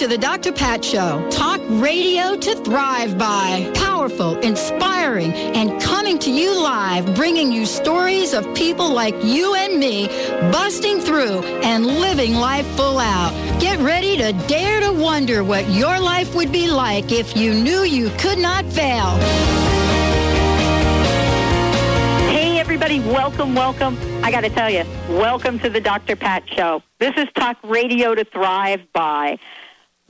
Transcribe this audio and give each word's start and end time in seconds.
to 0.00 0.08
the 0.08 0.16
Dr. 0.16 0.50
Pat 0.50 0.82
Show. 0.82 1.28
Talk 1.30 1.60
radio 1.68 2.34
to 2.34 2.54
thrive 2.64 3.18
by. 3.18 3.70
Powerful, 3.74 4.38
inspiring, 4.38 5.30
and 5.30 5.78
coming 5.78 6.18
to 6.20 6.30
you 6.30 6.58
live, 6.58 7.14
bringing 7.14 7.52
you 7.52 7.66
stories 7.66 8.32
of 8.32 8.42
people 8.54 8.88
like 8.88 9.14
you 9.22 9.54
and 9.54 9.78
me 9.78 10.06
busting 10.50 11.00
through 11.00 11.40
and 11.60 11.86
living 11.86 12.32
life 12.32 12.66
full 12.78 12.98
out. 12.98 13.30
Get 13.60 13.78
ready 13.80 14.16
to 14.16 14.32
dare 14.48 14.80
to 14.80 14.90
wonder 14.90 15.44
what 15.44 15.68
your 15.68 16.00
life 16.00 16.34
would 16.34 16.50
be 16.50 16.70
like 16.70 17.12
if 17.12 17.36
you 17.36 17.52
knew 17.52 17.82
you 17.82 18.08
could 18.16 18.38
not 18.38 18.64
fail. 18.64 19.18
Hey, 22.30 22.58
everybody, 22.58 23.00
welcome, 23.00 23.54
welcome. 23.54 23.98
I 24.24 24.30
got 24.30 24.44
to 24.44 24.48
tell 24.48 24.70
you, 24.70 24.84
welcome 25.10 25.58
to 25.58 25.68
the 25.68 25.82
Dr. 25.82 26.16
Pat 26.16 26.48
Show. 26.48 26.82
This 26.98 27.12
is 27.18 27.26
Talk 27.34 27.58
Radio 27.62 28.14
to 28.14 28.24
Thrive 28.24 28.80
by. 28.94 29.38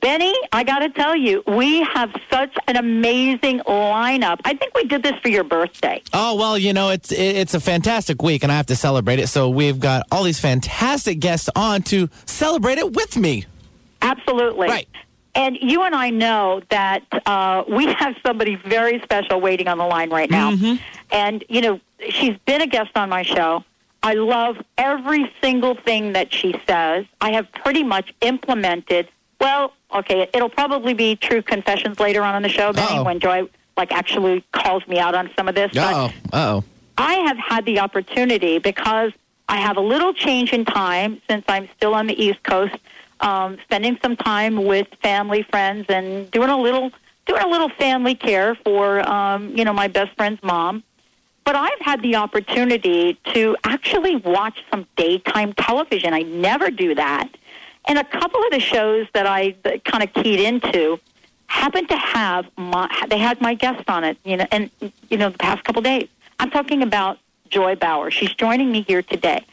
Benny, 0.01 0.35
I 0.53 0.65
got 0.65 0.81
to 0.81 0.89
tell 0.91 1.15
you, 1.15 1.43
we 1.47 1.83
have 1.83 2.11
such 2.31 2.57
an 2.67 2.77
amazing 2.77 3.61
lineup. 3.61 4.41
I 4.45 4.55
think 4.55 4.75
we 4.75 4.85
did 4.85 5.03
this 5.03 5.15
for 5.21 5.29
your 5.29 5.45
birthday. 5.45 6.03
Oh 6.13 6.37
well, 6.37 6.57
you 6.57 6.73
know 6.73 6.91
it's 6.91 7.13
it's 7.13 7.55
a 7.55 7.61
fantastic 7.61 8.23
week, 8.23 8.43
and 8.43 8.51
I 8.51 8.57
have 8.57 8.67
to 8.67 8.77
celebrate 8.77 9.19
it. 9.19 9.29
So 9.29 9.49
we've 9.51 9.79
got 9.79 10.07
all 10.11 10.25
these 10.25 10.41
fantastic 10.41 11.21
guests 11.21 11.49
on 11.55 11.83
to 11.85 12.09
celebrate 12.27 12.79
it 12.79 12.93
with 12.93 13.17
me. 13.17 13.47
Absolutely. 14.03 14.69
Right. 14.69 14.89
And 15.35 15.57
you 15.61 15.83
and 15.83 15.95
I 15.95 16.11
know 16.11 16.61
that 16.71 17.05
uh, 17.25 17.63
we 17.69 17.87
have 17.87 18.17
somebody 18.27 18.57
very 18.57 19.01
special 19.03 19.41
waiting 19.41 19.69
on 19.69 19.79
the 19.79 19.87
line 19.87 20.11
right 20.11 20.29
now. 20.31 20.79
And, 21.13 21.45
you 21.49 21.61
know, 21.61 21.81
she's 22.09 22.37
been 22.47 22.63
a 22.63 22.67
guest 22.67 22.91
on 22.97 23.09
my 23.11 23.23
show. 23.23 23.65
I 24.03 24.15
love 24.15 24.57
every 24.77 25.31
single 25.41 25.77
thing 25.77 26.15
that 26.15 26.33
she 26.33 26.55
says. 26.67 27.07
I 27.21 27.33
have 27.33 27.51
pretty 27.53 27.85
much 27.85 28.13
implemented, 28.23 29.09
well, 29.41 29.73
okay, 29.95 30.29
it'll 30.33 30.49
probably 30.51 30.95
be 30.95 31.17
true 31.17 31.43
confessions 31.43 31.99
later 31.99 32.23
on 32.23 32.37
in 32.37 32.43
the 32.43 32.49
show, 32.49 32.73
Benny, 32.73 32.99
Uh-oh. 32.99 33.05
when 33.05 33.21
Joy, 33.21 33.49
like, 33.77 33.93
actually 33.93 34.45
calls 34.53 34.87
me 34.87 34.99
out 34.99 35.15
on 35.15 35.31
some 35.37 35.49
of 35.49 35.55
this. 35.55 35.73
Oh, 35.77 36.13
oh. 36.33 36.65
I 36.99 37.15
have 37.15 37.39
had 37.39 37.65
the 37.65 37.81
opportunity 37.81 38.59
because 38.59 39.13
I 39.49 39.57
have 39.57 39.77
a 39.77 39.81
little 39.81 40.13
change 40.13 40.53
in 40.53 40.65
time 40.65 41.21
since 41.29 41.45
I'm 41.49 41.69
still 41.77 41.95
on 41.95 42.07
the 42.07 42.23
East 42.23 42.43
Coast, 42.43 42.77
um, 43.21 43.59
spending 43.65 43.99
some 44.03 44.17
time 44.17 44.65
with 44.65 44.87
family, 45.03 45.43
friends, 45.43 45.87
and 45.89 46.31
doing 46.31 46.51
a 46.51 46.59
little 46.59 46.93
doing 47.27 47.43
a 47.43 47.49
little 47.49 47.69
family 47.69 48.15
care 48.15 48.55
for 48.55 49.01
um, 49.09 49.57
you 49.57 49.65
know 49.65 49.73
my 49.73 49.89
best 49.89 50.15
friend's 50.17 50.43
mom. 50.43 50.83
But 51.45 51.57
I've 51.57 51.81
had 51.81 52.03
the 52.03 52.17
opportunity 52.17 53.19
to 53.33 53.57
actually 53.65 54.17
watch 54.17 54.63
some 54.71 54.87
daytime 54.97 55.53
television. 55.55 56.13
I 56.13 56.21
never 56.21 56.71
do 56.71 56.95
that, 56.95 57.29
and 57.91 57.99
a 57.99 58.05
couple 58.05 58.41
of 58.45 58.53
the 58.53 58.61
shows 58.61 59.09
that 59.15 59.27
I 59.27 59.51
kind 59.85 60.05
of 60.05 60.13
keyed 60.13 60.39
into 60.39 61.01
happened 61.49 61.89
to 61.89 61.97
have 61.97 62.47
my 62.57 62.89
they 63.11 63.19
had 63.19 63.41
my 63.41 63.55
guest 63.55 63.83
on 63.91 64.05
it 64.05 64.17
you 64.25 64.37
know 64.37 64.47
and 64.53 64.71
you 65.11 65.19
know 65.19 65.29
the 65.29 65.39
past 65.39 65.65
couple 65.65 65.83
days. 65.83 66.09
I'm 66.39 66.51
talking 66.51 66.83
about 66.83 67.19
joy 67.49 67.75
bauer. 67.75 68.13
She's 68.13 68.33
joining 68.33 68.71
me 68.71 68.83
here 68.83 69.03
today. 69.03 69.45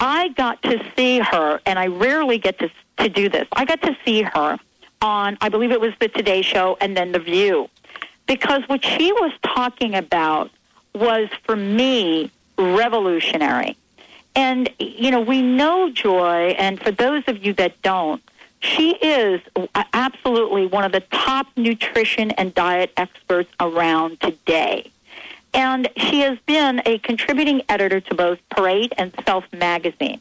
I 0.00 0.28
got 0.28 0.62
to 0.62 0.82
see 0.96 1.18
her 1.18 1.60
and 1.66 1.78
i 1.78 1.88
rarely 1.88 2.38
get 2.38 2.58
to 2.60 2.70
to 3.00 3.10
do 3.10 3.28
this. 3.28 3.46
I 3.52 3.66
got 3.66 3.82
to 3.82 3.94
see 4.04 4.22
her 4.22 4.58
on 5.00 5.38
i 5.42 5.48
believe 5.48 5.70
it 5.70 5.80
was 5.80 5.92
the 6.00 6.08
today 6.08 6.40
show 6.40 6.78
and 6.80 6.96
then 6.96 7.12
the 7.12 7.18
view. 7.18 7.68
Because 8.26 8.62
what 8.66 8.82
she 8.82 9.12
was 9.12 9.32
talking 9.42 9.94
about 9.94 10.50
was 10.94 11.28
for 11.44 11.54
me 11.54 12.30
revolutionary 12.56 13.76
and, 14.38 14.70
you 14.78 15.10
know, 15.10 15.20
we 15.20 15.42
know 15.42 15.90
Joy, 15.90 16.54
and 16.56 16.80
for 16.80 16.92
those 16.92 17.24
of 17.26 17.44
you 17.44 17.52
that 17.54 17.82
don't, 17.82 18.22
she 18.60 18.92
is 18.92 19.40
absolutely 19.92 20.64
one 20.66 20.84
of 20.84 20.92
the 20.92 21.00
top 21.00 21.48
nutrition 21.56 22.30
and 22.30 22.54
diet 22.54 22.92
experts 22.96 23.50
around 23.58 24.20
today. 24.20 24.92
And 25.54 25.88
she 25.96 26.20
has 26.20 26.38
been 26.46 26.80
a 26.86 26.98
contributing 26.98 27.62
editor 27.68 28.00
to 28.00 28.14
both 28.14 28.38
Parade 28.48 28.94
and 28.96 29.12
Self 29.26 29.44
magazine. 29.52 30.20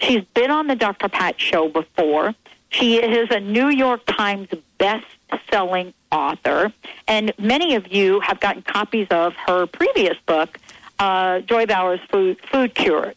She's 0.00 0.22
been 0.34 0.52
on 0.52 0.68
the 0.68 0.76
Dr. 0.76 1.08
Pat 1.08 1.40
show 1.40 1.68
before. 1.68 2.36
She 2.68 2.98
is 2.98 3.32
a 3.32 3.40
New 3.40 3.70
York 3.70 4.02
Times 4.06 4.46
best-selling 4.78 5.92
author, 6.12 6.72
and 7.08 7.32
many 7.36 7.74
of 7.74 7.88
you 7.88 8.20
have 8.20 8.38
gotten 8.38 8.62
copies 8.62 9.08
of 9.10 9.34
her 9.34 9.66
previous 9.66 10.16
book, 10.24 10.56
uh, 11.00 11.40
Joy 11.40 11.66
Bauer's 11.66 12.00
Food, 12.08 12.38
Food 12.48 12.76
Cures. 12.76 13.16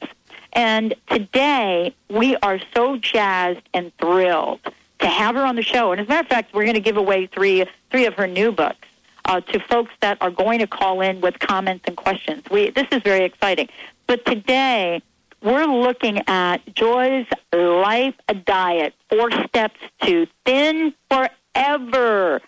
And 0.53 0.93
today, 1.09 1.93
we 2.09 2.35
are 2.37 2.59
so 2.73 2.97
jazzed 2.97 3.67
and 3.73 3.91
thrilled 3.97 4.59
to 4.99 5.07
have 5.07 5.35
her 5.35 5.45
on 5.45 5.55
the 5.55 5.61
show. 5.61 5.91
And 5.91 6.01
as 6.01 6.07
a 6.07 6.09
matter 6.09 6.21
of 6.21 6.27
fact, 6.27 6.53
we're 6.53 6.63
going 6.63 6.75
to 6.75 6.81
give 6.81 6.97
away 6.97 7.27
three 7.27 7.65
three 7.91 8.05
of 8.05 8.13
her 8.15 8.27
new 8.27 8.51
books 8.51 8.87
uh, 9.25 9.41
to 9.41 9.59
folks 9.59 9.91
that 10.01 10.17
are 10.21 10.31
going 10.31 10.59
to 10.59 10.67
call 10.67 11.01
in 11.01 11.21
with 11.21 11.39
comments 11.39 11.85
and 11.87 11.95
questions. 11.95 12.43
We 12.49 12.71
this 12.71 12.87
is 12.91 13.01
very 13.03 13.25
exciting. 13.25 13.69
But 14.07 14.25
today, 14.25 15.01
we're 15.41 15.65
looking 15.65 16.21
at 16.27 16.57
Joy's 16.73 17.27
life 17.53 18.15
diet, 18.45 18.93
four 19.09 19.31
steps 19.47 19.79
to 20.01 20.27
thin 20.45 20.93
forever, 21.09 22.41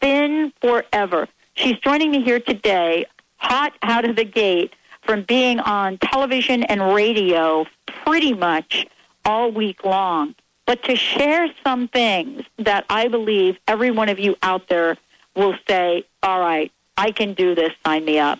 thin 0.00 0.52
forever. 0.60 1.26
She's 1.54 1.78
joining 1.78 2.10
me 2.10 2.22
here 2.22 2.38
today, 2.38 3.06
hot 3.36 3.72
out 3.82 4.04
of 4.04 4.16
the 4.16 4.24
gate 4.24 4.74
from 5.08 5.22
being 5.22 5.58
on 5.60 5.96
television 5.96 6.62
and 6.64 6.94
radio 6.94 7.64
pretty 7.86 8.34
much 8.34 8.86
all 9.24 9.50
week 9.50 9.82
long, 9.82 10.34
but 10.66 10.82
to 10.82 10.94
share 10.94 11.48
some 11.64 11.88
things 11.88 12.42
that 12.58 12.84
I 12.90 13.08
believe 13.08 13.56
every 13.66 13.90
one 13.90 14.10
of 14.10 14.18
you 14.18 14.36
out 14.42 14.68
there 14.68 14.98
will 15.34 15.54
say, 15.66 16.04
all 16.22 16.40
right, 16.40 16.70
I 16.98 17.10
can 17.12 17.32
do 17.32 17.54
this, 17.54 17.72
sign 17.86 18.04
me 18.04 18.18
up. 18.18 18.38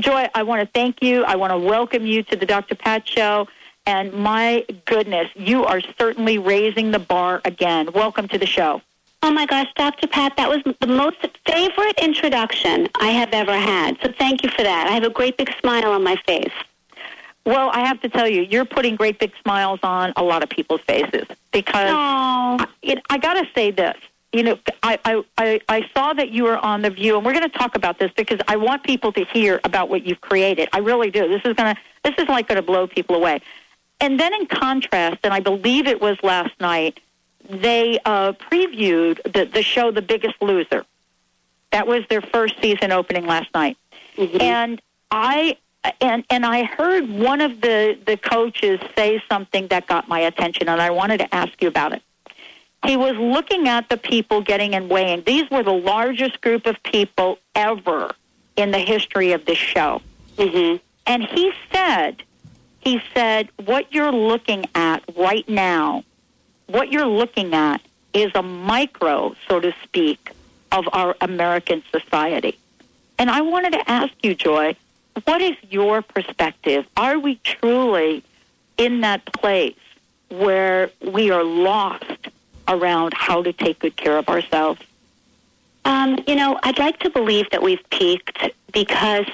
Joy, 0.00 0.28
I 0.34 0.44
want 0.44 0.62
to 0.62 0.68
thank 0.72 1.02
you. 1.02 1.24
I 1.24 1.36
want 1.36 1.52
to 1.52 1.58
welcome 1.58 2.06
you 2.06 2.22
to 2.22 2.36
the 2.36 2.46
Dr. 2.46 2.74
Pat 2.74 3.06
Show. 3.06 3.46
And 3.84 4.14
my 4.14 4.64
goodness, 4.86 5.28
you 5.34 5.66
are 5.66 5.82
certainly 5.98 6.38
raising 6.38 6.90
the 6.90 6.98
bar 6.98 7.42
again. 7.44 7.92
Welcome 7.92 8.28
to 8.28 8.38
the 8.38 8.46
show. 8.46 8.80
Oh 9.22 9.32
my 9.32 9.46
gosh, 9.46 9.68
Dr. 9.74 10.06
Pat, 10.06 10.36
that 10.36 10.48
was 10.48 10.62
the 10.80 10.86
most 10.86 11.16
favorite 11.44 11.98
introduction 12.00 12.88
I 13.00 13.08
have 13.08 13.30
ever 13.32 13.56
had. 13.56 13.98
So 14.00 14.12
thank 14.12 14.44
you 14.44 14.50
for 14.50 14.62
that. 14.62 14.86
I 14.86 14.92
have 14.92 15.02
a 15.02 15.10
great 15.10 15.36
big 15.36 15.52
smile 15.60 15.90
on 15.90 16.04
my 16.04 16.16
face. 16.24 16.52
Well, 17.44 17.70
I 17.72 17.80
have 17.80 18.00
to 18.02 18.08
tell 18.08 18.28
you, 18.28 18.42
you're 18.42 18.64
putting 18.64 18.94
great 18.94 19.18
big 19.18 19.32
smiles 19.42 19.80
on 19.82 20.12
a 20.16 20.22
lot 20.22 20.42
of 20.42 20.50
people's 20.50 20.82
faces 20.82 21.26
because 21.50 21.90
I, 21.90 22.66
it, 22.82 23.02
I 23.10 23.18
got 23.18 23.34
to 23.34 23.48
say 23.54 23.70
this. 23.70 23.96
You 24.32 24.42
know, 24.42 24.58
I, 24.82 24.98
I, 25.06 25.24
I, 25.38 25.60
I 25.68 25.88
saw 25.94 26.12
that 26.12 26.30
you 26.30 26.44
were 26.44 26.58
on 26.58 26.82
The 26.82 26.90
View, 26.90 27.16
and 27.16 27.24
we're 27.24 27.32
going 27.32 27.50
to 27.50 27.58
talk 27.58 27.74
about 27.74 27.98
this 27.98 28.12
because 28.14 28.38
I 28.46 28.56
want 28.56 28.84
people 28.84 29.10
to 29.12 29.24
hear 29.24 29.60
about 29.64 29.88
what 29.88 30.04
you've 30.04 30.20
created. 30.20 30.68
I 30.74 30.78
really 30.78 31.10
do. 31.10 31.26
This 31.26 31.40
is 31.46 31.54
going 31.54 31.74
to, 31.74 31.80
this 32.04 32.14
is 32.18 32.28
like 32.28 32.48
going 32.48 32.56
to 32.56 32.62
blow 32.62 32.86
people 32.86 33.16
away. 33.16 33.40
And 34.00 34.20
then 34.20 34.34
in 34.34 34.46
contrast, 34.46 35.20
and 35.24 35.32
I 35.32 35.40
believe 35.40 35.86
it 35.86 36.02
was 36.02 36.18
last 36.22 36.52
night, 36.60 37.00
they 37.48 37.98
uh, 38.04 38.32
previewed 38.32 39.22
the, 39.32 39.44
the 39.44 39.62
show 39.62 39.90
The 39.90 40.02
Biggest 40.02 40.40
Loser. 40.40 40.84
That 41.70 41.86
was 41.86 42.02
their 42.08 42.22
first 42.22 42.54
season 42.62 42.92
opening 42.92 43.26
last 43.26 43.52
night. 43.54 43.76
And 44.40 44.80
I 45.10 45.56
and 46.00 46.24
and 46.28 46.44
I 46.44 46.64
heard 46.64 47.08
one 47.08 47.40
of 47.40 47.60
the 47.60 47.98
the 48.04 48.16
coaches 48.16 48.80
say 48.96 49.22
something 49.28 49.68
that 49.68 49.86
got 49.86 50.08
my 50.08 50.20
attention, 50.20 50.68
and 50.68 50.80
I 50.80 50.90
wanted 50.90 51.18
to 51.18 51.34
ask 51.34 51.60
you 51.62 51.68
about 51.68 51.92
it. 51.92 52.02
He 52.84 52.96
was 52.96 53.16
looking 53.16 53.68
at 53.68 53.88
the 53.88 53.96
people 53.96 54.40
getting 54.40 54.74
and 54.74 54.88
weighing. 54.88 55.22
These 55.26 55.50
were 55.50 55.62
the 55.62 55.72
largest 55.72 56.40
group 56.40 56.66
of 56.66 56.80
people 56.82 57.38
ever 57.54 58.14
in 58.56 58.70
the 58.70 58.78
history 58.78 59.32
of 59.32 59.44
this 59.44 59.58
show. 59.58 60.00
mm-hmm. 60.36 60.76
And 61.06 61.22
he 61.24 61.52
said, 61.72 62.22
he 62.80 63.00
said, 63.14 63.48
what 63.64 63.92
you're 63.92 64.12
looking 64.12 64.66
at 64.74 65.02
right 65.16 65.48
now, 65.48 66.04
what 66.68 66.92
you're 66.92 67.06
looking 67.06 67.54
at 67.54 67.80
is 68.14 68.30
a 68.34 68.42
micro, 68.42 69.34
so 69.48 69.60
to 69.60 69.74
speak, 69.82 70.30
of 70.70 70.88
our 70.92 71.16
American 71.20 71.82
society. 71.90 72.58
And 73.18 73.30
I 73.30 73.40
wanted 73.40 73.72
to 73.72 73.90
ask 73.90 74.12
you, 74.22 74.34
Joy, 74.34 74.76
what 75.24 75.42
is 75.42 75.56
your 75.70 76.02
perspective? 76.02 76.86
Are 76.96 77.18
we 77.18 77.36
truly 77.42 78.22
in 78.76 79.00
that 79.00 79.24
place 79.26 79.74
where 80.28 80.90
we 81.00 81.30
are 81.30 81.42
lost 81.42 82.28
around 82.68 83.14
how 83.14 83.42
to 83.42 83.52
take 83.52 83.80
good 83.80 83.96
care 83.96 84.18
of 84.18 84.28
ourselves? 84.28 84.80
Um, 85.84 86.22
you 86.26 86.36
know, 86.36 86.60
I'd 86.62 86.78
like 86.78 87.00
to 87.00 87.10
believe 87.10 87.50
that 87.50 87.62
we've 87.62 87.82
peaked 87.90 88.50
because 88.72 89.26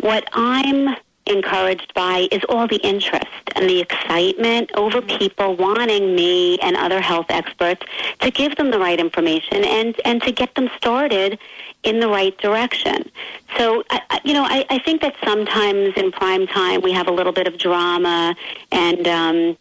what 0.00 0.28
I'm 0.32 0.96
encouraged 1.26 1.92
by 1.94 2.28
is 2.30 2.42
all 2.48 2.66
the 2.66 2.80
interest 2.86 3.26
and 3.54 3.68
the 3.68 3.80
excitement 3.80 4.70
over 4.74 5.00
people 5.00 5.56
wanting 5.56 6.14
me 6.14 6.58
and 6.58 6.76
other 6.76 7.00
health 7.00 7.26
experts 7.28 7.82
to 8.20 8.30
give 8.30 8.56
them 8.56 8.70
the 8.70 8.78
right 8.78 9.00
information 9.00 9.64
and, 9.64 10.00
and 10.04 10.22
to 10.22 10.32
get 10.32 10.54
them 10.54 10.68
started 10.76 11.38
in 11.82 12.00
the 12.00 12.08
right 12.08 12.36
direction. 12.38 13.10
So, 13.56 13.84
I, 13.90 14.20
you 14.24 14.32
know, 14.32 14.42
I, 14.42 14.64
I 14.70 14.78
think 14.78 15.00
that 15.02 15.14
sometimes 15.22 15.94
in 15.96 16.10
prime 16.12 16.46
time 16.46 16.80
we 16.82 16.92
have 16.92 17.08
a 17.08 17.12
little 17.12 17.32
bit 17.32 17.46
of 17.46 17.58
drama, 17.58 18.34
and 18.72 19.06
um, 19.06 19.56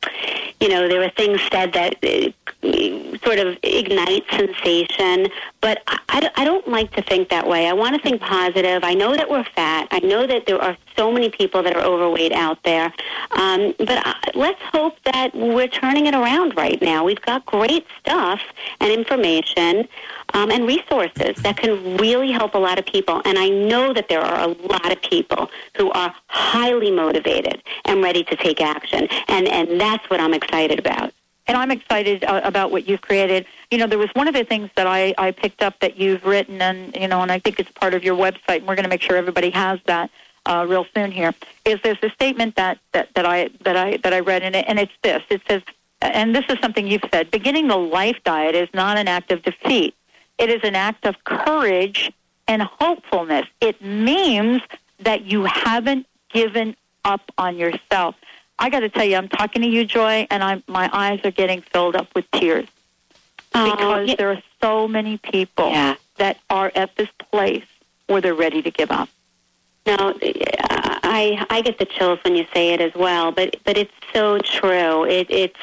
you 0.59 0.69
know, 0.69 0.87
there 0.87 1.03
are 1.03 1.09
things 1.09 1.39
said 1.51 1.73
that 1.73 1.95
uh, 2.03 3.17
sort 3.23 3.39
of 3.39 3.57
ignite 3.61 4.23
sensation. 4.31 5.27
But 5.61 5.83
I, 5.87 6.31
I 6.35 6.45
don't 6.45 6.67
like 6.67 6.91
to 6.93 7.01
think 7.01 7.29
that 7.29 7.47
way. 7.47 7.67
I 7.67 7.73
want 7.73 7.95
to 7.95 8.01
think 8.01 8.21
positive. 8.21 8.83
I 8.83 8.93
know 8.93 9.15
that 9.15 9.29
we're 9.29 9.43
fat. 9.43 9.87
I 9.91 9.99
know 9.99 10.25
that 10.25 10.45
there 10.45 10.61
are 10.61 10.77
so 10.95 11.11
many 11.11 11.29
people 11.29 11.63
that 11.63 11.75
are 11.75 11.83
overweight 11.83 12.31
out 12.31 12.61
there. 12.63 12.93
Um, 13.31 13.73
but 13.77 14.05
uh, 14.05 14.13
let's 14.35 14.61
hope 14.61 14.97
that 15.03 15.33
we're 15.33 15.67
turning 15.67 16.05
it 16.05 16.15
around 16.15 16.55
right 16.55 16.81
now. 16.81 17.03
We've 17.03 17.21
got 17.21 17.45
great 17.45 17.85
stuff 17.99 18.41
and 18.79 18.91
information 18.91 19.87
um, 20.33 20.51
and 20.51 20.65
resources 20.65 21.41
that 21.43 21.57
can 21.57 21.97
really 21.97 22.31
help 22.31 22.55
a 22.55 22.59
lot 22.59 22.79
of 22.79 22.85
people. 22.85 23.21
And 23.25 23.37
I 23.37 23.49
know 23.49 23.93
that 23.93 24.09
there 24.09 24.21
are 24.21 24.49
a 24.49 24.53
lot 24.67 24.91
of 24.91 25.01
people 25.01 25.49
who 25.77 25.91
are 25.91 26.13
highly 26.27 26.91
motivated 26.91 27.61
and 27.85 28.01
ready 28.01 28.23
to 28.23 28.35
take 28.35 28.61
action. 28.61 29.07
And, 29.27 29.47
and 29.47 29.79
that's 29.79 30.09
what 30.09 30.19
I'm 30.19 30.33
excited 30.33 30.79
about. 30.79 31.13
And 31.45 31.57
I'm 31.57 31.71
excited 31.71 32.23
uh, 32.23 32.41
about 32.43 32.71
what 32.71 32.87
you've 32.87 33.01
created. 33.01 33.45
You 33.69 33.77
know, 33.77 33.87
there 33.87 33.97
was 33.97 34.09
one 34.13 34.29
of 34.29 34.33
the 34.33 34.45
things 34.45 34.69
that 34.75 34.87
I, 34.87 35.13
I 35.17 35.31
picked 35.31 35.61
up 35.61 35.77
that 35.81 35.97
you've 35.97 36.23
written, 36.23 36.61
and 36.61 36.95
you 36.95 37.07
know, 37.07 37.21
and 37.21 37.29
I 37.29 37.39
think 37.39 37.59
it's 37.59 37.71
part 37.71 37.93
of 37.93 38.01
your 38.01 38.15
website. 38.15 38.59
And 38.59 38.67
we're 38.67 38.75
going 38.75 38.83
to 38.83 38.89
make 38.89 39.01
sure 39.01 39.17
everybody 39.17 39.49
has 39.49 39.79
that 39.85 40.09
uh, 40.45 40.65
real 40.67 40.85
soon. 40.93 41.11
Here 41.11 41.33
is 41.65 41.79
there's 41.83 41.97
a 42.03 42.09
statement 42.11 42.55
that, 42.55 42.79
that, 42.91 43.09
that 43.15 43.25
I 43.25 43.49
that 43.63 43.77
I 43.77 43.97
that 43.97 44.13
I 44.13 44.19
read 44.19 44.43
in 44.43 44.55
it, 44.55 44.65
and 44.67 44.79
it's 44.79 44.91
this. 45.01 45.21
It 45.29 45.41
says, 45.47 45.61
and 46.01 46.35
this 46.35 46.45
is 46.49 46.57
something 46.59 46.87
you've 46.87 47.03
said: 47.11 47.31
beginning 47.31 47.67
the 47.67 47.77
life 47.77 48.17
diet 48.23 48.55
is 48.55 48.69
not 48.73 48.97
an 48.97 49.07
act 49.07 49.31
of 49.31 49.43
defeat. 49.43 49.95
It 50.37 50.49
is 50.49 50.61
an 50.63 50.75
act 50.75 51.05
of 51.05 51.15
courage 51.23 52.11
and 52.47 52.61
hopefulness. 52.61 53.45
It 53.61 53.81
means 53.81 54.61
that 54.99 55.23
you 55.25 55.45
haven't 55.45 56.07
given 56.29 56.75
up 57.05 57.21
on 57.37 57.57
yourself. 57.57 58.15
I 58.59 58.69
got 58.69 58.81
to 58.81 58.89
tell 58.89 59.05
you, 59.05 59.15
I'm 59.15 59.29
talking 59.29 59.61
to 59.61 59.67
you, 59.67 59.85
Joy, 59.85 60.27
and 60.29 60.43
I'm, 60.43 60.63
my 60.67 60.89
eyes 60.93 61.19
are 61.23 61.31
getting 61.31 61.61
filled 61.61 61.95
up 61.95 62.07
with 62.15 62.29
tears 62.31 62.67
Oh, 63.55 63.71
because 63.71 64.09
yeah. 64.09 64.15
there 64.15 64.31
are 64.31 64.41
so 64.61 64.87
many 64.87 65.17
people 65.17 65.69
Yeah. 65.69 65.95
that 66.17 66.37
are 66.49 66.71
at 66.75 66.95
this 66.95 67.09
place 67.31 67.65
where 68.07 68.21
they're 68.21 68.33
ready 68.33 68.61
to 68.61 68.71
give 68.71 68.89
up. 68.91 69.09
No, 69.85 70.13
I 70.21 71.45
I 71.49 71.61
get 71.61 71.77
the 71.77 71.85
chills 71.85 72.19
when 72.23 72.35
you 72.35 72.45
say 72.53 72.69
it 72.69 72.79
as 72.81 72.93
well, 72.95 73.31
but 73.31 73.57
but 73.65 73.77
it's 73.77 73.91
so 74.13 74.37
true. 74.39 75.05
It 75.05 75.27
it's 75.29 75.59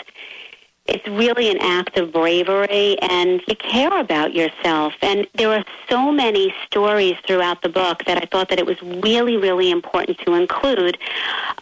it's 0.87 1.07
really 1.07 1.51
an 1.51 1.59
act 1.61 1.97
of 1.97 2.13
bravery 2.13 2.99
and 2.99 3.41
you 3.47 3.55
care 3.55 4.01
about 4.01 4.35
yourself 4.35 4.93
and 5.03 5.27
there 5.35 5.53
are 5.53 5.65
so 5.89 6.11
many 6.11 6.53
stories 6.67 7.15
throughout 7.27 7.63
the 7.63 7.69
book 7.69 8.03
that 8.07 8.17
I 8.21 8.27
thought 8.27 8.49
that 8.49 8.59
it 8.59 8.67
was 8.67 8.81
really 8.83 9.37
really 9.37 9.71
important 9.71 10.19
to 10.27 10.35
include 10.35 10.99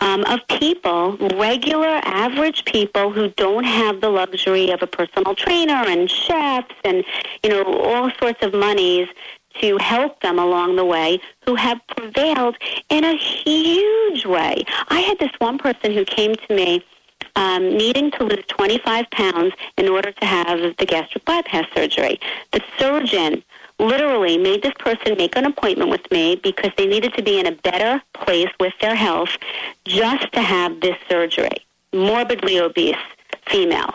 um, 0.00 0.24
of 0.24 0.40
people 0.48 1.18
regular 1.36 2.00
average 2.04 2.64
people 2.64 3.12
who 3.12 3.28
don't 3.30 3.64
have 3.64 4.00
the 4.00 4.08
luxury 4.08 4.70
of 4.70 4.82
a 4.82 4.86
personal 4.86 5.34
trainer 5.34 5.84
and 5.86 6.10
chefs 6.10 6.74
and 6.84 7.04
you 7.42 7.50
know 7.50 7.64
all 7.64 8.10
sorts 8.18 8.42
of 8.42 8.54
monies 8.54 9.08
to 9.60 9.76
help 9.78 10.20
them 10.20 10.38
along 10.38 10.76
the 10.76 10.84
way 10.84 11.20
who 11.44 11.54
have 11.54 11.80
prevailed 11.96 12.56
in 12.88 13.04
a 13.04 13.16
huge 13.16 14.26
way. 14.26 14.64
I 14.88 15.00
had 15.00 15.18
this 15.18 15.32
one 15.38 15.58
person 15.58 15.92
who 15.92 16.04
came 16.04 16.34
to 16.34 16.54
me 16.54 16.84
um, 17.36 17.76
needing 17.76 18.10
to 18.12 18.24
lose 18.24 18.44
25 18.48 19.10
pounds 19.10 19.54
in 19.76 19.88
order 19.88 20.12
to 20.12 20.24
have 20.24 20.58
the 20.76 20.86
gastric 20.86 21.24
bypass 21.24 21.66
surgery. 21.74 22.20
The 22.52 22.62
surgeon 22.78 23.42
literally 23.78 24.36
made 24.36 24.62
this 24.62 24.72
person 24.78 25.16
make 25.16 25.36
an 25.36 25.44
appointment 25.44 25.90
with 25.90 26.10
me 26.10 26.36
because 26.36 26.72
they 26.76 26.86
needed 26.86 27.14
to 27.14 27.22
be 27.22 27.38
in 27.38 27.46
a 27.46 27.52
better 27.52 28.02
place 28.12 28.50
with 28.58 28.72
their 28.80 28.96
health 28.96 29.30
just 29.84 30.32
to 30.32 30.42
have 30.42 30.80
this 30.80 30.96
surgery. 31.08 31.64
Morbidly 31.92 32.58
obese 32.58 32.96
female. 33.46 33.94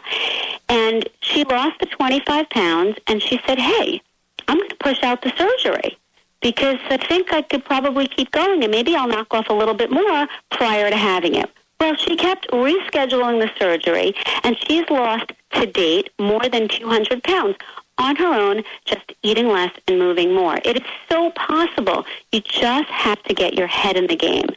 And 0.69 1.07
she 1.21 1.43
lost 1.43 1.79
the 1.79 1.85
25 1.85 2.49
pounds 2.49 2.97
and 3.07 3.21
she 3.21 3.39
said, 3.45 3.59
hey, 3.59 4.01
I'm 4.47 4.57
going 4.57 4.69
to 4.69 4.75
push 4.75 5.01
out 5.03 5.21
the 5.21 5.33
surgery 5.37 5.97
because 6.41 6.77
I 6.89 6.97
think 6.97 7.33
I 7.33 7.41
could 7.41 7.63
probably 7.65 8.07
keep 8.07 8.31
going 8.31 8.63
and 8.63 8.71
maybe 8.71 8.95
I'll 8.95 9.07
knock 9.07 9.33
off 9.33 9.49
a 9.49 9.53
little 9.53 9.73
bit 9.73 9.91
more 9.91 10.27
prior 10.51 10.89
to 10.89 10.97
having 10.97 11.35
it. 11.35 11.49
Well, 11.79 11.95
she 11.95 12.15
kept 12.15 12.49
rescheduling 12.49 13.41
the 13.41 13.51
surgery, 13.59 14.15
and 14.43 14.55
she's 14.65 14.89
lost 14.89 15.33
to 15.55 15.65
date 15.65 16.11
more 16.17 16.47
than 16.47 16.69
200 16.69 17.21
pounds 17.23 17.57
on 17.97 18.15
her 18.15 18.33
own, 18.33 18.63
just 18.85 19.11
eating 19.21 19.47
less 19.47 19.71
and 19.87 19.99
moving 19.99 20.33
more. 20.33 20.59
It 20.63 20.77
is 20.77 20.87
so 21.09 21.31
possible. 21.31 22.05
You 22.31 22.39
just 22.39 22.89
have 22.89 23.21
to 23.23 23.33
get 23.33 23.55
your 23.55 23.67
head 23.67 23.97
in 23.97 24.07
the 24.07 24.15
game. 24.15 24.47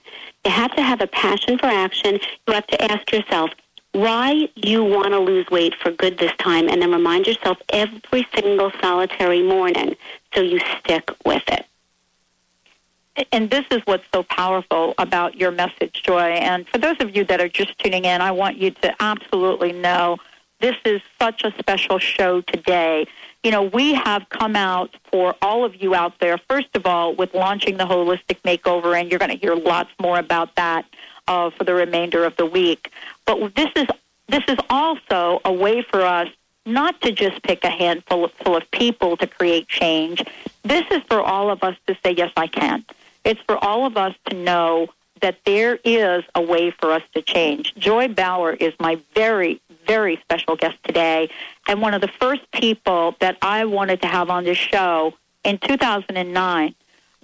You 0.45 0.53
have 0.53 0.75
to 0.77 0.83
have 0.83 1.01
a 1.01 1.09
passion 1.09 1.59
for 1.59 1.67
action. 1.67 2.21
You 2.47 2.55
have 2.55 2.67
to 2.69 2.81
ask 2.85 3.11
yourself 3.11 3.51
why 3.97 4.49
you 4.55 4.85
want 4.85 5.13
to 5.13 5.19
lose 5.19 5.49
weight 5.51 5.75
for 5.75 5.91
good 5.91 6.19
this 6.19 6.33
time, 6.39 6.69
and 6.69 6.83
then 6.83 6.93
remind 6.93 7.27
yourself 7.27 7.57
every 7.71 8.27
single 8.35 8.71
solitary 8.81 9.43
morning 9.43 9.97
so 10.35 10.43
you 10.43 10.61
stick 10.79 11.11
with 11.25 11.43
it. 11.49 11.65
And 13.33 13.49
this 13.49 13.65
is 13.71 13.81
what's 13.87 14.05
so 14.13 14.23
powerful 14.23 14.95
about 14.99 15.37
your 15.37 15.51
message, 15.51 16.03
Joy. 16.03 16.21
And 16.21 16.69
for 16.69 16.77
those 16.77 16.97
of 17.01 17.17
you 17.17 17.25
that 17.25 17.41
are 17.41 17.49
just 17.49 17.79
tuning 17.79 18.05
in, 18.05 18.21
I 18.21 18.31
want 18.31 18.59
you 18.59 18.71
to 18.71 18.95
absolutely 19.01 19.73
know 19.73 20.19
this 20.61 20.77
is 20.85 21.01
such 21.19 21.43
a 21.45 21.55
special 21.59 21.99
show 21.99 22.43
today. 22.43 23.07
You 23.43 23.51
know, 23.51 23.63
we 23.63 23.95
have 23.95 24.29
come 24.29 24.57
out 24.57 24.95
for 25.11 25.35
all 25.41 25.65
of 25.65 25.81
you 25.81 25.95
out 25.95 26.19
there, 26.19 26.37
first 26.37 26.69
of 26.75 26.85
all, 26.85 27.15
with 27.15 27.33
launching 27.33 27.79
the 27.79 27.85
holistic 27.85 28.43
makeover, 28.43 28.99
and 28.99 29.11
you're 29.11 29.19
going 29.19 29.31
to 29.31 29.39
hear 29.39 29.55
lots 29.55 29.91
more 29.99 30.19
about 30.19 30.55
that 30.57 30.85
uh, 31.29 31.51
for 31.51 31.65
the 31.65 31.75
remainder 31.75 32.25
of 32.25 32.37
the 32.37 32.47
week. 32.47 32.91
But 33.27 33.55
this 33.55 33.71
is 33.77 33.87
this 34.29 34.43
is 34.49 34.59
also 34.71 35.41
a 35.45 35.53
way 35.53 35.83
for 35.83 36.03
us 36.03 36.29
not 36.65 37.01
to 37.03 37.13
just 37.13 37.43
pick 37.43 37.63
a 37.65 37.71
handful 37.71 38.25
of, 38.25 38.33
full 38.33 38.57
of 38.57 38.69
people 38.73 39.17
to 39.19 39.27
create 39.27 39.69
change. 39.69 40.25
This 40.65 40.85
is 40.91 41.01
for 41.09 41.21
all 41.21 41.51
of 41.51 41.63
us 41.63 41.77
to 41.87 41.97
say, 42.05 42.13
yes, 42.13 42.33
I 42.37 42.49
can. 42.49 42.85
It's 43.25 43.41
for 43.43 43.57
all 43.57 43.87
of 43.87 43.97
us 43.97 44.15
to 44.31 44.37
know 44.37 44.89
that 45.21 45.39
there 45.45 45.79
is 45.85 46.25
a 46.35 46.43
way 46.43 46.71
for 46.73 46.93
us 46.93 47.03
to 47.15 47.23
change. 47.23 47.75
Joy 47.77 48.09
Bauer 48.09 48.53
is 48.53 48.75
my 48.81 48.99
very, 49.15 49.61
very 49.87 50.17
special 50.17 50.57
guest 50.57 50.77
today, 50.85 51.31
and 51.69 51.81
one 51.81 51.95
of 51.95 52.01
the 52.01 52.09
first 52.09 52.51
people 52.53 53.15
that 53.21 53.39
I 53.41 53.65
wanted 53.65 54.03
to 54.03 54.09
have 54.09 54.29
on 54.29 54.45
this 54.45 54.59
show 54.59 55.15
in 55.45 55.59
2009 55.59 56.75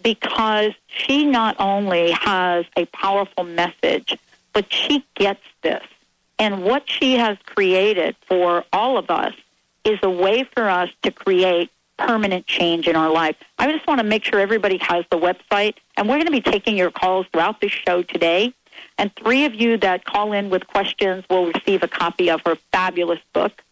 because 0.03 0.73
she 0.87 1.25
not 1.25 1.57
only 1.59 2.13
has 2.13 2.65
a 2.77 2.87
powerful 2.87 3.45
message, 3.45 4.17
but 4.53 4.73
she 4.73 5.05
gets 5.15 5.43
this. 5.63 5.85
And 6.39 6.65
what 6.65 6.89
she 6.89 7.15
has 7.15 7.39
created 7.47 8.17
for 8.27 8.65
all 8.73 8.99
of 8.99 9.11
us 9.11 9.35
is 9.85 9.99
a 10.03 10.11
way 10.11 10.45
for 10.45 10.69
us 10.69 10.91
to 11.03 11.11
create 11.11 11.71
permanent 11.99 12.47
change 12.47 12.89
in 12.89 12.97
our 12.97 13.11
life. 13.11 13.37
I 13.59 13.71
just 13.71 13.87
want 13.87 13.99
to 14.01 14.05
make 14.05 14.25
sure 14.25 14.41
everybody 14.41 14.79
has 14.79 15.05
the 15.11 15.19
website, 15.19 15.77
and 15.97 16.09
we're 16.09 16.17
going 16.17 16.27
to 16.27 16.33
be 16.33 16.41
taking 16.41 16.77
your 16.77 16.91
calls 16.91 17.27
throughout 17.33 17.61
the 17.61 17.69
show 17.69 18.03
today. 18.03 18.53
And 18.99 19.15
three 19.17 19.45
of 19.45 19.55
you 19.55 19.77
that 19.79 20.05
call 20.05 20.33
in 20.33 20.51
with 20.51 20.67
questions 20.67 21.25
will 21.31 21.47
receive 21.47 21.83
a 21.83 21.89
copy 21.89 22.31
of 22.31 22.41
her 22.45 22.57
fabulous 22.73 23.21
book. 23.33 23.63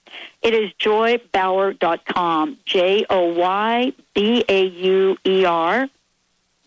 It 0.42 0.54
is 0.54 0.70
joybauer.com, 0.80 2.58
J 2.64 3.06
O 3.10 3.32
Y 3.34 3.92
B 4.14 4.44
A 4.48 4.64
U 4.64 5.16
E 5.24 5.44
R 5.44 5.88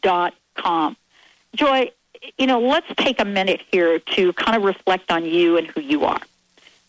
dot 0.01 0.33
com. 0.55 0.95
Joy, 1.55 1.91
you 2.37 2.47
know, 2.47 2.59
let's 2.59 2.87
take 2.97 3.19
a 3.19 3.25
minute 3.25 3.61
here 3.71 3.99
to 3.99 4.33
kind 4.33 4.55
of 4.55 4.63
reflect 4.63 5.11
on 5.11 5.25
you 5.25 5.57
and 5.57 5.67
who 5.67 5.81
you 5.81 6.05
are. 6.05 6.21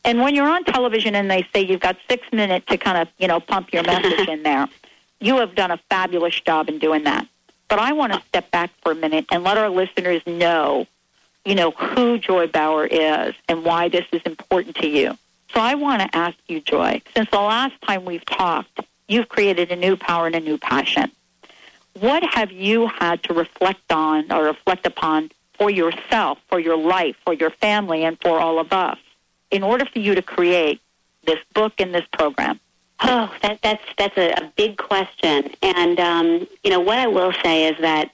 And 0.05 0.21
when 0.21 0.35
you're 0.35 0.49
on 0.49 0.65
television 0.65 1.15
and 1.15 1.31
they 1.31 1.47
say 1.53 1.65
you've 1.65 1.81
got 1.81 1.97
six 2.09 2.31
minutes 2.33 2.67
to 2.67 2.77
kind 2.77 2.99
of, 2.99 3.09
you 3.19 3.27
know, 3.27 3.41
pump 3.41 3.73
your 3.73 3.83
message 3.83 4.29
in 4.29 4.43
there, 4.43 4.69
you 5.21 5.37
have 5.39 5.55
done 5.55 5.71
a 5.71 5.79
fabulous 5.89 6.39
job 6.41 6.69
in 6.69 6.79
doing 6.79 7.05
that. 7.05 7.27
But 7.69 7.79
I 7.79 7.93
want 7.93 8.13
to 8.13 8.21
step 8.29 8.51
back 8.51 8.71
for 8.83 8.93
a 8.93 8.95
minute 8.95 9.25
and 9.31 9.43
let 9.43 9.57
our 9.57 9.71
listeners 9.71 10.23
know, 10.27 10.87
you 11.45 11.55
know, 11.55 11.71
who 11.71 12.19
Joy 12.19 12.47
Bauer 12.47 12.87
is 12.87 13.35
and 13.49 13.65
why 13.65 13.89
this 13.89 14.05
is 14.13 14.21
important 14.23 14.77
to 14.77 14.87
you. 14.87 15.17
So 15.55 15.61
I 15.61 15.75
want 15.75 16.03
to 16.03 16.17
ask 16.17 16.37
you, 16.49 16.61
Joy, 16.61 17.01
since 17.15 17.31
the 17.31 17.41
last 17.41 17.81
time 17.83 18.05
we've 18.05 18.25
talked, 18.25 18.81
you've 19.09 19.29
created 19.29 19.73
a 19.73 19.77
new 19.77 19.97
power 19.97 20.27
and 20.27 20.35
a 20.35 20.41
new 20.41 20.59
passion. 20.59 21.11
What 22.01 22.25
have 22.35 22.51
you 22.51 22.89
had 22.89 23.23
to 23.25 23.35
reflect 23.35 23.93
on 23.93 24.31
or 24.33 24.45
reflect 24.45 24.87
upon 24.87 25.31
for 25.57 25.71
yourself, 25.71 26.39
for 26.49 26.59
your 26.59 26.77
life, 26.77 27.17
for 27.25 27.33
your 27.33 27.51
family, 27.51 28.05
and 28.05 28.21
for 28.21 28.41
all 28.41 28.59
of 28.59 28.73
us 28.73 28.99
in 29.51 29.63
order 29.63 29.85
for 29.85 30.01
you 30.01 30.15
to 30.15 30.23
create 30.23 30.81
this 31.25 31.39
book 31.55 31.75
and 31.79 31.95
this 31.95 32.05
program? 32.13 32.59
Oh, 33.01 33.33
that, 33.43 33.61
that's 33.63 33.83
that's 33.97 34.17
a, 34.17 34.33
a 34.33 34.53
big 34.57 34.77
question, 34.77 35.51
and 35.63 35.99
um, 36.01 36.47
you 36.63 36.71
know 36.71 36.81
what 36.81 36.99
I 36.99 37.07
will 37.07 37.33
say 37.43 37.67
is 37.69 37.77
that 37.81 38.11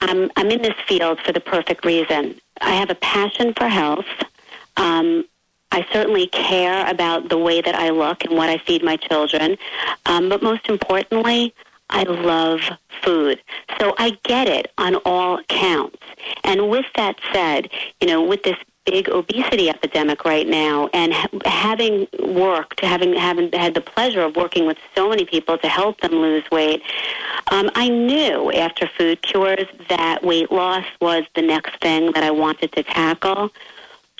I'm 0.00 0.30
I'm 0.36 0.50
in 0.50 0.62
this 0.62 0.74
field 0.86 1.20
for 1.20 1.32
the 1.32 1.40
perfect 1.40 1.84
reason. 1.84 2.40
I 2.60 2.74
have 2.74 2.90
a 2.90 2.94
passion 2.94 3.54
for 3.54 3.68
health. 3.68 4.06
Um, 4.76 5.24
I 5.72 5.86
certainly 5.92 6.26
care 6.26 6.88
about 6.90 7.28
the 7.28 7.38
way 7.38 7.60
that 7.60 7.74
I 7.74 7.90
look 7.90 8.24
and 8.24 8.36
what 8.36 8.48
I 8.48 8.58
feed 8.58 8.82
my 8.82 8.96
children, 8.96 9.56
um, 10.06 10.28
but 10.28 10.42
most 10.42 10.68
importantly, 10.68 11.54
I 11.90 12.04
love 12.04 12.60
food. 13.02 13.40
So 13.78 13.94
I 13.98 14.18
get 14.24 14.48
it 14.48 14.72
on 14.78 14.96
all 15.04 15.42
counts. 15.48 15.98
And 16.44 16.70
with 16.70 16.86
that 16.96 17.16
said, 17.32 17.70
you 18.00 18.06
know, 18.06 18.22
with 18.22 18.42
this 18.42 18.56
big 18.86 19.08
obesity 19.08 19.68
epidemic 19.68 20.24
right 20.24 20.48
now 20.48 20.88
and 20.92 21.12
ha- 21.12 21.28
having 21.44 22.06
worked 22.18 22.80
having 22.80 23.14
having 23.14 23.52
had 23.52 23.74
the 23.74 23.80
pleasure 23.80 24.22
of 24.22 24.34
working 24.36 24.66
with 24.66 24.78
so 24.94 25.08
many 25.08 25.24
people 25.24 25.58
to 25.58 25.68
help 25.68 26.00
them 26.00 26.12
lose 26.12 26.42
weight 26.50 26.82
um, 27.50 27.70
i 27.74 27.88
knew 27.88 28.50
after 28.52 28.88
food 28.98 29.20
cures 29.20 29.66
that 29.90 30.24
weight 30.24 30.50
loss 30.50 30.84
was 31.00 31.24
the 31.36 31.42
next 31.42 31.78
thing 31.82 32.10
that 32.12 32.24
i 32.24 32.30
wanted 32.30 32.72
to 32.72 32.82
tackle 32.82 33.50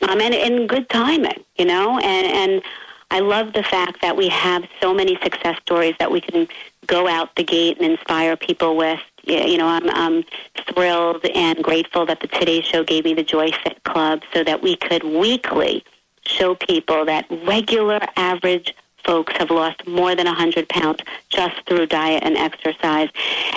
um, 0.03 0.21
and, 0.21 0.35
in 0.35 0.67
good 0.67 0.89
timing 0.91 1.43
you 1.57 1.65
know 1.65 1.99
and 1.99 2.27
and 2.27 2.63
I 3.11 3.21
love 3.21 3.53
the 3.53 3.63
fact 3.63 4.03
that 4.03 4.17
we 4.17 4.29
have 4.29 4.65
so 4.81 4.95
many 4.95 5.17
success 5.23 5.59
stories 5.63 5.95
that 5.99 6.11
we 6.11 6.21
can 6.21 6.47
go 6.87 7.09
out 7.09 7.35
the 7.37 7.45
gate 7.45 7.79
and 7.81 7.91
inspire 7.91 8.37
people 8.37 8.77
with 8.77 9.01
you 9.25 9.59
know, 9.59 9.67
I'm, 9.67 9.89
I'm 9.91 10.25
thrilled 10.73 11.25
and 11.27 11.63
grateful 11.63 12.07
that 12.07 12.21
the 12.21 12.27
Today 12.27 12.63
Show 12.63 12.85
gave 12.85 13.05
me 13.05 13.15
the 13.15 13.23
Joy 13.23 13.51
Fit 13.63 13.83
Club 13.85 14.23
so 14.33 14.43
that 14.45 14.63
we 14.63 14.77
could 14.77 15.05
weekly 15.05 15.85
show 16.25 16.55
people 16.55 17.05
that 17.07 17.27
regular 17.47 18.01
average 18.17 18.75
folks 19.05 19.35
have 19.37 19.51
lost 19.51 19.87
more 19.87 20.15
than 20.15 20.27
100 20.27 20.69
pounds 20.69 21.01
just 21.31 21.57
through 21.67 21.87
diet 21.87 22.23
and 22.23 22.37
exercise. 22.37 23.09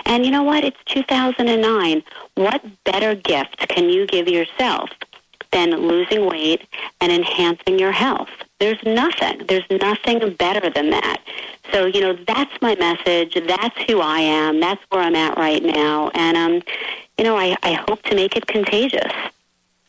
And 0.05 0.25
you 0.25 0.31
know 0.31 0.43
what? 0.43 0.63
It's 0.63 0.77
2009. 0.85 2.03
What 2.35 2.63
better 2.83 3.15
gift 3.15 3.67
can 3.67 3.89
you 3.89 4.07
give 4.07 4.27
yourself 4.27 4.89
than 5.51 5.71
losing 5.71 6.25
weight 6.25 6.61
and 7.01 7.11
enhancing 7.11 7.77
your 7.77 7.91
health? 7.91 8.29
There's 8.63 8.81
nothing. 8.85 9.45
There's 9.45 9.69
nothing 9.69 10.35
better 10.35 10.69
than 10.69 10.91
that. 10.91 11.17
So, 11.73 11.85
you 11.85 11.99
know, 11.99 12.13
that's 12.13 12.61
my 12.61 12.75
message. 12.75 13.37
That's 13.45 13.77
who 13.81 13.99
I 13.99 14.19
am. 14.19 14.61
That's 14.61 14.81
where 14.89 15.01
I'm 15.01 15.17
at 15.17 15.37
right 15.37 15.61
now. 15.61 16.09
And, 16.13 16.37
um, 16.37 16.61
you 17.17 17.25
know, 17.25 17.35
I, 17.35 17.57
I 17.61 17.73
hope 17.73 18.03
to 18.03 18.15
make 18.15 18.37
it 18.37 18.47
contagious. 18.47 19.11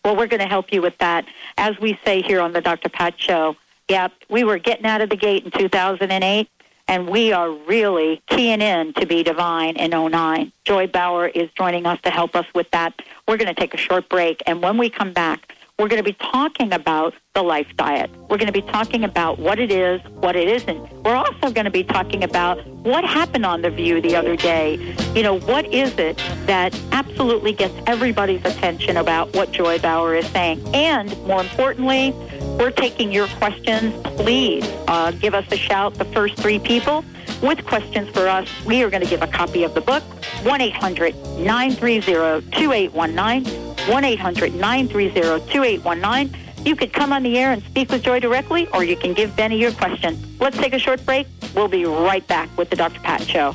Well, 0.04 0.16
we're 0.16 0.26
going 0.26 0.40
to 0.40 0.48
help 0.48 0.72
you 0.72 0.82
with 0.82 0.98
that. 0.98 1.24
As 1.56 1.78
we 1.78 1.96
say 2.04 2.20
here 2.20 2.40
on 2.40 2.52
the 2.52 2.60
Dr. 2.60 2.88
Pat 2.88 3.14
Show, 3.16 3.54
yeah, 3.88 4.08
we 4.28 4.42
were 4.42 4.58
getting 4.58 4.86
out 4.86 5.00
of 5.00 5.08
the 5.08 5.16
gate 5.16 5.44
in 5.44 5.52
2008, 5.52 6.48
and 6.88 7.08
we 7.08 7.32
are 7.32 7.52
really 7.52 8.22
keying 8.26 8.60
in 8.60 8.92
to 8.94 9.06
be 9.06 9.22
divine 9.22 9.76
in 9.76 9.92
09. 9.92 10.50
Joy 10.64 10.88
Bauer 10.88 11.28
is 11.28 11.48
joining 11.52 11.86
us 11.86 12.00
to 12.00 12.10
help 12.10 12.34
us 12.34 12.46
with 12.56 12.68
that. 12.72 13.02
We're 13.28 13.36
going 13.36 13.54
to 13.54 13.60
take 13.60 13.72
a 13.72 13.78
short 13.78 14.08
break, 14.08 14.42
and 14.48 14.60
when 14.60 14.78
we 14.78 14.90
come 14.90 15.12
back, 15.12 15.54
we're 15.78 15.88
going 15.88 16.02
to 16.02 16.08
be 16.08 16.16
talking 16.18 16.72
about 16.72 17.14
the 17.34 17.42
life 17.42 17.66
diet. 17.76 18.08
We're 18.30 18.38
going 18.38 18.46
to 18.46 18.52
be 18.52 18.62
talking 18.62 19.02
about 19.02 19.40
what 19.40 19.58
it 19.58 19.72
is, 19.72 20.00
what 20.20 20.36
it 20.36 20.46
isn't. 20.46 20.92
We're 21.02 21.16
also 21.16 21.50
going 21.50 21.64
to 21.64 21.70
be 21.70 21.82
talking 21.82 22.22
about 22.22 22.64
what 22.84 23.04
happened 23.04 23.44
on 23.44 23.60
The 23.60 23.70
View 23.70 24.00
the 24.00 24.14
other 24.14 24.36
day. 24.36 24.76
You 25.16 25.24
know, 25.24 25.40
what 25.40 25.66
is 25.74 25.98
it 25.98 26.16
that 26.46 26.80
absolutely 26.92 27.52
gets 27.52 27.74
everybody's 27.88 28.44
attention 28.44 28.98
about 28.98 29.34
what 29.34 29.50
Joy 29.50 29.80
Bauer 29.80 30.14
is 30.14 30.28
saying? 30.28 30.64
And 30.76 31.20
more 31.26 31.40
importantly, 31.40 32.12
we're 32.56 32.70
taking 32.70 33.10
your 33.10 33.26
questions. 33.26 33.92
Please 34.16 34.64
uh, 34.86 35.10
give 35.10 35.34
us 35.34 35.50
a 35.50 35.56
shout, 35.56 35.94
the 35.94 36.04
first 36.04 36.36
three 36.36 36.60
people 36.60 37.04
with 37.42 37.66
questions 37.66 38.08
for 38.10 38.28
us. 38.28 38.48
We 38.64 38.84
are 38.84 38.90
going 38.90 39.02
to 39.02 39.10
give 39.10 39.22
a 39.22 39.26
copy 39.26 39.64
of 39.64 39.74
the 39.74 39.80
book, 39.80 40.04
1 40.44 40.60
800 40.60 41.16
930 41.40 42.48
2819. 42.52 43.74
1 43.90 44.04
800 44.04 44.54
930 44.54 45.52
2819. 45.52 46.43
You 46.64 46.74
could 46.74 46.92
come 46.92 47.12
on 47.12 47.22
the 47.22 47.38
air 47.38 47.52
and 47.52 47.62
speak 47.64 47.90
with 47.90 48.02
Joy 48.02 48.20
directly, 48.20 48.66
or 48.72 48.84
you 48.84 48.96
can 48.96 49.12
give 49.12 49.36
Benny 49.36 49.58
your 49.58 49.72
question. 49.72 50.18
Let's 50.40 50.56
take 50.56 50.72
a 50.72 50.78
short 50.78 51.04
break. 51.04 51.26
We'll 51.54 51.68
be 51.68 51.84
right 51.84 52.26
back 52.26 52.48
with 52.56 52.70
the 52.70 52.76
Dr. 52.76 53.00
Pat 53.00 53.22
Show. 53.22 53.54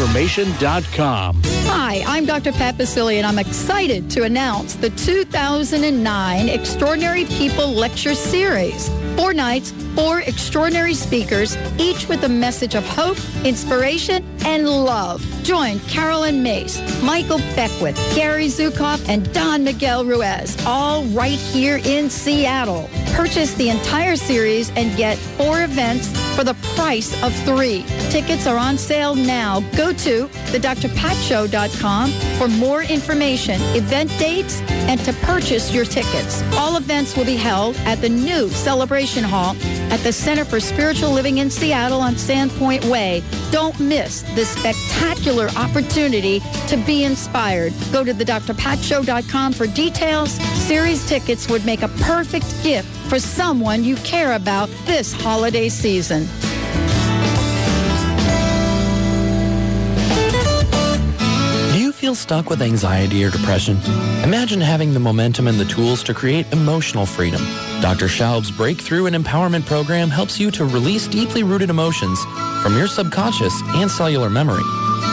Hi, 1.67 2.03
I'm 2.07 2.25
Dr. 2.25 2.51
Pat 2.51 2.75
Baccili, 2.75 3.17
and 3.17 3.27
I'm 3.27 3.37
excited 3.37 4.09
to 4.11 4.23
announce 4.23 4.73
the 4.73 4.89
2009 4.89 6.49
Extraordinary 6.49 7.25
People 7.25 7.67
Lecture 7.67 8.15
Series. 8.15 8.89
Four 9.15 9.33
nights, 9.33 9.71
four 9.95 10.21
extraordinary 10.21 10.93
speakers, 10.93 11.57
each 11.77 12.07
with 12.07 12.23
a 12.23 12.29
message 12.29 12.75
of 12.75 12.85
hope, 12.87 13.17
inspiration, 13.45 14.25
and 14.45 14.67
love. 14.67 15.25
Join 15.43 15.79
Carolyn 15.81 16.43
Myss, 16.43 16.79
Michael 17.03 17.39
Beckwith, 17.55 17.95
Gary 18.15 18.47
Zukav, 18.47 19.07
and 19.07 19.31
Don 19.33 19.63
Miguel 19.63 20.05
Ruiz, 20.05 20.57
all 20.65 21.03
right 21.05 21.37
here 21.37 21.79
in 21.83 22.09
Seattle. 22.09 22.89
Purchase 23.13 23.53
the 23.55 23.69
entire 23.69 24.15
series 24.15 24.69
and 24.71 24.95
get 24.97 25.17
four 25.17 25.63
events 25.63 26.09
for 26.35 26.43
the 26.43 26.53
price 26.75 27.11
of 27.23 27.33
three. 27.43 27.83
Tickets 28.09 28.47
are 28.47 28.57
on 28.57 28.77
sale 28.77 29.15
now. 29.15 29.59
Go 29.75 29.91
to 29.93 30.27
thedrpatshow.com 30.51 32.11
for 32.37 32.47
more 32.47 32.83
information, 32.83 33.61
event 33.75 34.09
dates, 34.17 34.61
and 34.87 34.99
to 35.01 35.13
purchase 35.13 35.73
your 35.73 35.85
tickets. 35.85 36.41
All 36.53 36.77
events 36.77 37.15
will 37.17 37.25
be 37.25 37.35
held 37.35 37.75
at 37.85 38.01
the 38.01 38.09
new 38.09 38.49
Celebration 38.49 39.23
Hall 39.23 39.55
at 39.91 39.99
the 39.99 40.11
Center 40.11 40.45
for 40.45 40.59
Spiritual 40.59 41.11
Living 41.11 41.39
in 41.39 41.49
Seattle 41.49 41.99
on 41.99 42.15
Sandpoint 42.15 42.89
Way. 42.89 43.21
Don't 43.51 43.77
miss 43.79 44.23
this 44.33 44.49
spectacular 44.49 45.49
opportunity 45.57 46.39
to 46.67 46.77
be 46.85 47.03
inspired. 47.03 47.73
Go 47.91 48.03
to 48.03 48.13
thedrpatshow.com 48.13 49.53
for 49.53 49.67
details. 49.67 50.31
Series 50.31 51.07
tickets 51.07 51.49
would 51.49 51.65
make 51.65 51.83
a 51.83 51.89
perfect 51.99 52.45
gift 52.63 52.87
for 53.09 53.19
someone 53.19 53.83
you 53.83 53.95
care 53.97 54.33
about 54.33 54.69
this 54.85 55.13
holiday 55.13 55.67
season. 55.67 56.27
Feel 62.01 62.15
stuck 62.15 62.49
with 62.49 62.63
anxiety 62.63 63.23
or 63.23 63.29
depression? 63.29 63.77
Imagine 64.23 64.59
having 64.59 64.91
the 64.91 64.99
momentum 64.99 65.47
and 65.47 65.59
the 65.59 65.65
tools 65.65 66.01
to 66.01 66.15
create 66.15 66.51
emotional 66.51 67.05
freedom. 67.05 67.39
Dr. 67.79 68.07
Schaub's 68.07 68.49
Breakthrough 68.49 69.05
and 69.05 69.15
Empowerment 69.15 69.67
Program 69.67 70.09
helps 70.09 70.39
you 70.39 70.49
to 70.49 70.65
release 70.65 71.07
deeply 71.07 71.43
rooted 71.43 71.69
emotions 71.69 72.19
from 72.63 72.75
your 72.75 72.87
subconscious 72.87 73.53
and 73.75 73.89
cellular 73.89 74.31
memory, 74.31 74.63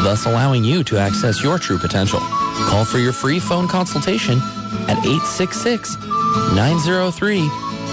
thus 0.03 0.25
allowing 0.25 0.65
you 0.65 0.83
to 0.85 0.97
access 0.97 1.43
your 1.43 1.59
true 1.59 1.77
potential. 1.77 2.21
Call 2.71 2.87
for 2.87 2.97
your 2.97 3.13
free 3.13 3.39
phone 3.39 3.69
consultation 3.69 4.39
at 4.89 4.97
866 5.05 5.95
903 6.55 7.41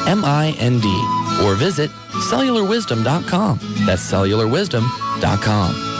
M-I-N-D 0.08 1.44
or 1.44 1.56
visit 1.56 1.92
cellularwisdom.com. 2.30 3.60
That's 3.86 4.10
cellularwisdom.com. 4.10 5.95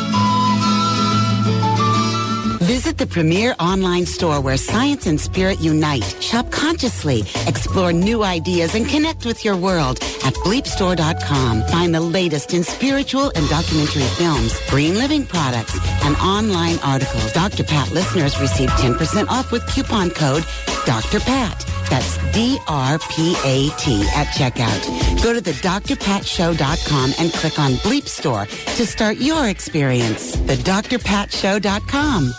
Visit 2.96 3.10
the 3.10 3.14
premier 3.14 3.56
online 3.60 4.06
store 4.06 4.40
where 4.40 4.58
science 4.58 5.06
and 5.08 5.20
spirit 5.20 5.60
unite. 5.60 6.04
Shop 6.22 6.50
consciously, 6.52 7.24
explore 7.48 7.92
new 7.92 8.24
ideas, 8.24 8.74
and 8.76 8.88
connect 8.88 9.26
with 9.26 9.44
your 9.44 9.58
world 9.58 9.98
at 10.24 10.34
bleepstore.com. 10.46 11.64
Find 11.64 11.94
the 11.94 12.00
latest 12.00 12.54
in 12.54 12.64
spiritual 12.64 13.32
and 13.36 13.50
documentary 13.50 14.10
films, 14.18 14.54
green 14.70 14.96
living 14.96 15.26
products, 15.26 15.78
and 16.04 16.16
online 16.18 16.78
articles. 16.84 17.34
Dr. 17.34 17.64
Pat 17.64 17.92
listeners 17.92 18.40
receive 18.40 18.70
10% 18.70 19.28
off 19.28 19.52
with 19.52 19.66
coupon 19.68 20.10
code 20.10 20.46
Dr. 20.86 21.20
Pat. 21.20 21.66
That's 21.90 22.18
D-R-P-A-T 22.34 24.08
at 24.16 24.28
checkout. 24.28 25.24
Go 25.24 25.34
to 25.34 25.42
the 25.42 25.52
drpatshow.com 25.52 27.14
and 27.20 27.34
click 27.34 27.60
on 27.60 27.72
Bleep 27.84 28.08
Store 28.08 28.46
to 28.46 28.86
start 28.86 29.18
your 29.18 29.50
experience. 29.50 30.32
The 30.32 30.56
drpatshow.com. 30.56 32.34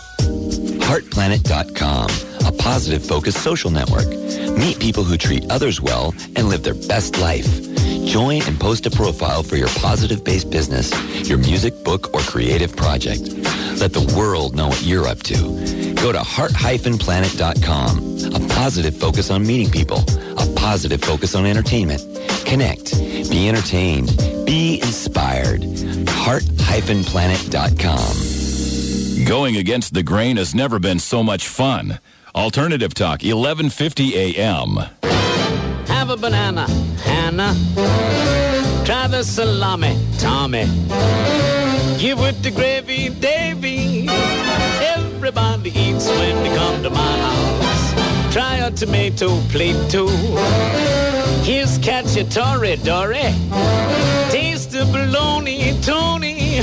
HeartPlanet.com, 0.87 2.09
a 2.47 2.53
positive 2.63 3.05
focused 3.05 3.43
social 3.43 3.71
network. 3.71 4.07
Meet 4.57 4.79
people 4.79 5.03
who 5.03 5.17
treat 5.17 5.45
others 5.51 5.81
well 5.81 6.15
and 6.37 6.49
live 6.49 6.63
their 6.63 6.75
best 6.75 7.19
life. 7.19 7.45
Join 8.07 8.43
and 8.43 8.61
post 8.61 8.87
a 8.87 8.91
profile 8.91 9.43
for 9.43 9.57
your 9.57 9.67
positive-based 9.81 10.49
business, 10.49 10.93
your 11.29 11.39
music, 11.39 11.83
book, 11.83 12.15
or 12.15 12.21
creative 12.21 12.77
project. 12.77 13.23
Let 13.81 13.95
the 13.95 14.15
world 14.17 14.55
know 14.55 14.69
what 14.69 14.81
you're 14.85 15.09
up 15.09 15.25
to. 15.25 15.35
Go 15.97 16.13
to 16.13 16.21
heart-planet.com. 16.21 17.99
A 18.35 18.39
positive 18.55 18.97
focus 18.97 19.33
on 19.33 19.45
meeting 19.45 19.71
people. 19.71 20.05
A 20.39 20.47
positive 20.55 21.01
focus 21.01 21.35
on 21.35 21.47
entertainment. 21.47 22.01
Connect. 22.45 22.97
Be 22.97 23.49
entertained. 23.49 24.17
Be 24.47 24.81
inspired. 24.81 25.65
heart-planet.com. 26.09 28.36
Going 29.25 29.57
against 29.57 29.95
the 29.95 30.03
grain 30.03 30.37
has 30.37 30.55
never 30.55 30.79
been 30.79 30.99
so 30.99 31.23
much 31.23 31.49
fun. 31.49 32.01
Alternative 32.35 32.93
Talk, 32.93 33.23
1150 33.23 34.15
a.m. 34.15 34.77
Have 35.87 36.11
a 36.11 36.17
banana, 36.19 36.69
Hannah. 37.03 37.55
Try 38.85 39.07
the 39.07 39.23
salami, 39.23 39.99
Tommy. 40.19 40.67
Give 41.99 42.19
it 42.21 42.43
the 42.43 42.53
gravy, 42.55 43.09
Davy. 43.09 44.07
Everybody 44.83 45.71
eats 45.71 46.07
when 46.09 46.43
they 46.43 46.55
come 46.55 46.83
to 46.83 46.91
my 46.91 47.19
house. 47.19 48.35
Try 48.35 48.57
a 48.57 48.71
tomato 48.71 49.41
plate 49.49 49.91
too. 49.91 50.09
Here's 51.43 51.79
cacciatore, 51.79 52.85
Dory. 52.85 53.33
Taste 54.31 54.73
the 54.73 54.85
bologna, 54.85 55.81
Tony. 55.81 56.61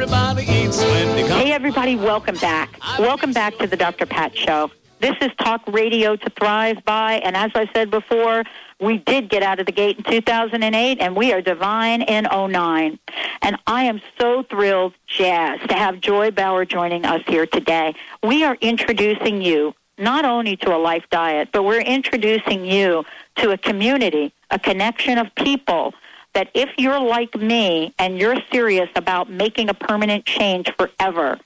Everybody 0.00 0.44
eats 0.44 0.78
when 0.78 1.14
they 1.14 1.28
come. 1.28 1.40
Hey, 1.40 1.52
everybody, 1.52 1.94
welcome 1.94 2.36
back. 2.36 2.78
Welcome 2.98 3.34
back 3.34 3.58
to 3.58 3.66
the 3.66 3.76
Dr. 3.76 4.06
Pat 4.06 4.34
Show. 4.34 4.70
This 4.98 5.14
is 5.20 5.28
Talk 5.38 5.60
Radio 5.66 6.16
to 6.16 6.30
Thrive 6.30 6.82
By, 6.86 7.16
and 7.16 7.36
as 7.36 7.50
I 7.54 7.68
said 7.74 7.90
before, 7.90 8.44
we 8.80 8.96
did 8.96 9.28
get 9.28 9.42
out 9.42 9.60
of 9.60 9.66
the 9.66 9.72
gate 9.72 9.98
in 9.98 10.04
2008, 10.04 11.00
and 11.00 11.14
we 11.14 11.34
are 11.34 11.42
divine 11.42 12.00
in 12.00 12.24
09. 12.24 12.98
And 13.42 13.56
I 13.66 13.82
am 13.84 14.00
so 14.18 14.42
thrilled, 14.44 14.94
Jazz, 15.06 15.60
to 15.68 15.74
have 15.74 16.00
Joy 16.00 16.30
Bauer 16.30 16.64
joining 16.64 17.04
us 17.04 17.20
here 17.26 17.44
today. 17.44 17.94
We 18.22 18.42
are 18.42 18.56
introducing 18.62 19.42
you 19.42 19.74
not 19.98 20.24
only 20.24 20.56
to 20.56 20.74
a 20.74 20.78
life 20.78 21.04
diet, 21.10 21.50
but 21.52 21.64
we're 21.64 21.82
introducing 21.82 22.64
you 22.64 23.04
to 23.36 23.50
a 23.50 23.58
community, 23.58 24.32
a 24.50 24.58
connection 24.58 25.18
of 25.18 25.34
people 25.34 25.92
that 26.34 26.50
if 26.54 26.70
you're 26.78 27.00
like 27.00 27.34
me 27.34 27.94
and 27.98 28.18
you're 28.18 28.36
serious 28.52 28.88
about 28.94 29.30
making 29.30 29.68
a 29.68 29.74
permanent 29.74 30.24
change 30.24 30.72
forever, 30.76 31.38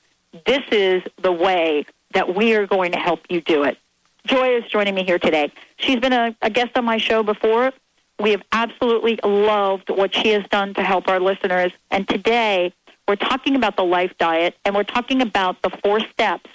this 0.46 0.62
is 0.70 1.02
the 1.22 1.32
way 1.32 1.86
that 2.12 2.34
we 2.34 2.54
are 2.54 2.66
going 2.66 2.92
to 2.92 2.98
help 2.98 3.20
you 3.28 3.40
do 3.40 3.64
it. 3.64 3.78
Joy 4.26 4.56
is 4.56 4.64
joining 4.64 4.94
me 4.94 5.04
here 5.04 5.18
today. 5.18 5.52
She's 5.76 6.00
been 6.00 6.12
a, 6.12 6.34
a 6.40 6.50
guest 6.50 6.76
on 6.76 6.84
my 6.84 6.96
show 6.96 7.22
before. 7.22 7.72
We 8.18 8.30
have 8.30 8.42
absolutely 8.52 9.18
loved 9.22 9.90
what 9.90 10.14
she 10.14 10.30
has 10.30 10.46
done 10.48 10.74
to 10.74 10.82
help 10.82 11.08
our 11.08 11.20
listeners. 11.20 11.72
And 11.90 12.08
today, 12.08 12.72
we're 13.06 13.16
talking 13.16 13.54
about 13.54 13.76
the 13.76 13.84
life 13.84 14.16
diet 14.18 14.56
and 14.64 14.74
we're 14.74 14.84
talking 14.84 15.20
about 15.20 15.60
the 15.62 15.70
four 15.70 16.00
steps 16.00 16.48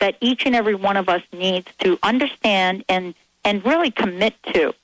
that 0.00 0.16
each 0.20 0.44
and 0.44 0.54
every 0.54 0.74
one 0.74 0.96
of 0.96 1.08
us 1.08 1.22
needs 1.32 1.70
to 1.78 1.98
understand 2.02 2.84
and, 2.88 3.14
and 3.44 3.64
really 3.64 3.90
commit 3.90 4.34
to. 4.52 4.74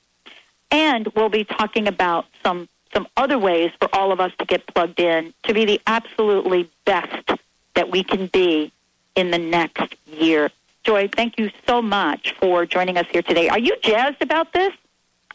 And 0.71 1.07
we'll 1.15 1.29
be 1.29 1.43
talking 1.43 1.87
about 1.87 2.25
some 2.43 2.69
some 2.93 3.07
other 3.17 3.37
ways 3.37 3.71
for 3.79 3.93
all 3.93 4.11
of 4.11 4.19
us 4.19 4.31
to 4.39 4.45
get 4.45 4.65
plugged 4.67 4.99
in 4.99 5.33
to 5.43 5.53
be 5.53 5.65
the 5.65 5.81
absolutely 5.87 6.69
best 6.85 7.31
that 7.75 7.89
we 7.89 8.03
can 8.03 8.27
be 8.27 8.71
in 9.15 9.31
the 9.31 9.37
next 9.37 9.95
year. 10.05 10.49
Joy, 10.83 11.09
thank 11.13 11.37
you 11.37 11.51
so 11.67 11.81
much 11.81 12.33
for 12.39 12.65
joining 12.65 12.97
us 12.97 13.05
here 13.11 13.21
today. 13.21 13.49
Are 13.49 13.59
you 13.59 13.75
jazzed 13.81 14.21
about 14.21 14.51
this? 14.53 14.73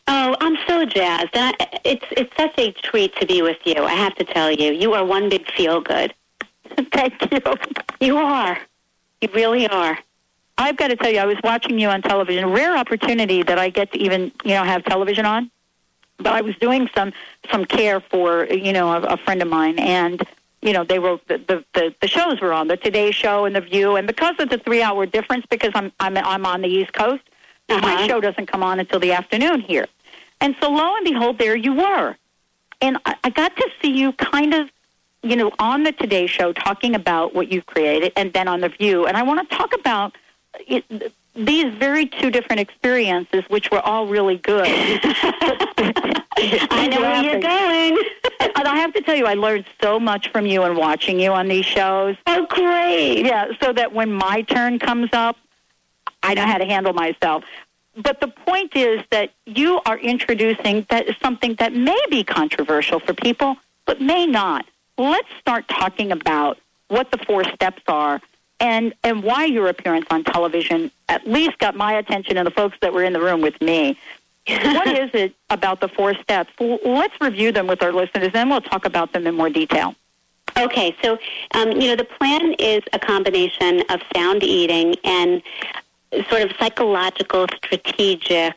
Oh, 0.08 0.36
I'm 0.40 0.56
so 0.66 0.84
jazzed. 0.84 1.34
And 1.34 1.56
I, 1.58 1.80
it's 1.84 2.04
it's 2.12 2.36
such 2.36 2.54
a 2.58 2.72
treat 2.72 3.14
to 3.16 3.26
be 3.26 3.42
with 3.42 3.58
you. 3.64 3.84
I 3.84 3.94
have 3.94 4.14
to 4.16 4.24
tell 4.24 4.50
you, 4.50 4.72
you 4.72 4.94
are 4.94 5.04
one 5.04 5.28
big 5.28 5.50
feel 5.52 5.80
good. 5.80 6.14
Thank 6.92 7.32
you. 7.32 7.40
You 8.00 8.16
are. 8.18 8.58
You 9.20 9.28
really 9.34 9.66
are. 9.68 9.98
I've 10.58 10.76
got 10.76 10.88
to 10.88 10.96
tell 10.96 11.10
you, 11.10 11.18
I 11.18 11.26
was 11.26 11.36
watching 11.44 11.78
you 11.78 11.88
on 11.88 12.02
television. 12.02 12.50
Rare 12.50 12.76
opportunity 12.76 13.42
that 13.42 13.58
I 13.58 13.68
get 13.68 13.92
to 13.92 13.98
even 13.98 14.32
you 14.44 14.54
know 14.54 14.64
have 14.64 14.84
television 14.84 15.26
on. 15.26 15.50
But 16.18 16.28
I 16.28 16.40
was 16.40 16.56
doing 16.56 16.88
some 16.94 17.12
some 17.50 17.64
care 17.64 18.00
for 18.00 18.46
you 18.46 18.72
know 18.72 18.92
a, 18.92 19.00
a 19.02 19.16
friend 19.18 19.42
of 19.42 19.48
mine, 19.48 19.78
and 19.78 20.22
you 20.62 20.72
know 20.72 20.84
they 20.84 20.98
were 20.98 21.18
the, 21.28 21.38
the 21.38 21.64
the 21.74 21.94
the 22.00 22.08
shows 22.08 22.40
were 22.40 22.52
on 22.52 22.68
the 22.68 22.76
Today 22.76 23.10
Show 23.10 23.44
and 23.44 23.54
the 23.54 23.60
View, 23.60 23.96
and 23.96 24.06
because 24.06 24.34
of 24.38 24.48
the 24.48 24.58
three 24.58 24.82
hour 24.82 25.06
difference, 25.06 25.44
because 25.50 25.72
I'm 25.74 25.92
I'm 26.00 26.16
I'm 26.16 26.46
on 26.46 26.62
the 26.62 26.68
East 26.68 26.92
Coast, 26.92 27.22
Uh-huh. 27.68 27.80
my 27.80 28.06
show 28.06 28.20
doesn't 28.20 28.46
come 28.46 28.62
on 28.62 28.80
until 28.80 29.00
the 29.00 29.12
afternoon 29.12 29.60
here. 29.60 29.86
And 30.40 30.54
so 30.60 30.70
lo 30.70 30.96
and 30.96 31.04
behold, 31.04 31.38
there 31.38 31.56
you 31.56 31.74
were. 31.74 32.16
And 32.80 32.98
I, 33.06 33.16
I 33.24 33.30
got 33.30 33.56
to 33.56 33.68
see 33.80 33.90
you 33.90 34.12
kind 34.12 34.52
of, 34.54 34.70
you 35.22 35.34
know, 35.34 35.50
on 35.58 35.82
the 35.82 35.92
Today 35.92 36.26
Show 36.26 36.52
talking 36.52 36.94
about 36.94 37.34
what 37.34 37.50
you've 37.50 37.66
created 37.66 38.12
and 38.16 38.32
then 38.32 38.46
on 38.48 38.60
The 38.60 38.68
View. 38.68 39.06
And 39.06 39.16
I 39.16 39.22
want 39.22 39.48
to 39.48 39.56
talk 39.56 39.72
about 39.74 40.14
it, 40.68 40.84
these 41.36 41.72
very 41.74 42.06
two 42.06 42.30
different 42.30 42.60
experiences, 42.60 43.44
which 43.48 43.70
were 43.70 43.80
all 43.80 44.06
really 44.06 44.38
good. 44.38 44.66
I 46.38 46.88
know 46.90 47.00
where 47.00 47.22
you're 47.22 47.40
going. 47.40 47.98
and 48.40 48.68
I 48.68 48.76
have 48.76 48.92
to 48.94 49.02
tell 49.02 49.16
you, 49.16 49.26
I 49.26 49.34
learned 49.34 49.66
so 49.82 50.00
much 50.00 50.30
from 50.30 50.46
you 50.46 50.62
and 50.62 50.76
watching 50.76 51.20
you 51.20 51.32
on 51.32 51.48
these 51.48 51.64
shows. 51.64 52.16
Oh, 52.26 52.46
great. 52.48 53.24
Yeah, 53.24 53.48
so 53.60 53.72
that 53.72 53.92
when 53.92 54.12
my 54.12 54.42
turn 54.42 54.78
comes 54.78 55.10
up, 55.12 55.36
I 56.22 56.34
know 56.34 56.46
how 56.46 56.58
to 56.58 56.64
handle 56.64 56.92
myself. 56.92 57.44
But 57.96 58.20
the 58.20 58.28
point 58.28 58.76
is 58.76 59.00
that 59.10 59.30
you 59.46 59.80
are 59.86 59.98
introducing 59.98 60.86
that 60.90 61.06
something 61.22 61.54
that 61.58 61.72
may 61.72 61.98
be 62.10 62.24
controversial 62.24 63.00
for 63.00 63.14
people, 63.14 63.56
but 63.86 64.00
may 64.00 64.26
not. 64.26 64.66
Let's 64.98 65.28
start 65.40 65.68
talking 65.68 66.12
about 66.12 66.58
what 66.88 67.10
the 67.10 67.18
four 67.18 67.44
steps 67.44 67.82
are 67.88 68.20
and, 68.60 68.94
and 69.02 69.22
why 69.22 69.44
your 69.44 69.68
appearance 69.68 70.06
on 70.10 70.24
television 70.24 70.90
at 71.08 71.26
least 71.26 71.58
got 71.58 71.74
my 71.76 71.94
attention 71.94 72.36
and 72.36 72.46
the 72.46 72.50
folks 72.50 72.76
that 72.80 72.92
were 72.92 73.04
in 73.04 73.12
the 73.12 73.20
room 73.20 73.40
with 73.40 73.60
me. 73.60 73.98
what 74.48 74.88
is 74.88 75.10
it 75.12 75.34
about 75.50 75.80
the 75.80 75.88
four 75.88 76.14
steps? 76.14 76.50
Let's 76.60 77.14
review 77.20 77.52
them 77.52 77.66
with 77.66 77.82
our 77.82 77.92
listeners, 77.92 78.32
then 78.32 78.48
we'll 78.48 78.60
talk 78.60 78.84
about 78.84 79.12
them 79.12 79.26
in 79.26 79.34
more 79.34 79.50
detail. 79.50 79.94
Okay, 80.56 80.96
so 81.02 81.18
um, 81.52 81.72
you 81.72 81.88
know 81.88 81.96
the 81.96 82.04
plan 82.04 82.54
is 82.54 82.82
a 82.94 82.98
combination 82.98 83.82
of 83.90 84.00
sound 84.14 84.42
eating 84.42 84.94
and 85.04 85.42
sort 86.30 86.42
of 86.42 86.52
psychological, 86.58 87.46
strategic 87.62 88.54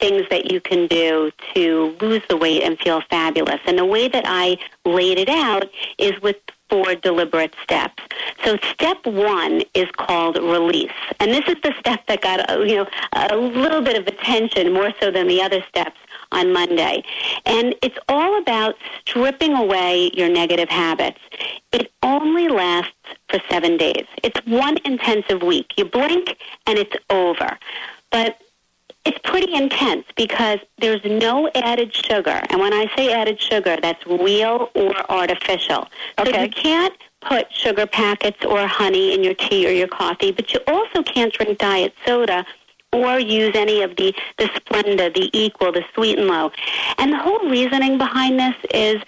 things 0.00 0.24
that 0.30 0.50
you 0.50 0.60
can 0.60 0.86
do 0.86 1.30
to 1.54 1.96
lose 2.00 2.22
the 2.28 2.36
weight 2.36 2.62
and 2.62 2.78
feel 2.78 3.00
fabulous. 3.02 3.60
And 3.66 3.78
the 3.78 3.84
way 3.84 4.08
that 4.08 4.24
I 4.26 4.58
laid 4.84 5.18
it 5.18 5.28
out 5.28 5.64
is 5.98 6.20
with 6.22 6.36
four 6.68 6.94
deliberate 6.94 7.54
steps. 7.62 8.02
So 8.44 8.56
step 8.72 9.04
one 9.06 9.62
is 9.74 9.88
called 9.96 10.36
release, 10.36 10.92
and 11.20 11.30
this 11.30 11.46
is 11.48 11.56
the 11.62 11.74
step 11.78 12.06
that 12.06 12.20
got 12.22 12.50
uh, 12.50 12.60
you 12.60 12.76
know 12.76 12.86
a 13.12 13.36
little 13.36 13.80
bit 13.82 13.96
of 13.98 14.06
attention 14.06 14.72
more 14.72 14.92
so 15.00 15.10
than 15.10 15.28
the 15.28 15.42
other 15.42 15.64
steps 15.68 15.98
on 16.32 16.52
Monday. 16.52 17.02
And 17.46 17.74
it's 17.82 17.98
all 18.08 18.38
about 18.38 18.76
stripping 19.06 19.54
away 19.54 20.10
your 20.14 20.28
negative 20.28 20.68
habits. 20.68 21.18
It 21.72 21.90
only 22.02 22.48
lasts 22.48 22.92
for 23.28 23.40
seven 23.48 23.76
days. 23.76 24.06
It's 24.22 24.38
one 24.46 24.76
intensive 24.84 25.42
week. 25.42 25.72
You 25.76 25.86
blink 25.86 26.36
and 26.66 26.78
it's 26.78 26.96
over. 27.10 27.58
But 28.10 28.38
it's 29.08 29.18
pretty 29.24 29.54
intense 29.54 30.04
because 30.16 30.58
there's 30.76 31.02
no 31.02 31.50
added 31.54 31.94
sugar. 31.94 32.42
And 32.50 32.60
when 32.60 32.74
I 32.74 32.94
say 32.94 33.10
added 33.10 33.40
sugar, 33.40 33.78
that's 33.80 34.04
real 34.06 34.70
or 34.74 35.10
artificial. 35.10 35.88
So 36.22 36.28
you 36.42 36.50
can't 36.50 36.94
put 37.22 37.50
sugar 37.50 37.86
packets 37.86 38.44
or 38.44 38.66
honey 38.66 39.14
in 39.14 39.24
your 39.24 39.32
tea 39.32 39.66
or 39.66 39.70
your 39.70 39.88
coffee, 39.88 40.30
but 40.30 40.52
you 40.52 40.60
also 40.66 41.02
can't 41.02 41.32
drink 41.32 41.56
diet 41.56 41.94
soda 42.04 42.44
or 42.92 43.18
use 43.18 43.52
any 43.54 43.80
of 43.80 43.96
the, 43.96 44.14
the 44.36 44.44
Splenda, 44.44 45.14
the 45.14 45.30
Equal, 45.32 45.72
the 45.72 45.84
Sweet 45.94 46.18
and 46.18 46.28
Low. 46.28 46.52
And 46.98 47.10
the 47.10 47.18
whole 47.18 47.48
reasoning 47.48 47.96
behind 47.96 48.38
this 48.38 48.56
is 48.74 49.02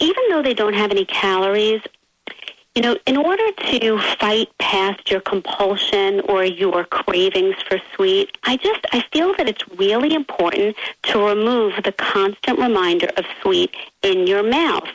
even 0.00 0.22
though 0.28 0.42
they 0.42 0.54
don't 0.54 0.74
have 0.74 0.90
any 0.90 1.06
calories, 1.06 1.80
you 2.74 2.82
know, 2.82 2.96
in 3.04 3.16
order 3.16 3.50
to 3.52 3.98
fight 4.20 4.48
past 4.58 5.10
your 5.10 5.20
compulsion 5.20 6.20
or 6.28 6.44
your 6.44 6.84
cravings 6.84 7.56
for 7.68 7.80
sweet, 7.94 8.38
I 8.44 8.56
just 8.56 8.80
I 8.92 9.04
feel 9.12 9.34
that 9.38 9.48
it's 9.48 9.68
really 9.76 10.14
important 10.14 10.76
to 11.04 11.26
remove 11.26 11.82
the 11.82 11.92
constant 11.92 12.58
reminder 12.60 13.08
of 13.16 13.24
sweet 13.42 13.74
in 14.02 14.26
your 14.26 14.44
mouth, 14.44 14.88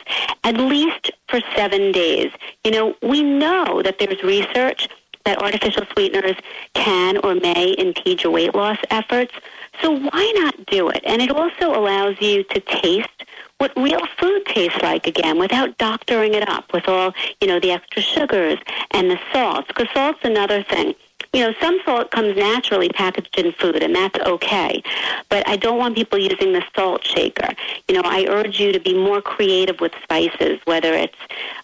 at 0.44 0.56
least 0.56 1.10
for 1.28 1.40
seven 1.54 1.92
days. 1.92 2.32
You 2.64 2.70
know, 2.70 2.96
we 3.02 3.22
know 3.22 3.82
that 3.82 3.98
there's 3.98 4.22
research 4.22 4.88
that 5.26 5.42
artificial 5.42 5.84
sweeteners 5.92 6.36
can 6.72 7.18
or 7.18 7.34
may 7.34 7.74
impede 7.76 8.22
your 8.22 8.32
weight 8.32 8.54
loss 8.54 8.78
efforts. 8.90 9.34
So 9.82 9.90
why 9.90 10.32
not 10.36 10.64
do 10.66 10.88
it? 10.88 11.02
And 11.04 11.20
it 11.20 11.30
also 11.30 11.78
allows 11.78 12.18
you 12.20 12.42
to 12.44 12.60
taste 12.60 13.24
what 13.58 13.72
real 13.76 14.04
food 14.18 14.44
tastes 14.46 14.80
like 14.82 15.06
again 15.06 15.38
without 15.38 15.76
doctoring 15.78 16.34
it 16.34 16.48
up 16.48 16.72
with 16.72 16.88
all, 16.88 17.14
you 17.40 17.48
know, 17.48 17.58
the 17.58 17.72
extra 17.72 18.02
sugars 18.02 18.58
and 18.90 19.10
the 19.10 19.18
salts. 19.32 19.68
Because 19.68 19.88
salt's 19.94 20.20
another 20.24 20.62
thing. 20.62 20.94
you 21.32 21.40
know, 21.42 21.52
some 21.60 21.78
salt 21.84 22.10
comes 22.10 22.36
naturally 22.36 22.88
packaged 22.88 23.36
in 23.38 23.52
food, 23.52 23.82
and 23.82 23.94
that's 23.94 24.18
okay. 24.20 24.82
But 25.28 25.46
I 25.48 25.56
don't 25.56 25.78
want 25.78 25.94
people 25.94 26.18
using 26.18 26.52
the 26.52 26.62
salt 26.74 27.04
shaker. 27.04 27.48
You 27.88 27.96
know, 27.96 28.02
I 28.04 28.26
urge 28.28 28.58
you 28.58 28.72
to 28.72 28.80
be 28.80 28.94
more 28.94 29.20
creative 29.20 29.80
with 29.80 29.92
spices, 30.02 30.60
whether 30.64 30.92
it's 30.94 31.16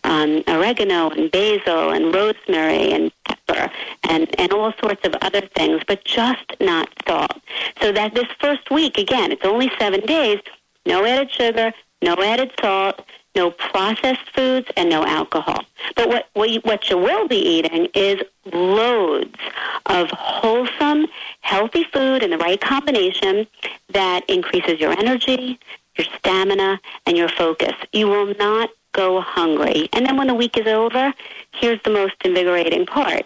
um, 0.05 0.43
oregano 0.47 1.11
and 1.11 1.31
basil 1.31 1.91
and 1.91 2.15
rosemary 2.15 2.93
and 2.93 3.13
pepper 3.25 3.71
and, 4.05 4.35
and 4.39 4.53
all 4.53 4.73
sorts 4.81 5.07
of 5.07 5.15
other 5.23 5.41
things, 5.57 5.83
but 5.87 6.05
just 6.05 6.53
not 6.61 6.89
salt. 7.07 7.41
So 7.81 7.93
that 7.93 8.15
this 8.15 8.29
first 8.41 8.71
week, 8.71 8.99
again, 8.99 9.33
it's 9.33 9.45
only 9.45 9.71
seven 9.79 10.01
days, 10.01 10.41
no 10.87 11.05
added 11.05 11.31
sugar, 11.31 11.73
no 12.03 12.17
added 12.23 12.53
salt, 12.61 13.01
no 13.35 13.51
processed 13.51 14.31
foods, 14.35 14.69
and 14.77 14.91
no 14.91 15.05
alcohol. 15.05 15.65
But 15.97 16.09
what, 16.09 16.29
what, 16.35 16.51
you, 16.51 16.61
what 16.61 16.91
you 16.91 16.99
will 16.99 17.29
be 17.29 17.37
eating 17.37 17.89
is 17.95 18.21
loads 18.53 19.39
of 19.87 20.11
wholesome, 20.11 21.07
healthy 21.41 21.85
food 21.85 22.23
in 22.23 22.31
the 22.31 22.39
right 22.39 22.61
combination 22.61 23.47
that 23.91 24.29
increases 24.29 24.81
your 24.81 24.93
energy, 24.93 25.59
your 25.97 26.07
stamina, 26.19 26.81
and 27.07 27.17
your 27.17 27.29
focus. 27.29 27.75
You 27.93 28.09
will 28.09 28.35
not 28.35 28.71
go 28.93 29.21
hungry. 29.21 29.89
And 29.93 30.05
then 30.05 30.17
when 30.17 30.27
the 30.27 30.35
week 30.35 30.59
is 30.59 30.67
over, 30.67 31.15
here's 31.53 31.81
the 31.83 31.91
most 31.91 32.15
invigorating 32.25 32.85
part. 32.87 33.25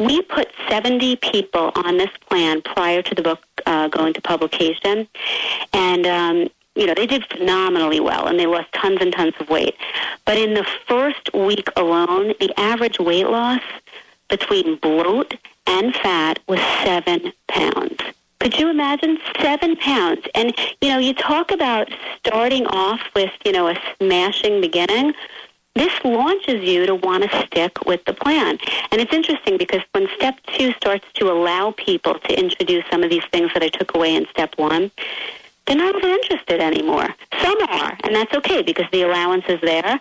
We 0.00 0.22
put 0.22 0.50
70 0.68 1.16
people 1.16 1.70
on 1.76 1.98
this 1.98 2.10
plan 2.28 2.62
prior 2.62 3.02
to 3.02 3.14
the 3.14 3.22
book 3.22 3.40
uh, 3.66 3.88
going 3.88 4.12
to 4.14 4.20
publication, 4.20 5.06
and 5.72 6.06
um, 6.06 6.48
you 6.74 6.86
know 6.86 6.94
they 6.94 7.06
did 7.06 7.24
phenomenally 7.26 8.00
well, 8.00 8.26
and 8.26 8.38
they 8.38 8.46
lost 8.46 8.72
tons 8.72 8.98
and 9.00 9.12
tons 9.12 9.34
of 9.40 9.48
weight. 9.48 9.76
But 10.24 10.38
in 10.38 10.54
the 10.54 10.66
first 10.86 11.32
week 11.34 11.68
alone, 11.76 12.34
the 12.40 12.52
average 12.58 12.98
weight 12.98 13.28
loss 13.28 13.62
between 14.28 14.76
bloat 14.76 15.34
and 15.66 15.94
fat 15.94 16.38
was 16.46 16.60
seven 16.82 17.32
pounds. 17.48 18.00
Could 18.40 18.58
you 18.58 18.68
imagine 18.68 19.18
seven 19.40 19.76
pounds? 19.76 20.26
And 20.34 20.54
you 20.80 20.88
know, 20.88 20.98
you 20.98 21.14
talk 21.14 21.50
about 21.50 21.88
starting 22.18 22.66
off 22.66 23.00
with 23.14 23.32
you 23.44 23.52
know 23.52 23.68
a 23.68 23.76
smashing 23.98 24.60
beginning. 24.60 25.14
This 25.74 25.92
launches 26.04 26.62
you 26.62 26.86
to 26.86 26.94
want 26.94 27.28
to 27.28 27.46
stick 27.46 27.84
with 27.84 28.04
the 28.04 28.12
plan. 28.12 28.58
And 28.92 29.00
it's 29.00 29.12
interesting 29.12 29.58
because 29.58 29.80
when 29.90 30.08
step 30.14 30.38
two 30.46 30.72
starts 30.74 31.04
to 31.14 31.32
allow 31.32 31.72
people 31.72 32.16
to 32.20 32.38
introduce 32.38 32.84
some 32.92 33.02
of 33.02 33.10
these 33.10 33.24
things 33.32 33.52
that 33.54 33.62
I 33.64 33.70
took 33.70 33.96
away 33.96 34.14
in 34.14 34.24
step 34.26 34.56
one, 34.56 34.92
they're 35.66 35.76
not 35.76 35.94
really 35.94 36.12
interested 36.12 36.60
anymore. 36.60 37.08
Some 37.40 37.56
are, 37.68 37.96
and 38.04 38.14
that's 38.14 38.34
okay 38.34 38.62
because 38.62 38.86
the 38.92 39.02
allowance 39.02 39.44
is 39.48 39.60
there. 39.60 40.00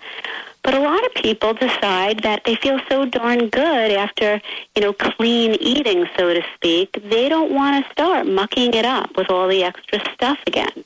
But 0.64 0.74
a 0.74 0.80
lot 0.80 1.06
of 1.06 1.14
people 1.16 1.54
decide 1.54 2.24
that 2.24 2.46
they 2.46 2.56
feel 2.56 2.80
so 2.90 3.06
darn 3.06 3.50
good 3.50 3.92
after, 3.92 4.42
you 4.76 4.82
know, 4.82 4.94
clean 4.94 5.56
eating, 5.56 6.08
so 6.18 6.34
to 6.34 6.42
speak, 6.56 6.98
they 7.10 7.28
don't 7.28 7.54
want 7.54 7.86
to 7.86 7.92
start 7.92 8.28
mucking 8.28 8.74
it 8.74 8.86
up 8.86 9.16
with 9.18 9.30
all 9.30 9.50
the 9.50 9.64
extra 9.64 10.00
stuff 10.14 10.40
again. 10.48 10.86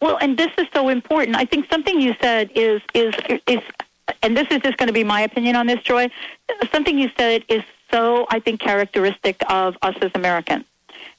Well, 0.00 0.18
and 0.20 0.36
this 0.36 0.50
is 0.58 0.66
so 0.74 0.88
important. 0.88 1.36
I 1.36 1.44
think 1.44 1.70
something 1.70 2.00
you 2.00 2.14
said 2.20 2.50
is 2.54 2.82
is 2.94 3.14
is, 3.46 3.60
and 4.22 4.36
this 4.36 4.48
is 4.50 4.60
just 4.60 4.76
going 4.76 4.88
to 4.88 4.92
be 4.92 5.04
my 5.04 5.20
opinion 5.22 5.56
on 5.56 5.66
this, 5.66 5.80
Joy. 5.82 6.10
Something 6.72 6.98
you 6.98 7.10
said 7.16 7.44
is 7.48 7.62
so 7.90 8.26
I 8.28 8.40
think 8.40 8.60
characteristic 8.60 9.40
of 9.48 9.76
us 9.82 9.94
as 10.02 10.10
Americans, 10.14 10.64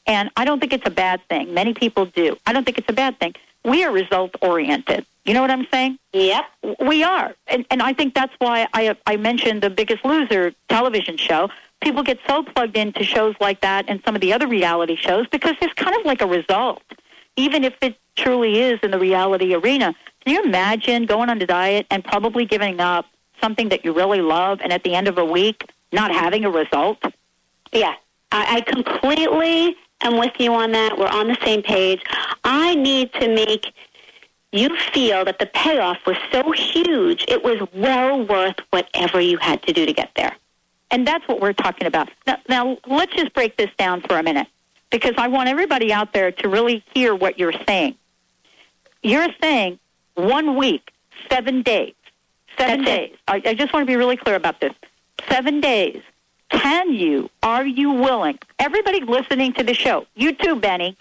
and 0.08 0.30
I 0.38 0.46
don't 0.46 0.60
think 0.60 0.74
it's 0.74 0.86
a 0.86 0.92
bad 0.92 1.22
thing. 1.30 1.54
Many 1.54 1.74
people 1.74 2.06
do. 2.06 2.38
I 2.46 2.54
don't 2.54 2.64
think 2.64 2.78
it's 2.78 2.90
a 2.90 2.94
bad 2.94 3.20
thing. 3.20 3.34
We 3.64 3.84
are 3.84 3.92
result 3.92 4.36
oriented. 4.42 5.06
You 5.26 5.34
know 5.34 5.42
what 5.42 5.50
I'm 5.50 5.66
saying? 5.72 5.98
Yep. 6.14 6.46
We 6.82 7.04
are. 7.04 7.34
And, 7.48 7.66
and 7.72 7.82
I 7.82 7.94
think 7.94 8.14
that's 8.14 8.34
why 8.38 8.68
I, 8.74 8.96
I 9.08 9.18
mentioned 9.18 9.64
the 9.64 9.72
Biggest 9.72 10.06
Loser 10.06 10.54
television 10.70 11.18
show. 11.18 11.50
People 11.82 12.04
get 12.04 12.20
so 12.28 12.44
plugged 12.44 12.78
into 12.78 13.04
shows 13.04 13.36
like 13.40 13.62
that 13.62 13.86
and 13.88 14.02
some 14.06 14.14
of 14.16 14.22
the 14.22 14.34
other 14.34 14.48
reality 14.48 14.96
shows 14.96 15.28
because 15.28 15.56
there's 15.60 15.74
kind 15.74 15.96
of 15.96 16.06
like 16.06 16.22
a 16.22 16.28
result, 16.28 16.84
even 17.36 17.64
if 17.64 17.74
it 17.82 17.98
truly 18.16 18.60
is 18.60 18.80
in 18.84 18.92
the 18.92 19.00
reality 19.00 19.54
arena. 19.56 19.96
Can 20.24 20.36
you 20.36 20.44
imagine 20.44 21.06
going 21.06 21.30
on 21.30 21.42
a 21.42 21.46
diet 21.46 21.88
and 21.90 22.04
probably 22.04 22.46
giving 22.46 22.80
up 22.80 23.08
something 23.42 23.70
that 23.70 23.84
you 23.84 23.94
really 23.94 24.22
love 24.22 24.60
and 24.62 24.72
at 24.72 24.84
the 24.84 24.94
end 24.96 25.08
of 25.08 25.18
a 25.18 25.26
week 25.26 25.70
not 25.92 26.12
having 26.12 26.46
a 26.46 26.52
result? 26.52 27.04
Yeah. 27.72 27.96
I, 28.32 28.58
I 28.58 28.62
completely 28.62 29.76
am 30.02 30.18
with 30.18 30.34
you 30.40 30.54
on 30.54 30.72
that. 30.74 30.98
We're 30.98 31.08
on 31.08 31.28
the 31.28 31.38
same 31.44 31.62
page. 31.62 32.02
I 32.44 32.76
need 32.76 33.14
to 33.14 33.28
make 33.28 33.74
you 34.52 34.76
feel 34.94 35.26
that 35.26 35.40
the 35.40 35.48
payoff 35.48 35.98
was 36.06 36.18
so 36.32 36.52
huge, 36.52 37.26
it 37.28 37.44
was 37.44 37.62
well 37.74 38.26
worth 38.26 38.56
whatever 38.70 39.20
you 39.20 39.38
had 39.38 39.62
to 39.64 39.74
do 39.74 39.86
to 39.86 39.94
get 39.94 40.12
there. 40.16 40.36
And 40.92 41.06
that's 41.06 41.28
what 41.28 41.42
we're 41.42 41.54
talking 41.54 41.88
about. 41.88 42.10
Now, 42.26 42.38
now 42.48 42.78
let's 42.88 43.14
just 43.14 43.34
break 43.34 43.58
this 43.58 43.70
down 43.78 44.02
for 44.02 44.18
a 44.18 44.24
minute 44.24 44.48
because 44.92 45.14
I 45.18 45.28
want 45.28 45.50
everybody 45.50 45.92
out 45.92 46.14
there 46.14 46.32
to 46.32 46.48
really 46.48 46.84
hear 46.94 47.14
what 47.14 47.38
you're 47.38 47.54
saying. 47.68 47.96
You're 49.04 49.28
saying 49.42 49.78
one 50.16 50.56
week, 50.56 50.92
seven 51.30 51.62
days, 51.62 51.94
seven 52.58 52.86
That's 52.86 52.98
days. 52.98 53.18
I, 53.28 53.42
I 53.46 53.54
just 53.56 53.74
want 53.74 53.86
to 53.86 53.92
be 53.92 53.98
really 53.98 54.16
clear 54.16 54.36
about 54.36 54.62
this. 54.62 54.74
Seven 55.30 55.60
days. 55.60 56.02
Can 56.50 56.94
you, 56.94 57.30
are 57.44 57.66
you 57.66 57.92
willing, 57.92 58.40
everybody 58.60 59.02
listening 59.02 59.54
to 59.54 59.64
the 59.64 59.74
show, 59.74 60.06
you 60.16 60.34
too, 60.34 60.56
Benny, 60.56 60.96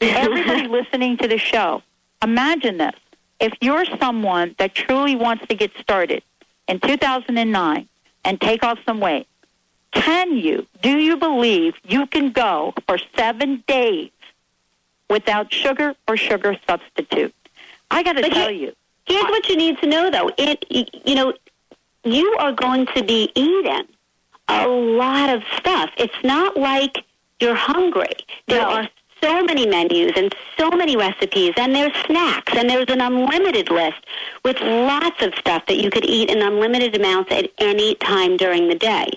everybody 0.00 0.68
listening 0.68 1.16
to 1.18 1.28
the 1.28 1.38
show, 1.38 1.82
imagine 2.22 2.78
this. 2.78 2.94
If 3.40 3.52
you're 3.60 3.84
someone 3.98 4.54
that 4.58 4.74
truly 4.74 5.16
wants 5.16 5.46
to 5.48 5.54
get 5.54 5.72
started 5.78 6.22
in 6.68 6.80
2009 6.80 7.88
and 8.24 8.40
take 8.40 8.62
off 8.62 8.78
some 8.86 9.00
weight, 9.00 9.26
can 9.92 10.36
you, 10.36 10.66
do 10.82 10.98
you 10.98 11.16
believe 11.16 11.74
you 11.84 12.06
can 12.06 12.30
go 12.30 12.72
for 12.86 12.98
seven 13.16 13.64
days 13.66 14.10
without 15.10 15.52
sugar 15.52 15.94
or 16.08 16.16
sugar 16.16 16.56
substitute? 16.68 17.34
I 17.90 18.02
got 18.02 18.14
to 18.14 18.22
tell 18.22 18.48
here- 18.48 18.68
you. 18.68 18.72
Here's 19.06 19.22
what 19.22 19.48
you 19.48 19.56
need 19.56 19.78
to 19.78 19.86
know, 19.86 20.10
though. 20.10 20.32
It, 20.36 20.64
you 20.68 21.14
know, 21.14 21.32
you 22.02 22.36
are 22.40 22.50
going 22.50 22.86
to 22.86 23.04
be 23.04 23.30
eating 23.36 23.84
a 24.48 24.66
lot 24.66 25.30
of 25.30 25.42
stuff. 25.56 25.90
It's 25.96 26.22
not 26.22 26.56
like 26.56 27.04
you're 27.40 27.54
hungry. 27.54 28.12
There 28.46 28.62
No. 28.62 28.68
are 28.70 28.88
so 29.22 29.42
many 29.42 29.66
menus 29.66 30.12
and 30.16 30.34
so 30.58 30.70
many 30.70 30.96
recipes, 30.96 31.52
and 31.56 31.74
there's 31.74 31.94
snacks, 32.04 32.52
and 32.54 32.68
there's 32.68 32.88
an 32.88 33.00
unlimited 33.00 33.70
list 33.70 33.98
with 34.44 34.60
lots 34.60 35.22
of 35.22 35.34
stuff 35.36 35.64
that 35.66 35.76
you 35.78 35.90
could 35.90 36.04
eat 36.04 36.30
in 36.30 36.42
unlimited 36.42 36.94
amounts 36.94 37.32
at 37.32 37.50
any 37.58 37.94
time 37.96 38.36
during 38.36 38.68
the 38.68 38.74
day. 38.74 39.08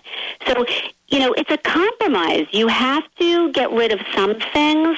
So, 0.47 0.65
you 1.09 1.19
know, 1.19 1.33
it's 1.33 1.51
a 1.51 1.57
compromise. 1.57 2.47
You 2.51 2.67
have 2.67 3.03
to 3.19 3.51
get 3.51 3.71
rid 3.71 3.91
of 3.91 3.99
some 4.15 4.35
things, 4.53 4.97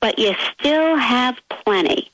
but 0.00 0.18
you 0.18 0.34
still 0.58 0.96
have 0.96 1.38
plenty. 1.48 2.10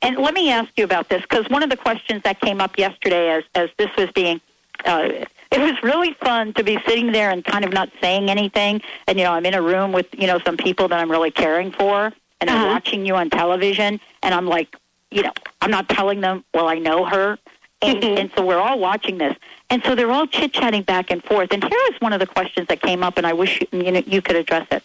And 0.00 0.16
let 0.16 0.34
me 0.34 0.50
ask 0.50 0.70
you 0.76 0.84
about 0.84 1.08
this 1.08 1.22
because 1.22 1.48
one 1.48 1.62
of 1.62 1.70
the 1.70 1.76
questions 1.76 2.22
that 2.22 2.40
came 2.40 2.60
up 2.60 2.78
yesterday 2.78 3.30
as, 3.30 3.44
as 3.54 3.68
this 3.78 3.90
was 3.96 4.10
being, 4.12 4.40
uh, 4.84 5.08
it 5.52 5.60
was 5.60 5.82
really 5.82 6.14
fun 6.14 6.52
to 6.54 6.64
be 6.64 6.78
sitting 6.86 7.12
there 7.12 7.30
and 7.30 7.44
kind 7.44 7.64
of 7.64 7.72
not 7.72 7.90
saying 8.00 8.30
anything. 8.30 8.80
And, 9.06 9.18
you 9.18 9.24
know, 9.24 9.32
I'm 9.32 9.44
in 9.46 9.54
a 9.54 9.62
room 9.62 9.92
with, 9.92 10.06
you 10.12 10.26
know, 10.26 10.38
some 10.40 10.56
people 10.56 10.88
that 10.88 10.98
I'm 10.98 11.10
really 11.10 11.30
caring 11.30 11.72
for 11.72 12.12
and 12.40 12.50
I'm 12.50 12.56
Uh-huh. 12.56 12.68
watching 12.74 13.04
you 13.06 13.14
on 13.16 13.30
television 13.30 14.00
and 14.22 14.34
I'm 14.34 14.46
like, 14.46 14.74
you 15.10 15.22
know, 15.22 15.32
I'm 15.60 15.70
not 15.70 15.88
telling 15.88 16.20
them, 16.22 16.44
well, 16.54 16.68
I 16.68 16.78
know 16.78 17.04
her. 17.04 17.38
And, 17.82 18.02
Mhm. 18.02 18.18
and 18.18 18.30
so 18.36 18.44
we're 18.44 18.58
all 18.60 18.78
watching 18.78 19.18
this. 19.18 19.36
And 19.68 19.82
so 19.84 19.94
they're 19.94 20.10
all 20.10 20.26
chit 20.26 20.52
chatting 20.52 20.82
back 20.82 21.10
and 21.10 21.22
forth. 21.22 21.52
And 21.52 21.62
here 21.62 21.80
is 21.90 22.00
one 22.00 22.12
of 22.12 22.20
the 22.20 22.26
questions 22.26 22.68
that 22.68 22.80
came 22.80 23.02
up, 23.02 23.18
and 23.18 23.26
I 23.26 23.32
wish 23.32 23.60
you, 23.60 23.66
you, 23.72 23.90
know, 23.92 24.02
you 24.06 24.22
could 24.22 24.36
address 24.36 24.66
it. 24.70 24.82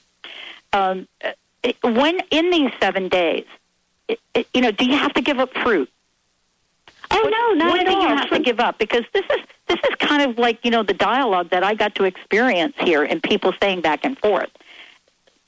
Um, 0.73 1.07
when 1.83 2.19
in 2.31 2.49
these 2.49 2.71
seven 2.81 3.07
days, 3.07 3.45
it, 4.07 4.19
it, 4.33 4.47
you 4.53 4.61
know, 4.61 4.71
do 4.71 4.85
you 4.85 4.97
have 4.97 5.13
to 5.13 5.21
give 5.21 5.39
up 5.39 5.53
fruit? 5.53 5.89
Oh 7.11 7.21
What- 7.21 7.31
no, 7.31 7.53
not 7.65 7.69
what 7.71 7.79
at 7.81 7.85
do 7.87 7.93
all. 7.93 8.01
you 8.01 8.07
have 8.09 8.29
to 8.29 8.39
give 8.39 8.59
up? 8.59 8.77
Because 8.77 9.03
this 9.13 9.25
is 9.31 9.41
this 9.67 9.79
is 9.89 9.95
kind 9.99 10.21
of 10.29 10.37
like 10.37 10.63
you 10.63 10.71
know 10.71 10.83
the 10.83 10.93
dialogue 10.93 11.49
that 11.49 11.63
I 11.63 11.73
got 11.73 11.95
to 11.95 12.03
experience 12.05 12.73
here, 12.79 13.03
and 13.03 13.21
people 13.23 13.53
saying 13.61 13.81
back 13.81 14.03
and 14.05 14.17
forth. 14.19 14.49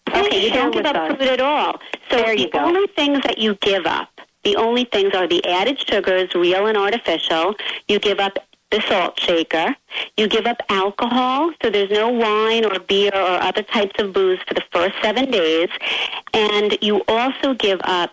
Okay, 0.09 0.43
you 0.45 0.51
don't 0.51 0.71
give 0.71 0.85
up 0.85 0.95
us. 0.95 1.11
food 1.17 1.27
at 1.27 1.41
all. 1.41 1.79
So 2.09 2.17
There 2.17 2.35
the 2.35 2.49
only 2.57 2.87
things 2.95 3.21
that 3.23 3.37
you 3.37 3.55
give 3.55 3.85
up, 3.85 4.09
the 4.43 4.55
only 4.55 4.85
things 4.85 5.13
are 5.13 5.27
the 5.27 5.45
added 5.45 5.79
sugars, 5.79 6.33
real 6.33 6.65
and 6.67 6.77
artificial. 6.77 7.53
You 7.87 7.99
give 7.99 8.19
up 8.19 8.39
the 8.71 8.81
salt 8.87 9.19
shaker. 9.19 9.75
You 10.17 10.27
give 10.27 10.45
up 10.47 10.61
alcohol, 10.69 11.51
so 11.61 11.69
there's 11.69 11.91
no 11.91 12.09
wine 12.09 12.65
or 12.65 12.79
beer 12.79 13.11
or 13.13 13.41
other 13.41 13.63
types 13.63 13.99
of 14.01 14.13
booze 14.13 14.39
for 14.47 14.53
the 14.55 14.63
first 14.71 14.95
seven 15.01 15.29
days. 15.31 15.69
And 16.33 16.77
you 16.81 17.03
also 17.07 17.53
give 17.53 17.79
up 17.83 18.11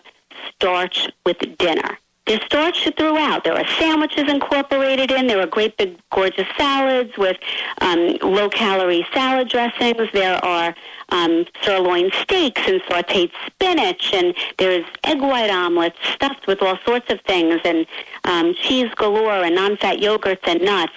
starch 0.55 1.07
with 1.25 1.37
dinner. 1.57 1.97
There's 2.27 2.43
starch 2.43 2.89
throughout. 2.97 3.45
There 3.45 3.53
are 3.53 3.65
sandwiches 3.79 4.29
incorporated 4.29 5.11
in. 5.11 5.27
There 5.27 5.39
are 5.39 5.47
great 5.47 5.77
big 5.77 5.97
gorgeous 6.11 6.47
salads 6.57 7.17
with 7.17 7.37
um, 7.79 8.17
low 8.21 8.49
calorie 8.49 9.07
salad 9.13 9.47
dressings. 9.47 10.09
There 10.11 10.43
are 10.43 10.75
um, 11.09 11.45
sirloin 11.61 12.11
steaks 12.21 12.61
and 12.67 12.81
sauteed 12.81 13.31
spinach, 13.45 14.13
and 14.13 14.35
there's 14.57 14.85
egg 15.05 15.21
white 15.21 15.49
omelets 15.49 15.97
stuffed 16.15 16.47
with 16.47 16.61
all 16.61 16.77
sorts 16.85 17.09
of 17.09 17.21
things, 17.21 17.61
and 17.63 17.85
um, 18.25 18.53
cheese 18.61 18.93
galore, 18.95 19.45
and 19.45 19.55
non-fat 19.55 19.99
yogurts 19.99 20.45
and 20.45 20.61
nuts. 20.61 20.93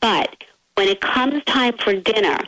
But 0.00 0.36
when 0.74 0.88
it 0.88 1.00
comes 1.00 1.42
time 1.44 1.78
for 1.78 1.94
dinner, 1.94 2.38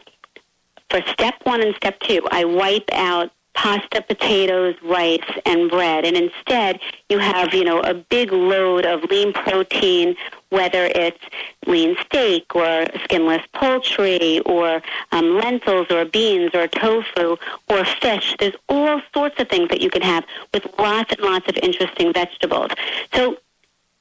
for 0.91 1.01
step 1.09 1.37
one 1.45 1.63
and 1.63 1.75
step 1.77 1.99
two, 2.01 2.21
I 2.31 2.45
wipe 2.45 2.91
out 2.93 3.31
pasta, 3.57 4.03
potatoes, 4.03 4.77
rice, 4.83 5.19
and 5.45 5.69
bread. 5.69 6.05
And 6.05 6.17
instead, 6.17 6.79
you 7.09 7.19
have, 7.19 7.53
you 7.55 7.65
know, 7.65 7.81
a 7.81 7.95
big 7.95 8.31
load 8.31 8.85
of 8.85 9.03
lean 9.05 9.33
protein, 9.33 10.15
whether 10.51 10.85
it's 10.95 11.19
lean 11.67 11.97
steak 12.05 12.55
or 12.55 12.87
skinless 13.03 13.43
poultry 13.55 14.41
or 14.41 14.83
um, 15.11 15.37
lentils 15.39 15.91
or 15.91 16.05
beans 16.05 16.51
or 16.55 16.69
tofu 16.69 17.37
or 17.69 17.85
fish. 17.85 18.37
There's 18.39 18.55
all 18.69 19.01
sorts 19.13 19.41
of 19.41 19.49
things 19.49 19.69
that 19.71 19.81
you 19.81 19.91
can 19.91 20.03
have 20.03 20.25
with 20.53 20.67
lots 20.79 21.13
and 21.13 21.21
lots 21.21 21.49
of 21.49 21.57
interesting 21.63 22.13
vegetables. 22.13 22.71
So 23.15 23.39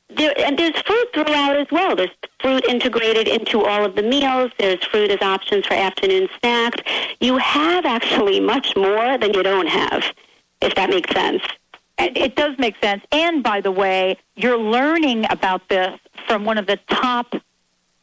there, 0.09 0.33
and 0.39 0.57
there's 0.57 0.79
fruit 0.81 1.07
throughout 1.13 1.57
as 1.57 1.67
well. 1.71 1.95
There's 1.95 2.09
fruit 2.39 2.65
integrated 2.65 3.27
into 3.27 3.63
all 3.63 3.85
of 3.85 3.95
the 3.95 4.03
meals. 4.03 4.51
There's 4.59 4.83
fruit 4.85 5.11
as 5.11 5.21
options 5.21 5.65
for 5.65 5.73
afternoon 5.73 6.27
snacks. 6.39 6.81
You 7.19 7.37
have 7.37 7.85
actually 7.85 8.39
much 8.39 8.75
more 8.75 9.17
than 9.17 9.33
you 9.33 9.43
don't 9.43 9.67
have, 9.67 10.03
if 10.61 10.75
that 10.75 10.89
makes 10.89 11.11
sense. 11.11 11.43
It 11.97 12.35
does 12.35 12.57
make 12.59 12.75
sense. 12.81 13.03
And 13.11 13.41
by 13.41 13.61
the 13.61 13.71
way, 13.71 14.17
you're 14.35 14.57
learning 14.57 15.25
about 15.29 15.69
this 15.69 15.97
from 16.27 16.43
one 16.43 16.57
of 16.57 16.67
the 16.67 16.77
top 16.89 17.35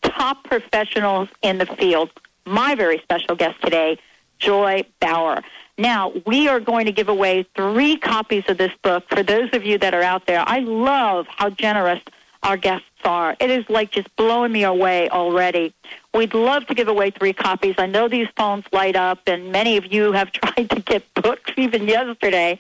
top 0.03 0.45
professionals 0.45 1.29
in 1.43 1.59
the 1.59 1.67
field. 1.67 2.11
My 2.45 2.75
very 2.75 2.99
special 2.99 3.37
guest 3.37 3.61
today, 3.63 3.99
Joy 4.39 4.85
Bauer. 5.01 5.43
Now, 5.79 6.13
we 6.27 6.49
are 6.49 6.61
going 6.61 6.87
to 6.87 6.93
give 6.93 7.09
away 7.09 7.47
three 7.57 7.97
copies 7.97 8.45
of 8.49 8.59
this 8.59 8.73
book 8.83 9.05
for 9.09 9.23
those 9.23 9.51
of 9.53 9.65
you 9.65 9.79
that 9.79 9.95
are 9.95 10.03
out 10.03 10.27
there. 10.27 10.45
I 10.47 10.61
love 10.61 11.27
how 11.29 11.51
generous 11.51 12.01
our 12.43 12.57
guests 12.57 12.87
are. 13.05 13.37
It 13.41 13.51
is 13.51 13.65
like 13.69 13.91
just 13.91 14.15
blowing 14.17 14.53
me 14.53 14.65
away 14.65 15.09
already. 15.09 15.73
We'd 16.13 16.35
love 16.35 16.67
to 16.67 16.75
give 16.75 16.89
away 16.89 17.11
three 17.11 17.33
copies. 17.33 17.77
I 17.79 17.87
know 17.87 18.09
these 18.09 18.29
phones 18.37 18.65
light 18.73 18.97
up, 18.97 19.21
and 19.27 19.51
many 19.51 19.77
of 19.77 19.93
you 19.93 20.13
have 20.13 20.33
tried 20.33 20.71
to 20.71 20.81
get 20.81 21.03
books 21.15 21.53
even 21.57 21.89
yesterday, 21.89 22.59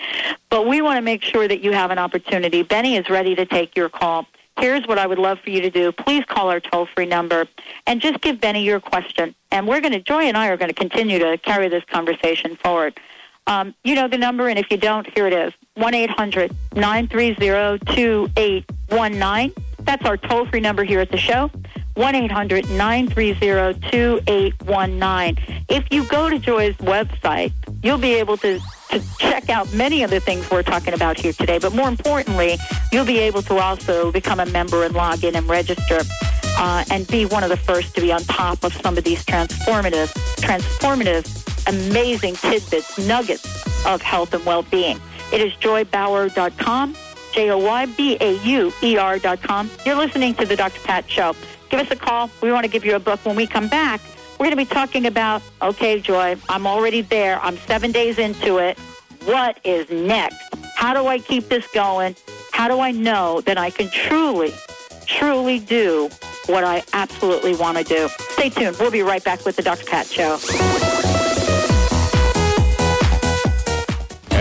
but 0.51 0.67
we 0.67 0.81
want 0.81 0.97
to 0.97 1.03
make 1.03 1.23
sure 1.23 1.47
that 1.47 1.63
you 1.63 1.73
have 1.73 1.91
an 1.91 1.99
opportunity. 1.99 2.63
Benny 2.63 2.97
is 2.97 3.11
ready 3.11 3.35
to 3.35 3.45
take 3.45 3.77
your 3.77 3.89
call. 3.89 4.27
Here's 4.63 4.87
what 4.87 4.97
I 4.97 5.09
would 5.09 5.19
love 5.19 5.41
for 5.41 5.51
you 5.51 5.61
to 5.61 5.71
do. 5.71 5.91
Please 5.91 6.25
call 6.25 6.49
our 6.49 6.61
toll 6.61 6.87
free 6.87 7.05
number 7.05 7.49
and 7.85 8.01
just 8.01 8.21
give 8.21 8.41
Benny 8.41 8.63
your 8.63 8.79
question. 8.79 9.35
And 9.51 9.67
we're 9.67 9.81
going 9.81 9.91
to, 9.91 9.99
Joy 9.99 10.23
and 10.23 10.37
I 10.37 10.51
are 10.51 10.57
going 10.57 10.69
to 10.69 10.75
continue 10.75 11.19
to 11.19 11.37
carry 11.39 11.69
this 11.69 11.83
conversation 11.91 12.55
forward. 12.55 13.01
Um, 13.49 13.75
you 13.83 13.97
know 13.97 14.07
the 14.07 14.19
number, 14.19 14.47
and 14.47 14.61
if 14.61 14.71
you 14.71 14.77
don't, 14.77 15.05
here 15.17 15.27
it 15.27 15.33
is 15.33 15.53
1 15.75 15.95
800 15.95 16.55
930 16.77 17.85
2819. 17.87 19.65
That's 19.81 20.07
our 20.07 20.17
toll 20.17 20.47
free 20.47 20.61
number 20.61 20.85
here 20.85 21.01
at 21.01 21.11
the 21.11 21.19
show. 21.19 21.51
1 21.95 22.15
800 22.15 22.71
930 22.71 23.81
2819. 23.91 25.65
If 25.71 25.87
you 25.91 26.07
go 26.07 26.31
to 26.31 26.39
Joy's 26.39 26.77
website, 26.77 27.53
you'll 27.83 27.99
be 27.99 28.15
able 28.15 28.37
to, 28.37 28.61
to 28.93 29.03
check 29.19 29.51
out 29.51 29.73
many 29.73 30.03
of 30.03 30.11
the 30.11 30.21
things 30.21 30.49
we're 30.51 30.63
talking 30.63 30.95
about 30.95 31.19
here 31.19 31.33
today. 31.33 31.59
But 31.59 31.75
more 31.75 31.89
importantly, 31.89 32.59
you'll 32.93 33.05
be 33.05 33.19
able 33.19 33.43
to 33.43 33.57
also 33.57 34.13
become 34.13 34.39
a 34.41 34.47
member 34.47 34.85
and 34.85 34.95
log 34.95 35.25
in 35.25 35.35
and 35.35 35.49
register. 35.49 36.03
Uh, 36.59 36.85
and 36.91 37.09
be 37.09 37.25
one 37.25 37.43
of 37.43 37.49
the 37.49 37.57
first 37.57 37.95
to 37.95 38.03
be 38.03 38.13
on 38.13 38.23
top 38.25 38.63
of 38.63 38.75
some 38.75 38.99
of 38.99 39.05
these 39.05 39.25
transformative, 39.25 40.13
transformative, 40.37 41.27
amazing 41.67 42.35
tidbits, 42.35 42.99
nuggets 42.99 43.87
of 43.87 44.03
health 44.03 44.35
and 44.35 44.45
well-being. 44.45 45.01
It 45.33 45.41
is 45.41 45.55
joybauer.com, 45.55 46.95
J-O-Y-B-A-U-E-R.com. 47.33 48.11
You're 49.87 49.97
listening 49.97 50.35
to 50.35 50.45
the 50.45 50.57
Dr. 50.57 50.81
Pat 50.81 51.09
Show. 51.09 51.35
Give 51.71 51.81
us 51.81 51.91
a 51.91 51.97
call. 51.97 52.31
We 52.43 52.53
want 52.53 52.65
to 52.65 52.71
give 52.71 52.85
you 52.85 52.97
a 52.97 53.01
book. 53.01 53.25
When 53.25 53.35
we 53.35 53.47
come 53.47 53.69
back, 53.69 54.03
we're 54.43 54.47
going 54.47 54.67
to 54.67 54.71
be 54.71 54.75
talking 54.75 55.07
about, 55.07 55.41
okay, 55.63 56.01
Joy, 56.01 56.35
I'm 56.49 56.67
already 56.67 57.01
there. 57.01 57.39
I'm 57.43 57.57
seven 57.59 57.93
days 57.93 58.19
into 58.19 58.59
it. 58.59 58.77
What 59.25 59.61
is 59.63 59.89
next? 59.89 60.37
How 60.75 60.93
do 60.95 61.07
I 61.07 61.21
keep 61.21 61.49
this 61.49 61.65
going? 61.69 62.17
How 62.51 62.67
do 62.67 62.81
I 62.81 62.91
know 62.91 63.41
that 63.43 63.57
I 63.57 63.71
can 63.71 63.89
truly, 63.89 64.53
truly 65.07 65.61
do 65.61 66.11
what 66.47 66.65
I 66.65 66.83
absolutely 66.93 67.55
want 67.55 67.79
to 67.79 67.85
do? 67.85 68.09
Stay 68.31 68.49
tuned. 68.49 68.79
We'll 68.81 68.91
be 68.91 69.03
right 69.03 69.23
back 69.23 69.45
with 69.45 69.55
the 69.55 69.63
Dr. 69.63 69.85
Pat 69.85 70.09
Show. 70.09 71.12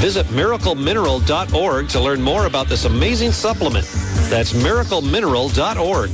Visit 0.00 0.24
miraclemineral.org 0.28 1.88
to 1.90 2.00
learn 2.00 2.22
more 2.22 2.46
about 2.46 2.68
this 2.68 2.86
amazing 2.86 3.32
supplement. 3.32 3.86
That's 4.30 4.52
miraclemineral.org. 4.52 6.10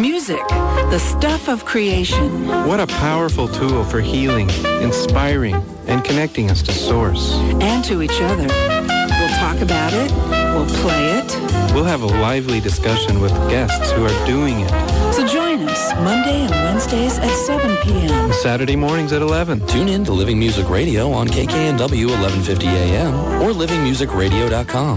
Music, 0.00 0.48
the 0.90 0.98
stuff 1.00 1.48
of 1.48 1.64
creation. 1.64 2.46
What 2.68 2.78
a 2.78 2.86
powerful 2.86 3.48
tool 3.48 3.82
for 3.82 4.00
healing, 4.00 4.48
inspiring, 4.80 5.56
and 5.88 6.04
connecting 6.04 6.52
us 6.52 6.62
to 6.62 6.72
Source. 6.72 7.34
And 7.60 7.82
to 7.86 8.00
each 8.00 8.20
other. 8.20 8.46
We'll 8.46 9.36
talk 9.40 9.60
about 9.60 9.92
it. 9.92 10.12
We'll 10.54 10.70
play 10.82 11.18
it. 11.18 11.74
We'll 11.74 11.82
have 11.82 12.02
a 12.02 12.06
lively 12.06 12.60
discussion 12.60 13.20
with 13.20 13.32
guests 13.50 13.90
who 13.90 14.04
are 14.04 14.24
doing 14.26 14.60
it. 14.60 14.70
So 15.12 15.26
join 15.26 15.68
us 15.68 15.94
Monday 15.94 16.42
and 16.42 16.57
Wednesdays 16.78 17.18
at 17.18 17.34
7 17.34 17.76
p.m. 17.78 18.32
Saturday 18.34 18.76
mornings 18.76 19.12
at 19.12 19.20
11. 19.20 19.66
Tune 19.66 19.88
in 19.88 20.04
to 20.04 20.12
Living 20.12 20.38
Music 20.38 20.70
Radio 20.70 21.10
on 21.10 21.26
KKNW 21.26 22.06
1150 22.06 22.68
AM 22.68 23.14
or 23.42 23.50
livingmusicradio.com. 23.50 24.96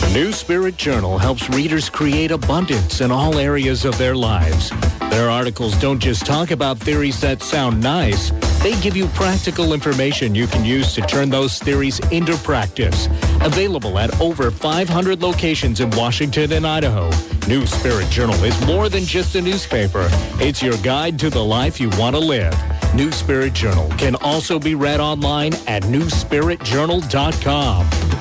The 0.00 0.10
New 0.12 0.32
Spirit 0.32 0.76
Journal 0.76 1.18
helps 1.18 1.48
readers 1.50 1.88
create 1.88 2.32
abundance 2.32 3.00
in 3.00 3.12
all 3.12 3.38
areas 3.38 3.84
of 3.84 3.96
their 3.96 4.16
lives. 4.16 4.70
Their 5.10 5.30
articles 5.30 5.78
don't 5.80 6.00
just 6.00 6.26
talk 6.26 6.50
about 6.50 6.76
theories 6.76 7.20
that 7.20 7.40
sound 7.40 7.80
nice. 7.80 8.32
They 8.64 8.74
give 8.80 8.96
you 8.96 9.06
practical 9.08 9.74
information 9.74 10.34
you 10.34 10.46
can 10.46 10.64
use 10.64 10.94
to 10.94 11.02
turn 11.02 11.28
those 11.28 11.58
theories 11.58 11.98
into 12.08 12.34
practice. 12.38 13.08
Available 13.42 13.98
at 13.98 14.18
over 14.22 14.50
500 14.50 15.20
locations 15.20 15.80
in 15.80 15.90
Washington 15.90 16.50
and 16.52 16.66
Idaho. 16.66 17.10
New 17.46 17.66
Spirit 17.66 18.08
Journal 18.08 18.42
is 18.42 18.58
more 18.66 18.88
than 18.88 19.04
just 19.04 19.34
a 19.34 19.42
newspaper. 19.42 20.08
It's 20.40 20.62
your 20.62 20.78
guide 20.78 21.18
to 21.18 21.28
the 21.28 21.44
life 21.44 21.78
you 21.78 21.90
want 21.98 22.16
to 22.16 22.20
live. 22.20 22.54
New 22.94 23.12
Spirit 23.12 23.52
Journal 23.52 23.90
can 23.98 24.16
also 24.16 24.58
be 24.58 24.74
read 24.74 24.98
online 24.98 25.52
at 25.66 25.82
newspiritjournal.com. 25.82 28.13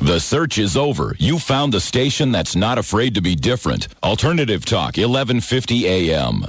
The 0.00 0.20
search 0.20 0.58
is 0.58 0.76
over. 0.76 1.16
You 1.18 1.38
found 1.38 1.72
the 1.72 1.80
station 1.80 2.30
that's 2.30 2.54
not 2.54 2.76
afraid 2.76 3.14
to 3.14 3.22
be 3.22 3.34
different. 3.34 3.88
Alternative 4.02 4.62
Talk, 4.62 4.98
1150 4.98 5.86
AM. 5.86 6.44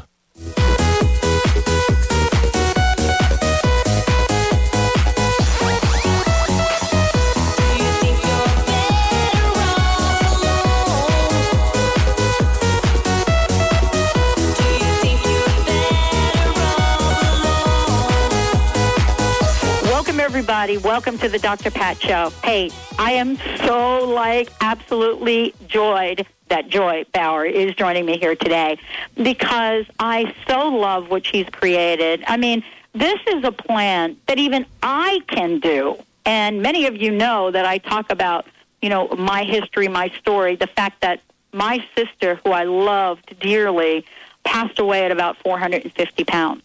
Everybody. 20.66 20.88
Welcome 20.88 21.20
to 21.20 21.30
the 21.30 21.38
Dr. 21.38 21.70
Pat 21.70 22.02
Show. 22.02 22.32
Hey, 22.44 22.72
I 22.98 23.12
am 23.12 23.38
so 23.68 24.04
like 24.10 24.50
absolutely 24.62 25.54
joyed 25.68 26.26
that 26.48 26.70
Joy 26.70 27.06
Bauer 27.14 27.46
is 27.46 27.76
joining 27.76 28.04
me 28.04 28.18
here 28.18 28.36
today 28.36 28.80
because 29.16 29.86
I 30.00 30.34
so 30.48 30.70
love 30.70 31.12
what 31.12 31.24
she's 31.24 31.48
created. 31.50 32.24
I 32.26 32.38
mean, 32.38 32.64
this 32.94 33.20
is 33.28 33.44
a 33.44 33.52
plan 33.52 34.18
that 34.26 34.40
even 34.40 34.66
I 34.82 35.22
can 35.28 35.60
do. 35.60 36.00
And 36.26 36.64
many 36.64 36.88
of 36.88 36.98
you 36.98 37.12
know 37.12 37.52
that 37.52 37.66
I 37.66 37.78
talk 37.78 38.12
about, 38.12 38.48
you 38.82 38.90
know, 38.90 39.08
my 39.10 39.44
history, 39.44 39.88
my 39.88 40.10
story, 40.18 40.56
the 40.56 40.68
fact 40.68 41.02
that 41.02 41.22
my 41.54 41.86
sister, 41.96 42.40
who 42.44 42.50
I 42.50 42.64
loved 42.64 43.38
dearly, 43.40 44.04
passed 44.44 44.80
away 44.80 45.06
at 45.06 45.12
about 45.12 45.38
450 45.44 46.24
pounds. 46.24 46.64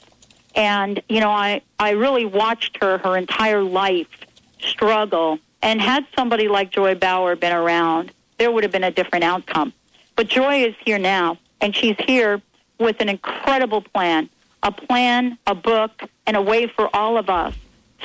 And, 0.60 1.02
you 1.08 1.20
know, 1.20 1.30
I, 1.30 1.62
I 1.78 1.92
really 1.92 2.26
watched 2.26 2.76
her 2.82 2.98
her 2.98 3.16
entire 3.16 3.62
life 3.62 4.06
struggle. 4.58 5.38
And 5.62 5.80
had 5.80 6.06
somebody 6.14 6.48
like 6.48 6.70
Joy 6.70 6.94
Bauer 6.96 7.34
been 7.34 7.54
around, 7.54 8.12
there 8.36 8.52
would 8.52 8.62
have 8.64 8.70
been 8.70 8.84
a 8.84 8.90
different 8.90 9.24
outcome. 9.24 9.72
But 10.16 10.28
Joy 10.28 10.64
is 10.64 10.74
here 10.84 10.98
now, 10.98 11.38
and 11.62 11.74
she's 11.74 11.96
here 12.06 12.42
with 12.78 13.00
an 13.00 13.08
incredible 13.08 13.80
plan 13.80 14.28
a 14.62 14.70
plan, 14.70 15.38
a 15.46 15.54
book, 15.54 16.02
and 16.26 16.36
a 16.36 16.42
way 16.42 16.66
for 16.66 16.94
all 16.94 17.16
of 17.16 17.30
us 17.30 17.54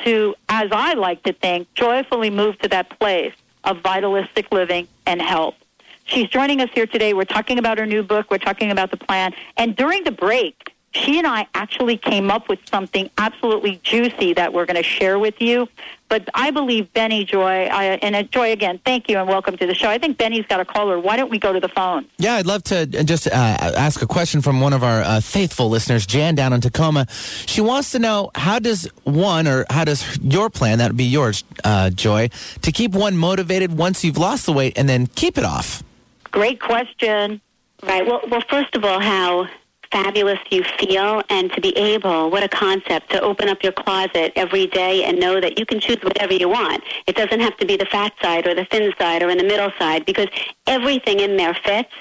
to, 0.06 0.34
as 0.48 0.70
I 0.72 0.94
like 0.94 1.22
to 1.24 1.34
think, 1.34 1.68
joyfully 1.74 2.30
move 2.30 2.58
to 2.60 2.68
that 2.68 2.98
place 2.98 3.34
of 3.64 3.82
vitalistic 3.82 4.50
living 4.50 4.88
and 5.04 5.20
health. 5.20 5.56
She's 6.04 6.28
joining 6.28 6.62
us 6.62 6.70
here 6.72 6.86
today. 6.86 7.12
We're 7.12 7.24
talking 7.24 7.58
about 7.58 7.76
her 7.76 7.84
new 7.84 8.02
book, 8.02 8.30
we're 8.30 8.38
talking 8.38 8.70
about 8.70 8.90
the 8.90 8.96
plan. 8.96 9.34
And 9.58 9.76
during 9.76 10.04
the 10.04 10.12
break, 10.12 10.72
she 10.96 11.18
and 11.18 11.26
I 11.26 11.46
actually 11.54 11.96
came 11.96 12.30
up 12.30 12.48
with 12.48 12.58
something 12.68 13.10
absolutely 13.18 13.80
juicy 13.82 14.32
that 14.34 14.52
we're 14.52 14.66
going 14.66 14.76
to 14.76 14.82
share 14.82 15.18
with 15.18 15.40
you. 15.40 15.68
But 16.08 16.28
I 16.34 16.52
believe 16.52 16.92
Benny 16.92 17.24
Joy, 17.24 17.66
I, 17.66 17.84
and 18.00 18.14
uh, 18.14 18.22
Joy 18.22 18.52
again, 18.52 18.80
thank 18.84 19.08
you 19.08 19.18
and 19.18 19.28
welcome 19.28 19.56
to 19.56 19.66
the 19.66 19.74
show. 19.74 19.88
I 19.88 19.98
think 19.98 20.18
Benny's 20.18 20.46
got 20.46 20.60
a 20.60 20.64
caller. 20.64 21.00
Why 21.00 21.16
don't 21.16 21.30
we 21.30 21.38
go 21.38 21.52
to 21.52 21.58
the 21.58 21.68
phone? 21.68 22.06
Yeah, 22.18 22.34
I'd 22.34 22.46
love 22.46 22.62
to 22.64 22.86
just 22.86 23.26
uh, 23.26 23.30
ask 23.32 24.02
a 24.02 24.06
question 24.06 24.40
from 24.40 24.60
one 24.60 24.72
of 24.72 24.84
our 24.84 25.02
uh, 25.02 25.20
faithful 25.20 25.68
listeners, 25.68 26.06
Jan 26.06 26.36
down 26.36 26.52
in 26.52 26.60
Tacoma. 26.60 27.06
She 27.10 27.60
wants 27.60 27.90
to 27.92 27.98
know 27.98 28.30
how 28.36 28.60
does 28.60 28.88
one, 29.02 29.48
or 29.48 29.66
how 29.68 29.84
does 29.84 30.18
your 30.18 30.48
plan, 30.48 30.78
that 30.78 30.90
would 30.90 30.96
be 30.96 31.04
yours, 31.04 31.42
uh, 31.64 31.90
Joy, 31.90 32.30
to 32.62 32.72
keep 32.72 32.92
one 32.92 33.16
motivated 33.16 33.76
once 33.76 34.04
you've 34.04 34.18
lost 34.18 34.46
the 34.46 34.52
weight 34.52 34.78
and 34.78 34.88
then 34.88 35.08
keep 35.08 35.36
it 35.36 35.44
off? 35.44 35.82
Great 36.30 36.60
question. 36.60 37.40
Right. 37.82 38.06
Well, 38.06 38.20
well, 38.30 38.42
first 38.48 38.74
of 38.74 38.84
all, 38.84 39.00
how 39.00 39.48
fabulous 39.90 40.38
you 40.50 40.64
feel 40.78 41.22
and 41.28 41.52
to 41.52 41.60
be 41.60 41.76
able, 41.76 42.30
what 42.30 42.42
a 42.42 42.48
concept, 42.48 43.10
to 43.10 43.20
open 43.20 43.48
up 43.48 43.62
your 43.62 43.72
closet 43.72 44.32
every 44.36 44.66
day 44.66 45.04
and 45.04 45.18
know 45.18 45.40
that 45.40 45.58
you 45.58 45.66
can 45.66 45.80
choose 45.80 45.98
whatever 46.02 46.34
you 46.34 46.48
want. 46.48 46.82
It 47.06 47.16
doesn't 47.16 47.40
have 47.40 47.56
to 47.58 47.66
be 47.66 47.76
the 47.76 47.86
fat 47.86 48.12
side 48.22 48.46
or 48.46 48.54
the 48.54 48.64
thin 48.66 48.92
side 48.98 49.22
or 49.22 49.30
in 49.30 49.38
the 49.38 49.44
middle 49.44 49.72
side 49.78 50.04
because 50.06 50.28
everything 50.66 51.20
in 51.20 51.36
there 51.36 51.54
fits 51.54 51.92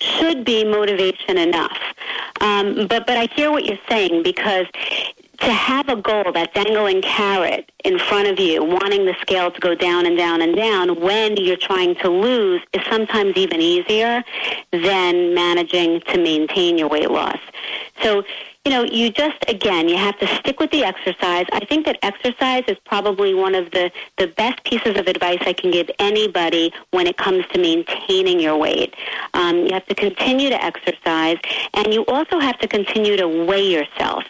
should 0.00 0.44
be 0.44 0.64
motivation 0.64 1.38
enough. 1.38 1.78
Um, 2.40 2.86
but 2.88 3.06
but 3.06 3.16
I 3.16 3.26
hear 3.34 3.50
what 3.50 3.64
you're 3.64 3.78
saying 3.88 4.22
because 4.22 4.66
to 5.42 5.52
have 5.52 5.88
a 5.88 5.96
goal, 5.96 6.32
that 6.32 6.54
dangling 6.54 7.02
carrot 7.02 7.72
in 7.84 7.98
front 7.98 8.28
of 8.28 8.38
you, 8.38 8.62
wanting 8.62 9.06
the 9.06 9.14
scale 9.20 9.50
to 9.50 9.60
go 9.60 9.74
down 9.74 10.06
and 10.06 10.16
down 10.16 10.40
and 10.40 10.54
down 10.54 11.00
when 11.00 11.36
you're 11.36 11.56
trying 11.56 11.96
to 11.96 12.08
lose 12.08 12.62
is 12.72 12.82
sometimes 12.88 13.36
even 13.36 13.60
easier 13.60 14.22
than 14.70 15.34
managing 15.34 16.00
to 16.02 16.18
maintain 16.18 16.78
your 16.78 16.88
weight 16.88 17.10
loss. 17.10 17.38
So, 18.02 18.22
you 18.64 18.70
know, 18.70 18.84
you 18.84 19.10
just, 19.10 19.38
again, 19.48 19.88
you 19.88 19.96
have 19.96 20.16
to 20.20 20.26
stick 20.36 20.60
with 20.60 20.70
the 20.70 20.84
exercise. 20.84 21.46
I 21.52 21.64
think 21.64 21.84
that 21.86 21.98
exercise 22.02 22.62
is 22.68 22.76
probably 22.84 23.34
one 23.34 23.56
of 23.56 23.72
the, 23.72 23.90
the 24.18 24.28
best 24.28 24.62
pieces 24.62 24.96
of 24.96 25.08
advice 25.08 25.40
I 25.40 25.52
can 25.52 25.72
give 25.72 25.90
anybody 25.98 26.72
when 26.92 27.08
it 27.08 27.16
comes 27.16 27.44
to 27.48 27.60
maintaining 27.60 28.38
your 28.38 28.56
weight. 28.56 28.94
Um, 29.34 29.66
you 29.66 29.72
have 29.72 29.86
to 29.86 29.96
continue 29.96 30.48
to 30.48 30.64
exercise, 30.64 31.38
and 31.74 31.92
you 31.92 32.04
also 32.06 32.38
have 32.38 32.56
to 32.60 32.68
continue 32.68 33.16
to 33.16 33.26
weigh 33.26 33.66
yourself. 33.66 34.24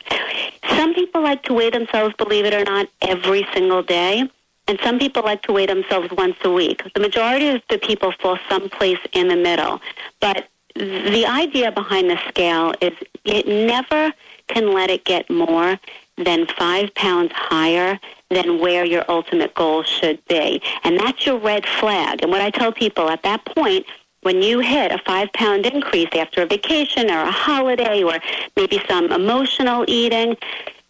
Some 0.71 0.95
people 0.95 1.23
like 1.23 1.43
to 1.45 1.53
weigh 1.53 1.69
themselves, 1.69 2.15
believe 2.17 2.47
it 2.47 2.55
or 2.55 2.65
not, 2.65 2.89
every 3.03 3.47
single 3.53 3.83
day. 3.83 4.31
And 4.69 4.79
some 4.83 4.99
people 4.99 5.23
like 5.25 5.43
to 5.43 5.53
weigh 5.53 5.67
themselves 5.67 6.11
once 6.13 6.37
a 6.45 6.51
week. 6.51 6.83
The 6.95 7.01
majority 7.01 7.49
of 7.49 7.63
the 7.69 7.79
people 7.79 8.13
fall 8.13 8.39
someplace 8.49 9.01
in 9.13 9.29
the 9.29 9.37
middle. 9.37 9.81
But 10.21 10.49
the 10.75 11.27
idea 11.27 11.73
behind 11.73 12.11
the 12.11 12.19
scale 12.29 12.75
is 12.81 12.93
it 13.25 13.47
never 13.47 14.13
can 14.49 14.73
let 14.73 14.91
it 14.91 15.05
get 15.05 15.29
more 15.31 15.79
than 16.17 16.47
five 16.47 16.95
pounds 16.95 17.33
higher 17.35 17.99
than 18.31 18.59
where 18.59 18.85
your 18.85 19.05
ultimate 19.09 19.55
goal 19.55 19.83
should 19.83 20.25
be. 20.27 20.63
And 20.85 20.99
that's 20.99 21.27
your 21.27 21.39
red 21.39 21.67
flag. 21.67 22.23
And 22.23 22.31
what 22.31 22.41
I 22.41 22.51
tell 22.51 22.73
people 22.73 23.09
at 23.09 23.23
that 23.23 23.45
point, 23.45 23.87
when 24.23 24.41
you 24.41 24.61
hit 24.61 24.93
a 24.93 24.99
five 24.99 25.33
pound 25.33 25.67
increase 25.67 26.11
after 26.15 26.43
a 26.43 26.47
vacation 26.47 27.11
or 27.11 27.21
a 27.21 27.31
holiday 27.31 28.03
or 28.03 28.19
maybe 28.57 28.81
some 28.89 29.11
emotional 29.11 29.85
eating, 29.89 30.37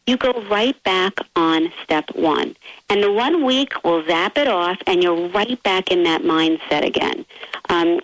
you 0.07 0.17
go 0.17 0.33
right 0.51 0.81
back 0.83 1.15
on 1.37 1.73
step 1.85 2.11
one. 2.15 2.57
And 2.89 3.03
the 3.03 3.13
one 3.13 3.45
week 3.45 3.73
will 3.85 4.05
zap 4.05 4.37
it 4.37 4.49
off, 4.49 4.79
and 4.87 5.03
you're 5.03 5.29
right 5.29 5.63
back 5.63 5.91
in 5.91 6.03
that 6.05 6.23
mindset 6.23 6.85
again. 6.85 7.25
Um, 7.69 8.01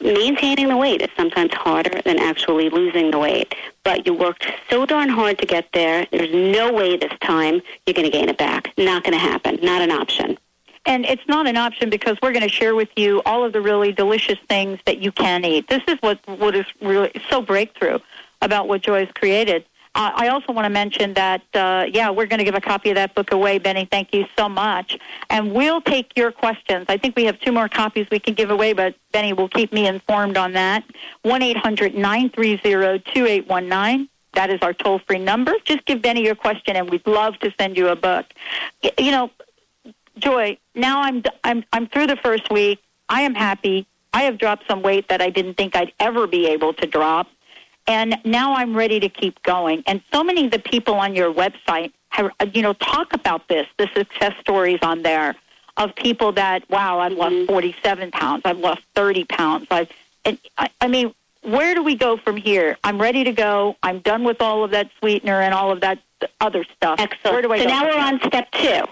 maintaining 0.00 0.68
the 0.68 0.76
weight 0.76 1.02
is 1.02 1.08
sometimes 1.16 1.52
harder 1.54 2.00
than 2.04 2.18
actually 2.18 2.70
losing 2.70 3.10
the 3.10 3.18
weight. 3.18 3.54
But 3.84 4.06
you 4.06 4.14
worked 4.14 4.46
so 4.70 4.86
darn 4.86 5.08
hard 5.08 5.38
to 5.38 5.46
get 5.46 5.68
there. 5.72 6.06
There's 6.10 6.32
no 6.32 6.72
way 6.72 6.96
this 6.96 7.12
time 7.20 7.60
you're 7.86 7.94
going 7.94 8.10
to 8.10 8.10
gain 8.10 8.28
it 8.28 8.38
back. 8.38 8.72
Not 8.76 9.04
going 9.04 9.12
to 9.12 9.18
happen. 9.18 9.58
Not 9.62 9.82
an 9.82 9.90
option. 9.90 10.38
And 10.86 11.06
it's 11.06 11.26
not 11.26 11.46
an 11.46 11.56
option 11.56 11.88
because 11.88 12.18
we're 12.22 12.32
going 12.32 12.42
to 12.42 12.48
share 12.48 12.74
with 12.74 12.90
you 12.96 13.22
all 13.24 13.44
of 13.44 13.52
the 13.52 13.60
really 13.60 13.92
delicious 13.92 14.38
things 14.48 14.78
that 14.84 14.98
you 14.98 15.12
can 15.12 15.44
eat. 15.44 15.68
This 15.68 15.82
is 15.88 15.96
what, 16.00 16.20
what 16.26 16.54
is 16.54 16.66
really 16.82 17.10
so 17.30 17.40
breakthrough 17.40 17.98
about 18.42 18.68
what 18.68 18.82
Joy's 18.82 19.10
created. 19.14 19.64
Uh, 19.94 20.10
I 20.14 20.28
also 20.28 20.52
want 20.52 20.64
to 20.64 20.70
mention 20.70 21.14
that, 21.14 21.42
uh, 21.54 21.86
yeah, 21.92 22.10
we're 22.10 22.26
going 22.26 22.38
to 22.38 22.44
give 22.44 22.56
a 22.56 22.60
copy 22.60 22.90
of 22.90 22.96
that 22.96 23.14
book 23.14 23.32
away, 23.32 23.58
Benny. 23.58 23.86
Thank 23.88 24.12
you 24.12 24.24
so 24.36 24.48
much. 24.48 24.98
And 25.30 25.52
we'll 25.52 25.80
take 25.80 26.12
your 26.16 26.32
questions. 26.32 26.86
I 26.88 26.96
think 26.96 27.14
we 27.14 27.24
have 27.26 27.38
two 27.40 27.52
more 27.52 27.68
copies 27.68 28.06
we 28.10 28.18
can 28.18 28.34
give 28.34 28.50
away, 28.50 28.72
but 28.72 28.96
Benny 29.12 29.32
will 29.32 29.48
keep 29.48 29.72
me 29.72 29.86
informed 29.86 30.36
on 30.36 30.52
that. 30.54 30.84
1 31.22 31.42
800 31.42 31.94
930 31.94 32.98
2819. 33.12 34.08
That 34.32 34.50
is 34.50 34.58
our 34.62 34.72
toll 34.72 35.00
free 35.06 35.20
number. 35.20 35.52
Just 35.64 35.84
give 35.84 36.02
Benny 36.02 36.24
your 36.24 36.34
question, 36.34 36.74
and 36.74 36.90
we'd 36.90 37.06
love 37.06 37.38
to 37.38 37.52
send 37.58 37.76
you 37.76 37.88
a 37.88 37.96
book. 37.96 38.26
You 38.98 39.12
know, 39.12 39.30
Joy, 40.18 40.58
now 40.74 41.02
I'm, 41.02 41.22
I'm, 41.44 41.64
I'm 41.72 41.86
through 41.86 42.08
the 42.08 42.16
first 42.16 42.50
week. 42.50 42.80
I 43.08 43.22
am 43.22 43.34
happy. 43.34 43.86
I 44.12 44.22
have 44.22 44.38
dropped 44.38 44.64
some 44.68 44.82
weight 44.82 45.08
that 45.08 45.20
I 45.20 45.30
didn't 45.30 45.54
think 45.54 45.76
I'd 45.76 45.92
ever 46.00 46.26
be 46.26 46.46
able 46.48 46.72
to 46.74 46.86
drop. 46.86 47.28
And 47.86 48.18
now 48.24 48.54
I'm 48.54 48.76
ready 48.76 48.98
to 49.00 49.08
keep 49.08 49.42
going. 49.42 49.82
And 49.86 50.00
so 50.12 50.24
many 50.24 50.46
of 50.46 50.50
the 50.50 50.58
people 50.58 50.94
on 50.94 51.14
your 51.14 51.32
website 51.32 51.92
have, 52.10 52.30
you 52.52 52.62
know, 52.62 52.72
talk 52.74 53.12
about 53.12 53.48
this, 53.48 53.66
the 53.78 53.88
success 53.94 54.32
stories 54.40 54.78
on 54.82 55.02
there. 55.02 55.34
of 55.76 55.94
people 55.96 56.32
that 56.32 56.68
wow, 56.70 57.00
I've 57.00 57.12
lost 57.12 57.34
mm-hmm. 57.34 57.52
47 57.52 58.10
pounds, 58.12 58.42
I've 58.44 58.58
lost 58.58 58.82
30 58.94 59.24
pounds. 59.24 59.66
I've 59.70 59.90
and 60.24 60.38
I, 60.56 60.70
I 60.80 60.88
mean, 60.88 61.14
where 61.42 61.74
do 61.74 61.82
we 61.82 61.94
go 61.94 62.16
from 62.16 62.36
here? 62.36 62.78
I'm 62.84 63.00
ready 63.00 63.24
to 63.24 63.32
go. 63.32 63.76
I'm 63.82 63.98
done 63.98 64.24
with 64.24 64.40
all 64.40 64.64
of 64.64 64.70
that 64.70 64.90
sweetener 64.98 65.40
and 65.40 65.52
all 65.52 65.70
of 65.70 65.80
that 65.82 65.98
other 66.40 66.64
stuff. 66.76 66.98
Excellent. 66.98 67.34
Where 67.34 67.42
do 67.42 67.52
I 67.52 67.58
so 67.58 67.64
now 67.64 67.84
we're 67.84 67.98
on 67.98 68.20
step 68.20 68.50
two. 68.52 68.82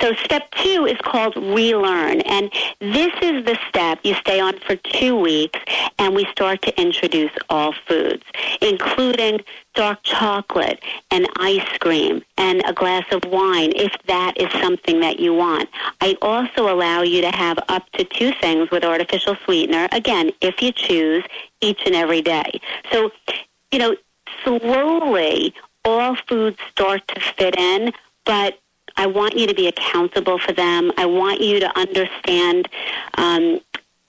So 0.00 0.14
step 0.14 0.50
two 0.52 0.86
is 0.86 0.98
called 1.02 1.36
relearn. 1.36 2.20
And 2.22 2.52
this 2.80 3.12
is 3.22 3.44
the 3.44 3.58
step 3.68 4.00
you 4.02 4.14
stay 4.14 4.40
on 4.40 4.58
for 4.60 4.76
two 4.76 5.16
weeks 5.16 5.58
and 5.98 6.14
we 6.14 6.24
start 6.26 6.62
to 6.62 6.80
introduce 6.80 7.32
all 7.50 7.74
foods, 7.86 8.24
including 8.60 9.40
dark 9.74 10.02
chocolate 10.02 10.82
and 11.10 11.28
ice 11.38 11.78
cream 11.78 12.22
and 12.36 12.62
a 12.66 12.72
glass 12.72 13.04
of 13.12 13.22
wine 13.26 13.72
if 13.76 13.92
that 14.06 14.36
is 14.40 14.50
something 14.60 15.00
that 15.00 15.20
you 15.20 15.34
want. 15.34 15.68
I 16.00 16.16
also 16.20 16.72
allow 16.72 17.02
you 17.02 17.20
to 17.20 17.30
have 17.30 17.58
up 17.68 17.88
to 17.92 18.04
two 18.04 18.32
things 18.40 18.70
with 18.70 18.84
artificial 18.84 19.36
sweetener, 19.44 19.88
again, 19.92 20.32
if 20.40 20.60
you 20.62 20.72
choose, 20.72 21.24
each 21.60 21.82
and 21.86 21.94
every 21.94 22.22
day. 22.22 22.60
So, 22.90 23.10
you 23.70 23.78
know, 23.78 23.96
slowly 24.44 25.54
all 25.84 26.16
foods 26.28 26.58
start 26.70 27.06
to 27.08 27.20
fit 27.20 27.56
in, 27.58 27.92
but 28.24 28.58
I 28.98 29.06
want 29.06 29.38
you 29.38 29.46
to 29.46 29.54
be 29.54 29.68
accountable 29.68 30.38
for 30.38 30.52
them. 30.52 30.92
I 30.98 31.06
want 31.06 31.40
you 31.40 31.60
to 31.60 31.78
understand 31.78 32.68
um, 33.14 33.60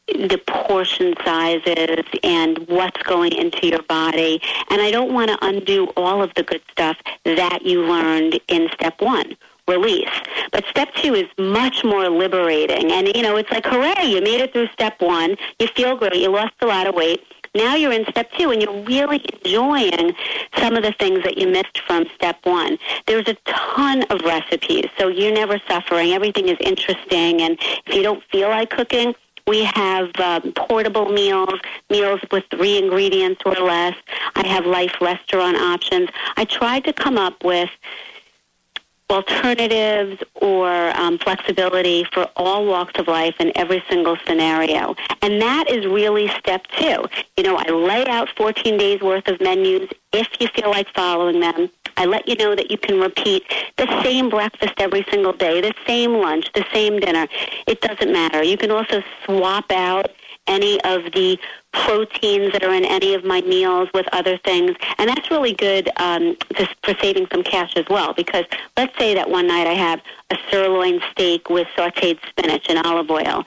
the 0.08 0.42
portion 0.48 1.14
sizes 1.24 2.04
and 2.24 2.58
what's 2.68 3.02
going 3.04 3.32
into 3.32 3.68
your 3.68 3.84
body. 3.84 4.42
And 4.70 4.82
I 4.82 4.90
don't 4.90 5.14
want 5.14 5.30
to 5.30 5.38
undo 5.42 5.88
all 5.96 6.22
of 6.24 6.34
the 6.34 6.44
good 6.44 6.64
stuff 6.72 6.98
that 7.24 7.60
you 7.64 7.84
learned 7.84 8.40
in 8.48 8.70
step 8.74 9.00
one. 9.00 9.38
Release. 9.68 10.10
But 10.52 10.66
step 10.66 10.92
two 10.96 11.14
is 11.14 11.28
much 11.38 11.84
more 11.84 12.10
liberating. 12.10 12.92
And, 12.92 13.16
you 13.16 13.22
know, 13.22 13.36
it's 13.38 13.52
like, 13.52 13.68
hooray, 13.68 14.08
you 14.08 14.20
made 14.20 14.42
it 14.42 14.52
through 14.52 14.68
step 14.70 15.00
one. 15.00 15.38
You 15.60 15.68
feel 15.68 15.96
great. 15.96 16.16
You 16.16 16.30
lost 16.30 16.56
a 16.62 16.66
lot 16.66 16.88
of 16.88 16.96
weight. 16.96 17.24
Now 17.56 17.76
you're 17.76 17.92
in 17.92 18.06
step 18.06 18.32
two 18.34 18.52
and 18.52 18.62
you're 18.62 18.84
really 18.84 19.24
enjoying 19.34 20.14
some 20.58 20.76
of 20.76 20.84
the 20.84 20.94
things 20.94 21.24
that 21.24 21.38
you 21.38 21.48
missed 21.48 21.80
from 21.86 22.06
step 22.16 22.38
one. 22.44 22.78
There's 23.08 23.28
a 23.28 23.36
ton 23.46 24.04
of 24.04 24.22
recipes, 24.22 24.86
so 24.98 25.08
you're 25.08 25.34
never 25.34 25.60
suffering. 25.68 26.12
Everything 26.12 26.48
is 26.48 26.58
interesting. 26.60 27.42
And 27.42 27.58
if 27.86 27.94
you 27.96 28.04
don't 28.04 28.24
feel 28.32 28.50
like 28.50 28.70
cooking, 28.70 29.16
we 29.48 29.64
have 29.64 30.12
um, 30.20 30.54
portable 30.54 31.10
meals, 31.10 31.60
meals 31.90 32.20
with 32.32 32.44
three 32.52 32.78
ingredients 32.78 33.42
or 33.46 33.56
less. 33.56 33.96
I 34.36 34.48
have 34.48 34.66
life 34.68 35.02
restaurant 35.02 35.58
options. 35.58 36.10
I 36.38 36.46
tried 36.46 36.84
to 36.84 36.94
come 36.94 37.18
up 37.18 37.44
with 37.44 37.72
alternatives 39.10 40.22
or 40.36 40.70
um, 40.98 41.18
flexibility 41.18 42.06
for 42.14 42.30
all 42.36 42.66
walks 42.66 43.00
of 43.00 43.08
life 43.08 43.36
in 43.40 43.52
every 43.56 43.84
single 43.90 44.18
scenario. 44.26 44.96
And 45.22 45.42
that 45.42 45.70
is 45.70 45.86
really 45.86 46.28
step 46.40 46.66
two. 46.78 47.06
You 47.38 47.44
know, 47.44 47.58
I 47.58 47.70
lay 47.70 48.06
out 48.06 48.30
14 48.38 48.78
days 48.78 49.02
worth 49.02 49.28
of 49.28 49.42
menus 49.42 49.90
if 50.14 50.28
you 50.40 50.48
feel 50.50 50.70
like 50.70 50.88
following 50.94 51.40
them. 51.40 51.70
I 51.98 52.06
let 52.06 52.28
you 52.28 52.36
know 52.36 52.56
that 52.56 52.72
you 52.72 52.78
can 52.78 53.00
repeat 53.00 53.44
the 53.78 54.02
same 54.04 54.30
breakfast 54.30 54.74
every 54.78 55.06
single 55.12 55.34
day, 55.34 55.60
the 55.60 55.74
same 55.86 56.14
lunch, 56.14 56.50
the 56.54 56.66
same 56.74 57.00
dinner. 57.00 57.28
It 57.68 57.82
doesn't 57.82 58.12
matter. 58.12 58.42
You 58.42 58.58
can 58.58 58.72
also 58.72 59.04
swap 59.26 59.70
out 59.72 60.10
any 60.48 60.82
of 60.84 61.04
the 61.14 61.38
proteins 61.72 62.52
that 62.54 62.64
are 62.64 62.74
in 62.74 62.86
any 62.86 63.14
of 63.14 63.24
my 63.24 63.42
meals 63.42 63.90
with 63.94 64.08
other 64.12 64.38
things. 64.38 64.76
And 64.98 65.10
that's 65.10 65.30
really 65.30 65.54
good 65.54 65.90
um, 65.98 66.36
to, 66.56 66.68
for 66.84 66.96
saving 67.00 67.28
some 67.32 67.44
cash 67.44 67.76
as 67.76 67.86
well 67.90 68.14
because 68.14 68.46
let's 68.78 68.98
say 68.98 69.14
that 69.14 69.30
one 69.30 69.48
night 69.48 69.68
I 69.68 69.74
have 69.74 70.02
a 70.32 70.38
sirloin 70.50 71.02
steak 71.12 71.50
with 71.50 71.68
sauteed 71.76 72.20
spinach 72.28 72.66
and 72.70 72.86
olive 72.86 73.10
oil. 73.10 73.46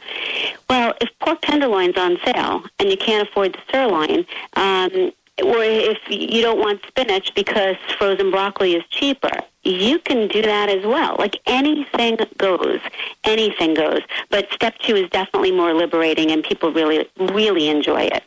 Well, 0.68 0.94
if 1.00 1.10
pork 1.20 1.40
tenderloin's 1.42 1.96
on 1.96 2.18
sale 2.24 2.64
and 2.78 2.90
you 2.90 2.96
can't 2.96 3.28
afford 3.28 3.54
the 3.54 3.72
sirloin, 3.72 4.26
um, 4.54 5.12
or 5.42 5.62
if 5.62 5.98
you 6.08 6.42
don't 6.42 6.58
want 6.58 6.80
spinach 6.86 7.34
because 7.34 7.76
frozen 7.98 8.30
broccoli 8.30 8.74
is 8.74 8.84
cheaper, 8.90 9.40
you 9.64 9.98
can 10.00 10.28
do 10.28 10.42
that 10.42 10.68
as 10.68 10.84
well. 10.84 11.16
Like 11.18 11.40
anything 11.46 12.18
goes, 12.36 12.80
anything 13.24 13.74
goes. 13.74 14.00
But 14.30 14.50
step 14.52 14.78
two 14.78 14.96
is 14.96 15.08
definitely 15.10 15.52
more 15.52 15.72
liberating, 15.72 16.30
and 16.30 16.42
people 16.42 16.72
really, 16.72 17.08
really 17.16 17.68
enjoy 17.68 18.02
it. 18.02 18.24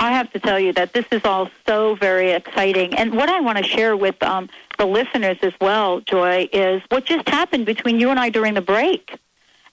I 0.00 0.12
have 0.12 0.30
to 0.32 0.38
tell 0.40 0.58
you 0.60 0.72
that 0.74 0.92
this 0.92 1.06
is 1.10 1.24
all 1.24 1.50
so 1.66 1.94
very 1.96 2.32
exciting. 2.32 2.94
And 2.94 3.14
what 3.14 3.28
I 3.28 3.40
want 3.40 3.58
to 3.58 3.64
share 3.64 3.96
with 3.96 4.22
um, 4.22 4.48
the 4.78 4.86
listeners 4.86 5.38
as 5.42 5.52
well, 5.60 6.00
Joy, 6.00 6.48
is 6.52 6.82
what 6.90 7.06
just 7.06 7.28
happened 7.28 7.66
between 7.66 7.98
you 7.98 8.10
and 8.10 8.20
I 8.20 8.28
during 8.28 8.54
the 8.54 8.60
break. 8.60 9.18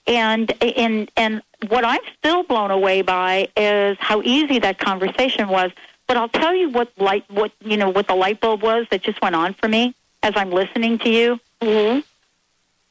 And 0.06 0.52
and 0.62 1.10
and 1.16 1.42
what 1.68 1.84
I'm 1.84 2.00
still 2.18 2.42
blown 2.42 2.70
away 2.72 3.02
by 3.02 3.48
is 3.56 3.96
how 4.00 4.20
easy 4.22 4.58
that 4.58 4.78
conversation 4.78 5.48
was. 5.48 5.70
But 6.08 6.16
I'll 6.16 6.28
tell 6.28 6.54
you 6.54 6.70
what 6.70 6.90
light 6.98 7.24
what 7.30 7.52
you 7.60 7.76
know 7.76 7.88
what 7.88 8.08
the 8.08 8.16
light 8.16 8.40
bulb 8.40 8.62
was 8.62 8.86
that 8.90 9.02
just 9.02 9.22
went 9.22 9.36
on 9.36 9.54
for 9.54 9.68
me 9.68 9.94
as 10.22 10.34
I'm 10.36 10.50
listening 10.50 10.98
to 10.98 11.10
you. 11.10 11.40
Mm-hmm. 11.60 12.00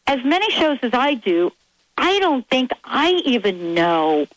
As 0.08 0.24
many 0.24 0.50
shows 0.52 0.80
as 0.82 0.94
I 0.94 1.14
do, 1.14 1.52
I 1.98 2.20
don't 2.20 2.48
think 2.48 2.72
I 2.84 3.12
even 3.26 3.74
know 3.74 4.28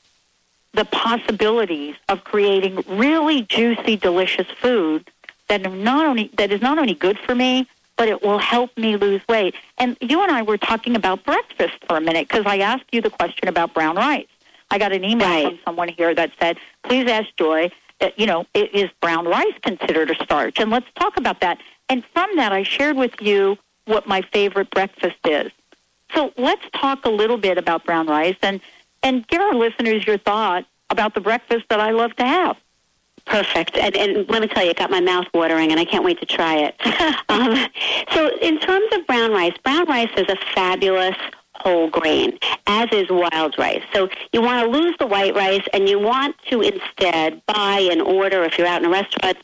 the 0.73 0.85
possibilities 0.85 1.95
of 2.09 2.25
creating 2.25 2.85
really 2.89 3.43
juicy, 3.43 3.97
delicious 3.97 4.47
food 4.61 5.11
that 5.49 5.67
are 5.67 5.71
not 5.71 6.07
only 6.07 6.31
that 6.37 6.51
is 6.51 6.61
not 6.61 6.79
only 6.79 6.95
good 6.95 7.19
for 7.19 7.35
me, 7.35 7.67
but 7.97 8.09
it 8.09 8.23
will 8.23 8.39
help 8.39 8.77
me 8.77 8.97
lose 8.97 9.23
weight. 9.29 9.55
And 9.79 9.97
you 10.01 10.23
and 10.23 10.33
I 10.33 10.43
were 10.43 10.59
talking 10.59 10.97
about 10.97 11.25
breakfast 11.25 11.75
for 11.87 11.97
a 11.97 12.01
minute 12.01 12.29
because 12.29 12.45
I 12.47 12.59
asked 12.59 12.87
you 12.93 13.01
the 13.01 13.11
question 13.11 13.49
about 13.49 13.73
brown 13.73 13.97
rice. 13.97 14.27
I 14.71 14.79
got 14.79 14.93
an 14.93 15.05
email 15.05 15.51
from 15.51 15.59
someone 15.65 15.89
here 15.89 16.15
that 16.15 16.33
said, 16.41 16.59
"Please 16.83 17.09
ask 17.09 17.29
Joy, 17.37 17.71
uh, 18.01 18.11
you 18.17 18.27
know, 18.27 18.47
is 18.55 18.91
brown 19.01 19.27
rice 19.27 19.55
considered 19.63 20.11
a 20.11 20.25
starch?" 20.25 20.59
And 20.59 20.71
let's 20.71 20.87
talk 20.97 21.17
about 21.17 21.41
that. 21.41 21.59
And 21.89 22.05
from 22.13 22.37
that, 22.37 22.53
I 22.53 22.63
shared 22.63 22.97
with 22.97 23.21
you 23.21 23.59
what 23.87 24.07
my 24.07 24.23
favorite 24.33 24.71
breakfast 24.71 25.19
is. 25.25 25.51
So 26.15 26.33
let's 26.37 26.65
talk 26.75 27.05
a 27.05 27.11
little 27.11 27.37
bit 27.37 27.59
about 27.59 27.85
brown 27.85 28.07
rice 28.07 28.37
and 28.43 28.61
and 29.03 29.27
give 29.29 29.41
our 29.41 29.55
listeners 29.55 30.07
your 30.07 30.17
thought 30.17 30.65
about 30.89 31.15
the 31.15 31.21
breakfast 31.21 31.67
that 31.69 31.79
I 31.79 31.91
love 31.91 32.17
to 32.17 32.25
have. 32.25 32.57
Perfect. 33.27 33.77
And, 33.77 33.97
and 33.97 34.29
let 34.29 34.43
me 34.43 34.49
tell 34.49 34.65
you, 34.65 34.71
it 34.71 34.79
got 34.79 34.91
my 34.91 35.01
mouth 35.01 35.27
watering, 35.33 35.71
and 35.71 35.81
I 35.81 35.85
can't 35.85 36.05
wait 36.05 36.21
to 36.21 36.27
try 36.27 36.57
it. 36.57 36.75
um, 37.29 37.57
so, 38.13 38.31
in 38.41 38.59
terms 38.61 38.87
of 38.93 39.07
brown 39.07 39.33
rice, 39.33 39.55
brown 39.63 39.87
rice 39.87 40.11
is 40.17 40.29
a 40.29 40.37
fabulous 40.55 41.17
whole 41.55 41.89
grain, 41.89 42.39
as 42.67 42.89
is 42.93 43.07
wild 43.11 43.57
rice. 43.59 43.83
So, 43.95 44.09
you 44.33 44.43
want 44.43 44.65
to 44.65 44.79
lose 44.79 44.95
the 44.99 45.07
white 45.07 45.35
rice, 45.35 45.67
and 45.73 45.89
you 45.89 45.99
want 45.99 46.37
to 46.51 46.61
instead 46.61 47.43
buy 47.47 47.89
and 47.91 48.03
order, 48.03 48.43
if 48.43 48.59
you're 48.59 48.67
out 48.67 48.83
in 48.83 48.89
a 48.89 48.93
restaurant, 48.93 49.39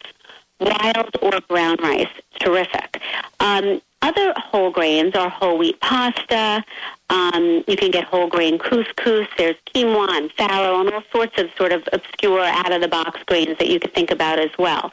wild 0.60 1.16
or 1.22 1.40
brown 1.48 1.76
rice. 1.82 2.08
Terrific. 2.38 3.00
Um, 3.40 3.80
other 4.02 4.32
whole 4.36 4.70
grains 4.70 5.14
are 5.14 5.28
whole 5.28 5.58
wheat 5.58 5.78
pasta. 5.80 6.64
Um, 7.10 7.64
you 7.66 7.76
can 7.76 7.90
get 7.90 8.04
whole 8.04 8.28
grain 8.28 8.58
couscous. 8.58 9.28
There's 9.36 9.56
quinoa 9.74 10.08
and 10.10 10.30
farro 10.36 10.80
and 10.80 10.92
all 10.92 11.02
sorts 11.12 11.38
of 11.38 11.50
sort 11.56 11.72
of 11.72 11.86
obscure 11.92 12.40
out 12.40 12.72
of 12.72 12.80
the 12.80 12.88
box 12.88 13.22
grains 13.24 13.58
that 13.58 13.68
you 13.68 13.78
could 13.78 13.92
think 13.92 14.10
about 14.10 14.38
as 14.38 14.50
well. 14.58 14.92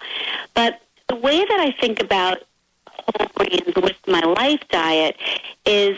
But 0.56 0.82
the 1.08 1.16
way 1.16 1.40
that 1.40 1.60
I 1.60 1.72
think 1.80 2.02
about 2.02 2.44
whole 2.88 3.28
grains 3.36 3.76
with 3.76 3.96
my 4.08 4.20
life 4.20 4.62
diet 4.70 5.16
is 5.66 5.98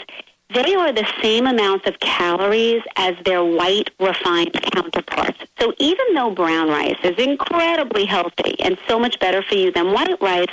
they 0.53 0.73
are 0.73 0.91
the 0.91 1.07
same 1.21 1.45
amounts 1.45 1.87
of 1.87 1.99
calories 1.99 2.81
as 2.95 3.15
their 3.23 3.43
white 3.43 3.91
refined 3.99 4.53
counterparts. 4.73 5.39
So 5.59 5.73
even 5.77 6.13
though 6.15 6.31
brown 6.31 6.69
rice 6.69 6.97
is 7.03 7.17
incredibly 7.17 8.05
healthy 8.05 8.59
and 8.59 8.77
so 8.87 8.99
much 8.99 9.19
better 9.19 9.43
for 9.43 9.55
you 9.55 9.71
than 9.71 9.91
white 9.91 10.19
rice, 10.21 10.47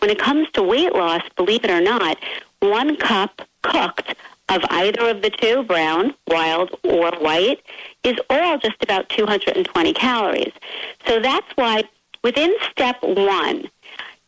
when 0.00 0.10
it 0.10 0.18
comes 0.18 0.50
to 0.52 0.62
weight 0.62 0.92
loss, 0.92 1.22
believe 1.36 1.64
it 1.64 1.70
or 1.70 1.80
not, 1.80 2.18
one 2.60 2.96
cup 2.96 3.42
cooked 3.62 4.14
of 4.48 4.62
either 4.70 5.08
of 5.08 5.22
the 5.22 5.30
two, 5.30 5.62
brown, 5.64 6.14
wild, 6.28 6.70
or 6.84 7.10
white, 7.18 7.60
is 8.04 8.16
all 8.30 8.58
just 8.58 8.82
about 8.82 9.08
220 9.08 9.92
calories. 9.92 10.52
So 11.06 11.20
that's 11.20 11.46
why 11.56 11.84
within 12.22 12.54
step 12.70 12.96
one, 13.02 13.68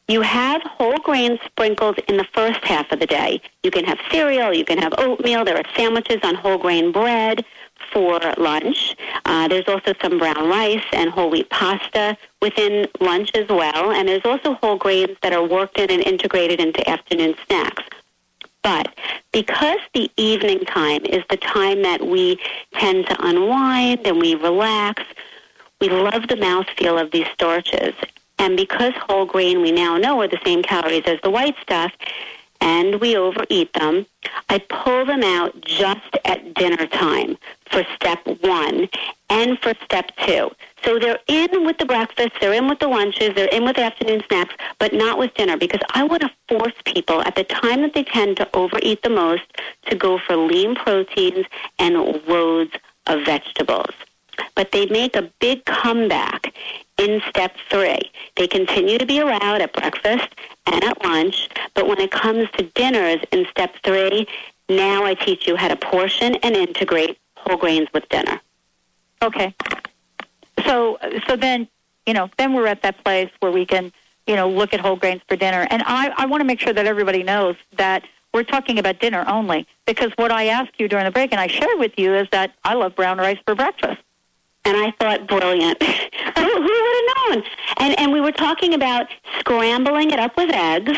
you 0.09 0.23
have 0.23 0.63
whole 0.63 0.97
grains 0.99 1.39
sprinkled 1.45 1.99
in 2.09 2.17
the 2.17 2.27
first 2.33 2.65
half 2.65 2.91
of 2.91 2.99
the 2.99 3.07
day. 3.07 3.41
You 3.63 3.71
can 3.71 3.85
have 3.85 3.99
cereal, 4.11 4.55
you 4.55 4.65
can 4.65 4.79
have 4.79 4.95
oatmeal, 4.97 5.45
there 5.45 5.57
are 5.57 5.65
sandwiches 5.77 6.19
on 6.23 6.35
whole 6.35 6.59
grain 6.59 6.93
bread 6.93 7.45
for 7.93 8.19
lunch. 8.39 8.97
Uh, 9.27 9.49
there's 9.49 9.69
also 9.69 9.95
some 10.01 10.19
brown 10.19 10.49
rice 10.49 10.85
and 10.93 11.11
whole 11.11 11.31
wheat 11.31 11.49
pasta 11.51 12.17
within 12.41 12.87
lunch 13.01 13.31
as 13.35 13.49
well. 13.49 13.93
And 13.93 14.09
there's 14.09 14.25
also 14.25 14.55
whole 14.55 14.77
grains 14.77 15.17
that 15.23 15.33
are 15.33 15.47
worked 15.47 15.79
in 15.79 15.91
and 15.91 16.03
integrated 16.03 16.59
into 16.59 16.89
afternoon 16.89 17.35
snacks. 17.47 17.85
But 18.63 18.95
because 19.33 19.79
the 19.95 20.11
evening 20.17 20.61
time 20.61 21.05
is 21.05 21.23
the 21.31 21.37
time 21.37 21.83
that 21.83 22.07
we 22.07 22.39
tend 22.75 23.07
to 23.07 23.17
unwind 23.25 24.07
and 24.07 24.19
we 24.19 24.35
relax, 24.35 25.03
we 25.81 25.89
love 25.89 26.29
the 26.29 26.35
mouthfeel 26.35 27.01
of 27.01 27.11
these 27.11 27.27
starches. 27.35 27.95
And 28.39 28.57
because 28.57 28.93
whole 28.95 29.27
grain 29.27 29.61
we 29.63 29.73
now 29.73 29.97
know 29.97 30.21
are 30.21 30.29
the 30.29 30.41
same 30.45 30.63
calories 30.63 31.05
as 31.07 31.21
the 31.23 31.31
white 31.31 31.57
stuff, 31.61 31.93
and 32.61 33.01
we 33.01 33.17
overeat 33.17 33.73
them, 33.75 34.07
I 34.49 34.59
pull 34.59 35.05
them 35.07 35.23
out 35.23 35.61
just 35.61 36.17
at 36.25 36.55
dinner 36.55 36.87
time 36.87 37.37
for 37.71 37.85
step 37.95 38.21
one 38.41 38.89
and 39.31 39.59
for 39.61 39.75
step 39.85 40.11
two. 40.27 40.51
So 40.85 40.99
they're 40.99 41.21
in 41.29 41.65
with 41.65 41.79
the 41.79 41.87
breakfast, 41.87 42.33
they're 42.41 42.53
in 42.53 42.69
with 42.69 42.79
the 42.79 42.89
lunches, 42.89 43.35
they're 43.35 43.49
in 43.49 43.65
with 43.65 43.77
the 43.77 43.83
afternoon 43.83 44.23
snacks, 44.29 44.55
but 44.79 44.93
not 44.93 45.19
with 45.19 45.35
dinner 45.35 45.57
because 45.57 45.81
I 45.91 46.05
want 46.05 46.23
to 46.23 46.31
force 46.49 46.75
people 46.85 47.21
at 47.23 47.35
the 47.35 47.45
time 47.45 47.83
that 47.83 47.95
they 47.95 48.05
tend 48.05 48.37
to 48.39 48.57
overeat 48.57 49.03
the 49.03 49.11
most 49.11 49.45
to 49.87 49.97
go 49.97 50.19
for 50.19 50.37
lean 50.37 50.75
proteins 50.75 51.47
and 51.79 51.95
loads 52.27 52.73
of 53.07 53.25
vegetables. 53.25 53.95
But 54.55 54.73
they 54.73 54.87
make 54.87 55.17
a 55.17 55.31
big 55.41 55.65
comeback 55.65 56.55
in 56.99 57.23
step 57.29 57.55
three. 57.71 58.11
They 58.37 58.47
continue 58.47 58.99
to 58.99 59.07
be 59.07 59.19
allowed 59.19 59.61
at 59.61 59.73
breakfast 59.73 60.35
and 60.67 60.83
at 60.85 61.03
lunch, 61.05 61.49
but 61.75 61.87
when 61.87 62.01
it 62.01 62.11
comes 62.11 62.51
to 62.53 62.65
dinners 62.65 63.21
in 63.33 63.47
step 63.51 63.75
three, 63.85 64.27
now 64.69 65.05
I 65.05 65.15
teach 65.15 65.47
you 65.47 65.57
how 65.57 65.69
to 65.69 65.77
portion 65.77 66.35
and 66.37 66.57
integrate 66.57 67.19
whole 67.37 67.57
grains 67.57 67.89
with 67.95 68.09
dinner. 68.09 68.41
Okay. 69.23 69.55
So 70.67 70.99
so 71.27 71.37
then 71.37 71.69
you 72.07 72.15
know 72.15 72.31
then 72.37 72.53
we're 72.53 72.67
at 72.67 72.83
that 72.83 73.03
place 73.05 73.31
where 73.41 73.53
we 73.53 73.65
can 73.65 73.93
you 74.27 74.37
know 74.37 74.49
look 74.49 74.75
at 74.75 74.81
whole 74.81 74.97
grains 74.97 75.23
for 75.29 75.37
dinner, 75.37 75.67
and 75.71 75.83
I 75.87 76.13
I 76.17 76.27
want 76.27 76.41
to 76.41 76.45
make 76.45 76.61
sure 76.61 76.73
that 76.73 76.87
everybody 76.87 77.23
knows 77.23 77.57
that 77.77 78.05
we're 78.35 78.45
talking 78.45 78.79
about 78.79 79.01
dinner 79.01 79.25
only 79.27 79.67
because 79.87 80.13
what 80.17 80.31
I 80.31 80.49
asked 80.49 80.79
you 80.79 80.89
during 80.89 81.07
the 81.07 81.11
break 81.11 81.33
and 81.33 81.41
I 81.41 81.47
shared 81.47 81.79
with 81.79 81.93
you 81.97 82.15
is 82.15 82.29
that 82.31 82.53
I 82.65 82.75
love 82.75 82.95
brown 82.95 83.19
rice 83.19 83.39
for 83.47 83.55
breakfast. 83.55 84.03
And 84.69 84.77
I 84.77 84.91
thought, 85.01 85.27
brilliant. 85.27 85.83
who, 85.83 86.43
who 86.43 86.61
would 86.61 86.95
have 86.95 87.17
known? 87.17 87.45
And 87.79 87.99
and 87.99 88.13
we 88.13 88.21
were 88.21 88.33
talking 88.33 88.75
about 88.75 89.07
scrambling 89.39 90.11
it 90.11 90.19
up 90.19 90.37
with 90.37 90.51
eggs, 90.51 90.93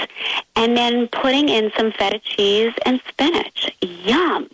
and 0.57 0.77
then 0.77 1.07
putting 1.07 1.49
in 1.49 1.71
some 1.77 1.93
feta 1.93 2.19
cheese 2.19 2.73
and 2.85 3.01
spinach. 3.09 3.71
Yum. 3.81 4.51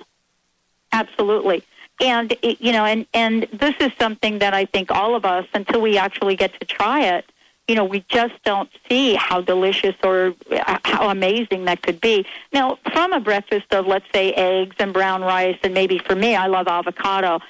Absolutely. 0.92 1.62
And 2.00 2.36
it- 2.42 2.60
you 2.60 2.72
know, 2.72 2.84
and 2.84 3.06
and 3.14 3.48
this 3.54 3.74
is 3.80 3.90
something 3.98 4.38
that 4.40 4.52
I 4.52 4.66
think 4.66 4.90
all 4.90 5.14
of 5.14 5.24
us, 5.24 5.46
until 5.54 5.80
we 5.80 5.96
actually 5.96 6.36
get 6.36 6.52
to 6.60 6.66
try 6.66 7.00
it, 7.04 7.24
you 7.68 7.74
know, 7.74 7.84
we 7.84 8.04
just 8.08 8.34
don't 8.44 8.68
see 8.88 9.14
how 9.14 9.40
delicious 9.40 9.94
or 10.04 10.34
uh, 10.52 10.78
how 10.84 11.08
amazing 11.08 11.64
that 11.64 11.80
could 11.82 12.02
be. 12.02 12.26
Now, 12.52 12.78
from 12.92 13.14
a 13.14 13.20
breakfast 13.20 13.72
of 13.72 13.86
let's 13.86 14.04
say 14.12 14.32
eggs 14.34 14.76
and 14.78 14.92
brown 14.92 15.22
rice, 15.22 15.58
and 15.62 15.72
maybe 15.72 15.98
for 15.98 16.14
me, 16.14 16.36
I 16.36 16.48
love 16.48 16.68
avocado. 16.68 17.40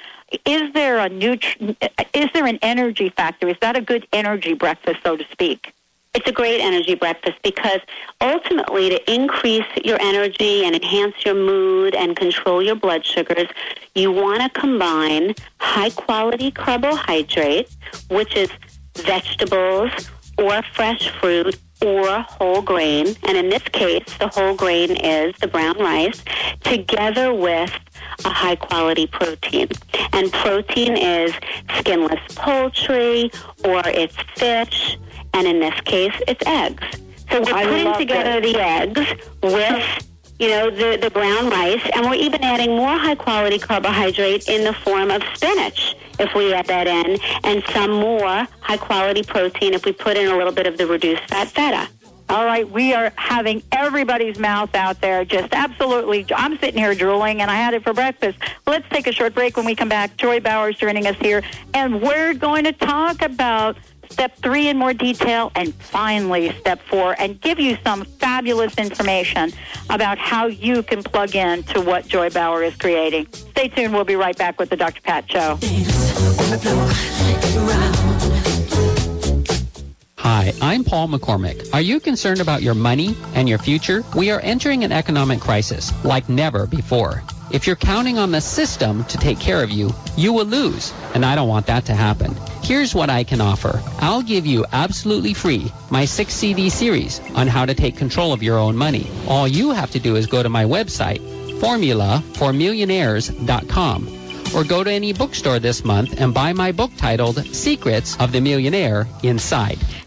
Is 0.45 0.73
there 0.73 0.99
a 0.99 1.09
nutri- 1.09 1.77
Is 2.13 2.29
there 2.35 2.47
an 2.47 2.59
energy 2.63 3.11
factor? 3.11 3.49
Is 3.49 3.57
that 3.61 3.77
a 3.77 3.81
good 3.81 4.07
energy 4.13 4.55
breakfast, 4.55 5.01
so 5.05 5.17
to 5.17 5.25
speak? 5.31 5.73
It's 6.15 6.27
a 6.27 6.33
great 6.33 6.61
energy 6.61 6.95
breakfast 6.95 7.37
because 7.43 7.81
ultimately 8.23 8.89
to 8.89 9.13
increase 9.13 9.67
your 9.85 10.01
energy 10.01 10.65
and 10.65 10.75
enhance 10.75 11.15
your 11.27 11.35
mood 11.35 11.95
and 11.95 12.17
control 12.17 12.63
your 12.63 12.75
blood 12.75 13.05
sugars, 13.05 13.49
you 13.95 14.11
want 14.11 14.41
to 14.41 14.61
combine 14.61 15.35
high 15.61 15.91
quality 15.91 16.51
carbohydrates, 16.51 17.77
which 18.09 18.35
is 18.35 18.49
vegetables 18.97 19.91
or 20.39 20.63
fresh 20.75 21.11
fruit 21.21 21.59
or 21.83 22.21
whole 22.21 22.63
grain. 22.63 23.15
And 23.25 23.37
in 23.37 23.49
this 23.49 23.63
case, 23.63 24.05
the 24.19 24.29
whole 24.29 24.55
grain 24.55 24.93
is 24.97 25.35
the 25.41 25.49
brown 25.49 25.79
rice 25.79 26.23
together 26.65 27.33
with 27.33 27.73
a 28.25 28.29
high 28.29 28.57
quality 28.57 29.07
protein. 29.07 29.69
And 30.13 30.33
protein 30.33 30.97
is 30.97 31.33
skinless 31.79 32.21
poultry 32.35 33.31
or 33.65 33.83
it's 33.87 34.17
fish, 34.37 34.99
and 35.35 35.47
in 35.47 35.61
this 35.61 35.79
case, 35.83 36.15
it's 36.27 36.45
eggs. 36.47 36.83
So 37.31 37.43
we're 37.43 37.55
I 37.55 37.65
putting 37.65 37.95
together 37.95 38.41
the 38.41 38.59
eggs 38.59 39.01
with 39.43 40.07
you 40.39 40.49
know 40.49 40.71
the 40.71 40.99
the 41.01 41.11
brown 41.11 41.49
rice, 41.51 41.83
and 41.95 42.07
we're 42.07 42.15
even 42.15 42.43
adding 42.43 42.77
more 42.77 42.97
high 42.97 43.15
quality 43.15 43.59
carbohydrate 43.59 44.49
in 44.49 44.65
the 44.65 44.73
form 44.73 45.11
of 45.11 45.23
spinach 45.35 45.97
if 46.19 46.35
we 46.35 46.53
add 46.53 46.67
that 46.67 46.87
in, 46.87 47.19
and 47.45 47.63
some 47.73 47.91
more 47.91 48.47
high 48.61 48.77
quality 48.77 49.23
protein 49.23 49.75
if 49.75 49.85
we 49.85 49.93
put 49.93 50.17
in 50.17 50.29
a 50.29 50.37
little 50.37 50.53
bit 50.53 50.67
of 50.67 50.79
the 50.79 50.87
reduced 50.87 51.23
fat 51.29 51.49
feta. 51.49 51.89
All 52.29 52.45
right, 52.45 52.69
we 52.69 52.93
are 52.93 53.13
having 53.15 53.63
everybody's 53.71 54.37
mouth 54.37 54.75
out 54.75 55.01
there. 55.01 55.25
Just 55.25 55.53
absolutely. 55.53 56.27
I'm 56.35 56.59
sitting 56.59 56.81
here 56.81 56.93
drooling, 56.95 57.41
and 57.41 57.49
I 57.51 57.55
had 57.55 57.73
it 57.75 57.85
for 57.85 57.93
breakfast. 57.93 58.39
Let's 58.67 58.89
take 58.89 59.07
a 59.07 59.13
short 59.13 59.33
break. 59.33 59.57
When 59.57 59.65
we 59.65 59.77
come 59.77 59.89
back, 59.89 60.17
Joy 60.17 60.41
Bauer's 60.41 60.77
joining 60.77 61.07
us 61.07 61.17
here, 61.17 61.43
and 61.73 62.03
we're 62.03 62.35
going 62.35 62.65
to 62.65 62.73
talk 62.73 63.23
about 63.23 63.77
step 64.11 64.37
three 64.37 64.69
in 64.69 64.77
more 64.77 64.93
detail, 64.93 65.53
and 65.55 65.75
finally 65.75 66.51
step 66.59 66.81
four, 66.89 67.15
and 67.19 67.41
give 67.41 67.59
you 67.59 67.77
some 67.85 68.05
fabulous 68.05 68.77
information 68.77 69.53
about 69.91 70.19
how 70.19 70.47
you 70.47 70.83
can 70.83 71.03
plug 71.03 71.35
in 71.35 71.63
to 71.65 71.81
what 71.81 72.07
Joy 72.07 72.31
Bauer 72.31 72.63
is 72.63 72.75
creating. 72.77 73.27
Stay 73.33 73.69
tuned. 73.69 73.95
We'll 73.95 74.05
be 74.05 74.17
right 74.17 74.37
back 74.37 74.59
with 74.59 74.71
the 74.71 74.77
Dr. 74.77 75.01
Pat 75.03 75.31
Show. 75.31 75.59
Hi, 80.19 80.53
I'm 80.61 80.83
Paul 80.83 81.09
McCormick. 81.09 81.73
Are 81.73 81.81
you 81.81 82.01
concerned 82.01 82.41
about 82.41 82.63
your 82.63 82.75
money 82.75 83.17
and 83.35 83.49
your 83.49 83.59
future? 83.59 84.03
We 84.17 84.31
are 84.31 84.41
entering 84.41 84.83
an 84.83 84.93
economic 84.93 85.41
crisis 85.41 85.93
like 86.05 86.29
never 86.29 86.67
before. 86.67 87.23
If 87.51 87.67
you're 87.67 87.77
counting 87.77 88.19
on 88.19 88.33
the 88.33 88.41
system 88.41 89.05
to 89.05 89.19
take 89.19 89.39
care 89.39 89.63
of 89.63 89.71
you, 89.71 89.91
you 90.17 90.33
will 90.33 90.47
lose, 90.47 90.93
and 91.15 91.25
I 91.25 91.37
don't 91.37 91.49
want 91.49 91.67
that 91.67 91.85
to 91.87 91.95
happen. 91.95 92.35
Here's 92.63 92.95
what 92.95 93.11
I 93.11 93.23
can 93.23 93.41
offer. 93.41 93.81
I'll 94.01 94.23
give 94.23 94.45
you 94.45 94.67
absolutely 94.73 95.33
free 95.33 95.71
my 95.91 96.05
6 96.05 96.35
CD 96.35 96.69
series 96.69 97.21
on 97.35 97.47
how 97.47 97.65
to 97.65 97.75
take 97.75 97.97
control 97.97 98.33
of 98.33 98.43
your 98.43 98.59
own 98.59 98.77
money. 98.77 99.09
All 99.29 99.47
you 99.47 99.71
have 99.71 99.93
to 99.93 100.01
do 100.01 100.17
is 100.17 100.27
go 100.27 100.43
to 100.43 100.49
my 100.49 100.65
website, 100.65 101.21
formulaformillionaires.com 101.61 104.13
or 104.55 104.65
go 104.65 104.83
to 104.83 104.91
any 104.91 105.13
bookstore 105.13 105.59
this 105.59 105.85
month 105.85 106.19
and 106.21 106.33
buy 106.33 106.53
my 106.53 106.73
book 106.73 106.91
titled 106.97 107.45
Secrets 107.55 108.17
of 108.19 108.33
the 108.33 108.41
Millionaire 108.41 109.07
Inside. 109.23 109.79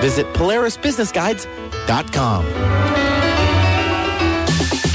Visit 0.00 0.26
PolarisBusinessGuides.com. 0.34 3.05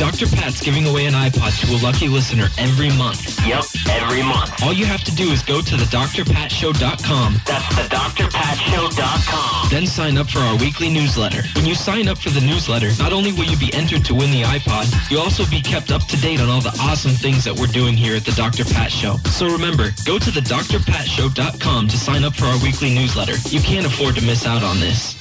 Dr. 0.02 0.26
Pat's 0.26 0.60
giving 0.60 0.88
away 0.88 1.06
an 1.06 1.14
iPod 1.14 1.54
to 1.62 1.68
a 1.76 1.78
lucky 1.86 2.08
listener 2.08 2.47
every 2.58 2.89
month. 2.97 3.38
Yep, 3.45 3.66
every 3.88 4.24
month. 4.24 4.52
All 4.64 4.74
you 4.74 4.84
have 4.84 5.04
to 5.04 5.14
do 5.14 5.30
is 5.30 5.43
go 5.43 5.62
to 5.62 5.76
thedrpatshow.com. 5.76 7.36
That's 7.45 7.66
thedrpatshow.com. 7.76 9.70
Then 9.70 9.86
sign 9.86 10.18
up 10.18 10.28
for 10.28 10.39
our 10.39 10.58
weekly 10.58 10.91
newsletter. 10.91 11.43
When 11.54 11.68
you 11.68 11.76
sign 11.76 12.08
up 12.08 12.18
for 12.18 12.32
the 12.32 12.41
newsletter, 12.41 12.89
not 12.97 13.14
only 13.14 13.32
will 13.32 13.43
you 13.43 13.58
be 13.58 13.72
entered 13.76 14.04
to 14.06 14.16
win 14.16 14.32
the 14.32 14.41
iPod, 14.41 14.89
you'll 15.12 15.22
also 15.22 15.45
be 15.52 15.62
kept 15.62 15.91
up 15.91 16.08
to 16.08 16.18
date 16.20 16.41
on 16.41 16.49
all 16.49 16.62
the 16.62 16.76
awesome 16.82 17.12
things 17.12 17.43
that 17.43 17.54
we're 17.56 17.68
doing 17.68 17.95
here 17.95 18.16
at 18.16 18.26
the 18.26 18.32
Dr. 18.32 18.66
Pat 18.66 18.91
Show. 18.91 19.18
So 19.30 19.45
remember, 19.45 19.91
go 20.04 20.18
to 20.18 20.32
thedrpatshow.com 20.32 21.88
to 21.88 21.97
sign 21.97 22.24
up 22.24 22.34
for 22.34 22.45
our 22.45 22.58
weekly 22.64 22.91
newsletter. 22.95 23.36
You 23.49 23.62
can't 23.62 23.86
afford 23.86 24.16
to 24.16 24.26
miss 24.26 24.47
out 24.47 24.64
on 24.64 24.80
this. 24.80 25.21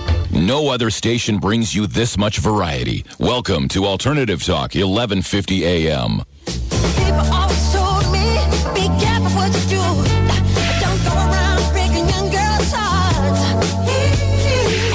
No 0.33 0.69
other 0.69 0.89
station 0.89 1.39
brings 1.39 1.75
you 1.75 1.87
this 1.87 2.17
much 2.17 2.37
variety. 2.37 3.03
Welcome 3.19 3.67
to 3.69 3.85
Alternative 3.85 4.41
Talk, 4.41 4.73
1150 4.73 5.65
AM. 5.65 6.21
People 6.95 7.19
always 7.33 7.73
told 7.73 8.09
me, 8.13 8.39
be 8.73 8.87
careful 9.03 9.29
what 9.35 9.53
you 9.53 9.61
do. 9.67 9.83
Don't 10.79 11.03
go 11.03 11.11
around 11.11 11.73
breaking 11.73 12.07
young 12.07 12.31
girls' 12.31 12.71
hearts. 12.71 13.41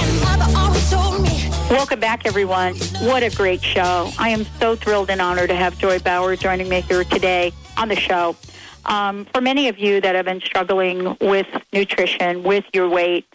And 0.01 0.21
mother 0.23 0.51
always 0.59 0.91
told 0.91 1.23
me. 1.23 1.51
Welcome 1.69 2.01
back, 2.01 2.25
everyone. 2.25 2.75
What 3.03 3.23
a 3.23 3.29
great 3.29 3.63
show. 3.63 4.11
I 4.19 4.31
am 4.31 4.47
so 4.59 4.75
thrilled 4.75 5.11
and 5.11 5.21
honored 5.21 5.51
to 5.51 5.55
have 5.55 5.77
Joy 5.77 5.99
Bauer 5.99 6.35
joining 6.37 6.71
me 6.71 6.81
here 6.81 7.05
today 7.05 7.53
on 7.77 7.89
the 7.89 7.97
show. 7.97 8.37
Um, 8.87 9.27
for 9.35 9.43
many 9.43 9.69
of 9.69 9.79
you 9.79 10.01
that 10.01 10.15
have 10.15 10.25
been 10.25 10.41
struggling 10.41 11.17
with 11.21 11.47
nutrition, 11.73 12.43
with 12.43 12.65
your 12.73 12.89
weight, 12.89 13.27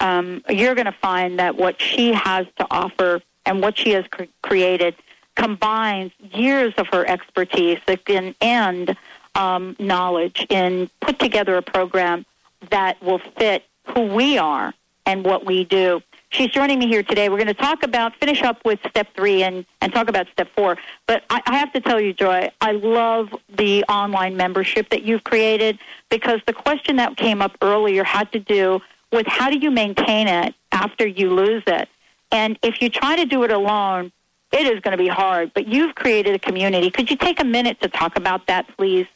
um, 0.00 0.42
you're 0.48 0.74
going 0.74 0.86
to 0.86 0.92
find 0.92 1.38
that 1.38 1.56
what 1.56 1.80
she 1.80 2.12
has 2.12 2.46
to 2.58 2.66
offer 2.70 3.20
and 3.44 3.60
what 3.60 3.78
she 3.78 3.90
has 3.90 4.04
cre- 4.08 4.24
created 4.42 4.94
combines 5.34 6.12
years 6.32 6.74
of 6.78 6.86
her 6.88 7.06
expertise 7.06 7.78
can 8.04 8.34
and 8.40 8.96
um, 9.34 9.76
knowledge 9.78 10.46
in 10.48 10.90
put 11.00 11.18
together 11.18 11.56
a 11.56 11.62
program 11.62 12.24
that 12.70 13.00
will 13.02 13.20
fit 13.38 13.64
who 13.94 14.02
we 14.02 14.38
are 14.38 14.72
and 15.04 15.24
what 15.24 15.44
we 15.44 15.64
do. 15.64 16.02
She's 16.30 16.50
joining 16.50 16.80
me 16.80 16.88
here 16.88 17.02
today. 17.02 17.28
We're 17.28 17.36
going 17.36 17.46
to 17.46 17.54
talk 17.54 17.82
about, 17.82 18.16
finish 18.16 18.42
up 18.42 18.64
with 18.64 18.80
step 18.88 19.08
three 19.14 19.42
and, 19.42 19.64
and 19.80 19.92
talk 19.92 20.08
about 20.08 20.26
step 20.32 20.48
four. 20.56 20.76
But 21.06 21.22
I, 21.30 21.40
I 21.46 21.56
have 21.58 21.72
to 21.74 21.80
tell 21.80 22.00
you, 22.00 22.12
Joy, 22.12 22.50
I 22.60 22.72
love 22.72 23.32
the 23.56 23.84
online 23.84 24.36
membership 24.36 24.90
that 24.90 25.04
you've 25.04 25.22
created 25.22 25.78
because 26.10 26.40
the 26.46 26.52
question 26.52 26.96
that 26.96 27.16
came 27.16 27.40
up 27.40 27.56
earlier 27.62 28.02
had 28.02 28.32
to 28.32 28.40
do 28.40 28.80
with 29.16 29.26
how 29.26 29.50
do 29.50 29.58
you 29.58 29.70
maintain 29.70 30.28
it 30.28 30.54
after 30.72 31.06
you 31.06 31.30
lose 31.30 31.62
it. 31.66 31.88
And 32.30 32.58
if 32.62 32.82
you 32.82 32.90
try 32.90 33.16
to 33.16 33.24
do 33.24 33.42
it 33.44 33.50
alone, 33.50 34.12
it 34.52 34.66
is 34.66 34.80
going 34.80 34.96
to 34.96 35.02
be 35.02 35.08
hard. 35.08 35.52
But 35.54 35.66
you've 35.66 35.94
created 35.94 36.34
a 36.34 36.38
community. 36.38 36.90
Could 36.90 37.10
you 37.10 37.16
take 37.16 37.40
a 37.40 37.44
minute 37.44 37.80
to 37.80 37.88
talk 37.88 38.16
about 38.16 38.46
that, 38.46 38.68
please? 38.76 39.06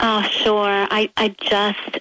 Oh, 0.00 0.22
sure. 0.22 0.68
I, 0.68 1.08
I 1.16 1.28
just 1.40 2.00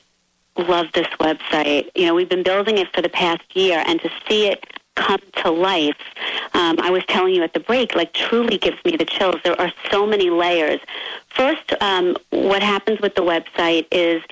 love 0.58 0.88
this 0.94 1.08
website. 1.20 1.90
You 1.96 2.08
know, 2.08 2.16
we've 2.16 2.30
been 2.30 2.44
building 2.44 2.78
it 2.78 2.94
for 2.94 3.02
the 3.02 3.10
past 3.10 3.44
year, 3.56 3.84
and 3.86 4.02
to 4.02 4.10
see 4.28 4.48
it 4.48 4.66
come 4.96 5.20
to 5.44 5.52
life, 5.52 5.98
um, 6.54 6.80
I 6.80 6.90
was 6.90 7.04
telling 7.08 7.36
you 7.36 7.44
at 7.44 7.54
the 7.54 7.60
break, 7.60 7.96
like 7.96 8.14
truly 8.14 8.58
gives 8.58 8.84
me 8.86 8.96
the 8.96 9.06
chills. 9.06 9.36
There 9.44 9.60
are 9.60 9.72
so 9.92 10.06
many 10.08 10.30
layers. 10.30 10.80
First, 11.30 11.74
um, 11.82 12.16
what 12.30 12.64
happens 12.64 13.02
with 13.02 13.16
the 13.16 13.22
website 13.22 13.88
is 13.92 14.24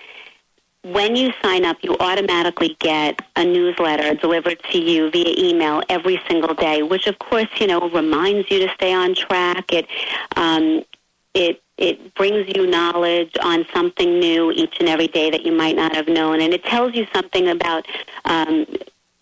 when 0.83 1.15
you 1.15 1.31
sign 1.41 1.63
up, 1.63 1.77
you 1.81 1.95
automatically 1.99 2.75
get 2.79 3.21
a 3.35 3.45
newsletter 3.45 4.15
delivered 4.15 4.61
to 4.71 4.77
you 4.77 5.09
via 5.11 5.33
email 5.37 5.81
every 5.87 6.21
single 6.27 6.53
day, 6.53 6.83
which 6.83 7.07
of 7.07 7.17
course, 7.19 7.47
you 7.59 7.67
know, 7.67 7.89
reminds 7.89 8.51
you 8.51 8.59
to 8.59 8.73
stay 8.75 8.93
on 8.93 9.15
track. 9.15 9.71
It, 9.71 9.87
um, 10.35 10.83
it, 11.33 11.61
it 11.77 12.13
brings 12.15 12.53
you 12.55 12.67
knowledge 12.67 13.31
on 13.41 13.65
something 13.73 14.19
new 14.19 14.51
each 14.51 14.75
and 14.79 14.89
every 14.89 15.07
day 15.07 15.31
that 15.31 15.45
you 15.45 15.53
might 15.53 15.75
not 15.75 15.95
have 15.95 16.07
known, 16.07 16.41
and 16.41 16.53
it 16.53 16.63
tells 16.65 16.93
you 16.93 17.07
something 17.13 17.47
about 17.47 17.87
um, 18.25 18.65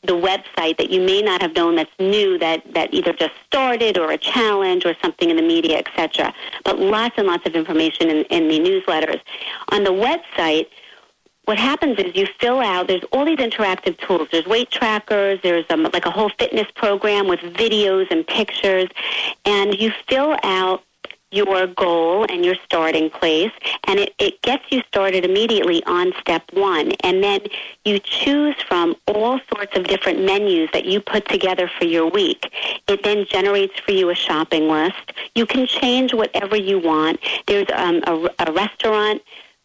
the 0.04 0.14
website 0.14 0.78
that 0.78 0.90
you 0.90 1.00
may 1.00 1.22
not 1.22 1.42
have 1.42 1.54
known 1.56 1.76
that's 1.76 1.92
new 2.00 2.40
that, 2.40 2.74
that 2.74 2.92
either 2.92 3.14
just 3.14 3.34
started 3.46 4.00
or 4.00 4.12
a 4.12 4.18
challenge 4.18 4.84
or 4.84 4.96
something 5.02 5.30
in 5.30 5.36
the 5.36 5.44
media, 5.44 5.78
etc. 5.78 6.34
But 6.66 6.80
lots 6.80 7.16
and 7.18 7.28
lots 7.28 7.46
of 7.46 7.54
information 7.54 8.10
in, 8.10 8.24
in 8.26 8.48
the 8.48 8.60
newsletters. 8.60 9.22
On 9.70 9.84
the 9.84 9.92
website, 9.92 10.68
what 11.52 11.60
happens 11.60 12.00
is 12.00 12.16
you 12.16 12.26
fill 12.40 12.62
out 12.62 12.88
there's 12.88 13.04
all 13.12 13.26
these 13.26 13.38
interactive 13.38 14.00
tools. 14.00 14.30
There's 14.32 14.46
weight 14.46 14.72
trackers 14.72 15.38
there's 15.44 15.66
um, 15.70 15.84
like 15.92 16.06
a 16.06 16.10
whole 16.10 16.32
fitness 16.40 16.68
program 16.76 17.28
with 17.28 17.42
videos 17.42 18.10
and 18.10 18.26
pictures 18.26 18.88
and 19.44 19.78
you 19.78 19.92
fill 20.08 20.38
out 20.44 20.82
your 21.30 21.68
goal 21.68 22.26
and 22.30 22.46
your 22.46 22.56
starting 22.64 23.10
place 23.10 23.52
and 23.84 24.00
it, 24.00 24.14
it 24.18 24.42
gets 24.44 24.64
you 24.70 24.82
started 24.88 25.26
immediately 25.26 25.84
on 25.84 26.14
step 26.22 26.44
one. 26.54 26.94
And 27.04 27.22
then 27.22 27.42
you 27.84 28.00
choose 28.00 28.56
from 28.66 28.96
all 29.08 29.42
sorts 29.54 29.78
of 29.78 29.84
different 29.84 30.24
menus 30.24 30.70
that 30.72 30.86
you 30.86 31.02
put 31.02 31.28
together 31.28 31.70
for 31.78 31.84
your 31.84 32.10
week. 32.10 32.50
It 32.88 33.04
then 33.04 33.26
generates 33.30 33.78
for 33.78 33.92
you 33.92 34.10
a 34.10 34.16
shopping 34.16 34.70
list. 34.70 35.12
You 35.36 35.46
can 35.46 35.68
change 35.68 36.14
whatever 36.14 36.56
you 36.56 36.80
want. 36.80 37.20
There's 37.46 37.68
um, 37.76 38.02
a, 38.08 38.30
a 38.48 38.54
restaurant 38.54 39.22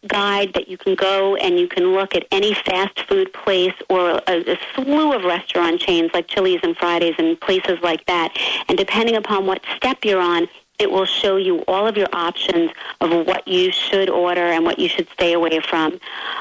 guide 0.06 0.52
that 0.54 0.68
you 0.68 0.76
can 0.76 0.94
go 0.94 1.36
and 1.36 1.58
you 1.58 1.68
can 1.68 1.92
look 1.92 2.14
at 2.14 2.26
any 2.30 2.54
fast 2.54 3.00
food 3.08 3.32
place 3.32 3.74
or 3.88 4.20
a, 4.26 4.52
a 4.52 4.58
slew 4.74 5.12
of 5.12 5.24
restaurant 5.24 5.80
chains 5.80 6.10
like 6.14 6.28
Chili's 6.28 6.60
and 6.62 6.76
Fridays 6.76 7.14
and 7.18 7.40
places 7.40 7.78
like 7.82 8.04
that. 8.06 8.36
And 8.68 8.78
depending 8.78 9.16
upon 9.16 9.46
what 9.46 9.62
step 9.76 10.04
you're 10.04 10.20
on, 10.20 10.48
it 10.78 10.90
will 10.90 11.06
show 11.06 11.36
you 11.36 11.60
all 11.66 11.86
of 11.86 11.96
your 11.96 12.08
options 12.12 12.70
of 13.00 13.26
what 13.26 13.48
you 13.48 13.72
should 13.72 14.10
order 14.10 14.42
and 14.52 14.64
what 14.64 14.78
you 14.78 14.88
should 14.88 15.08
stay 15.10 15.32
away 15.32 15.60
from. 15.60 15.98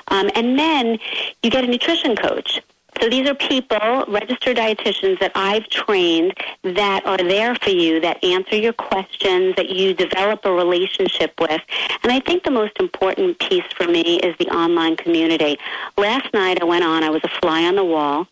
Um, 0.10 0.30
and 0.36 0.60
then 0.60 0.99
you 1.41 1.49
get 1.49 1.64
a 1.64 1.68
nutrition 1.68 2.16
coach. 2.16 2.62
So 3.02 3.10
these 3.10 3.28
are 3.30 3.36
people, 3.36 4.06
registered 4.08 4.58
dietitians 4.58 5.20
that 5.20 5.32
I've 5.36 5.68
trained 5.70 6.34
that 6.64 7.06
are 7.06 7.18
there 7.18 7.54
for 7.56 7.70
you, 7.70 8.00
that 8.00 8.24
answer 8.24 8.56
your 8.56 8.74
questions, 8.74 9.56
that 9.58 9.70
you 9.70 9.93
develop 9.93 10.46
a 10.46 10.52
relationship 10.52 11.34
with. 11.39 11.62
And 12.04 12.12
I 12.12 12.20
think 12.22 12.43
the 12.43 12.52
most 12.52 12.74
important 12.80 13.39
piece 13.39 13.66
for 13.76 13.86
me 13.86 14.20
is 14.20 14.36
the 14.38 14.48
online 14.48 14.96
community. 14.96 15.60
Last 15.98 16.34
night 16.34 16.62
I 16.62 16.66
went 16.66 16.84
on, 16.84 17.04
I 17.04 17.10
was 17.10 17.22
a 17.24 17.39
fly 17.41 17.66
on 17.66 17.76
the 17.76 17.84
wall, 17.84 18.28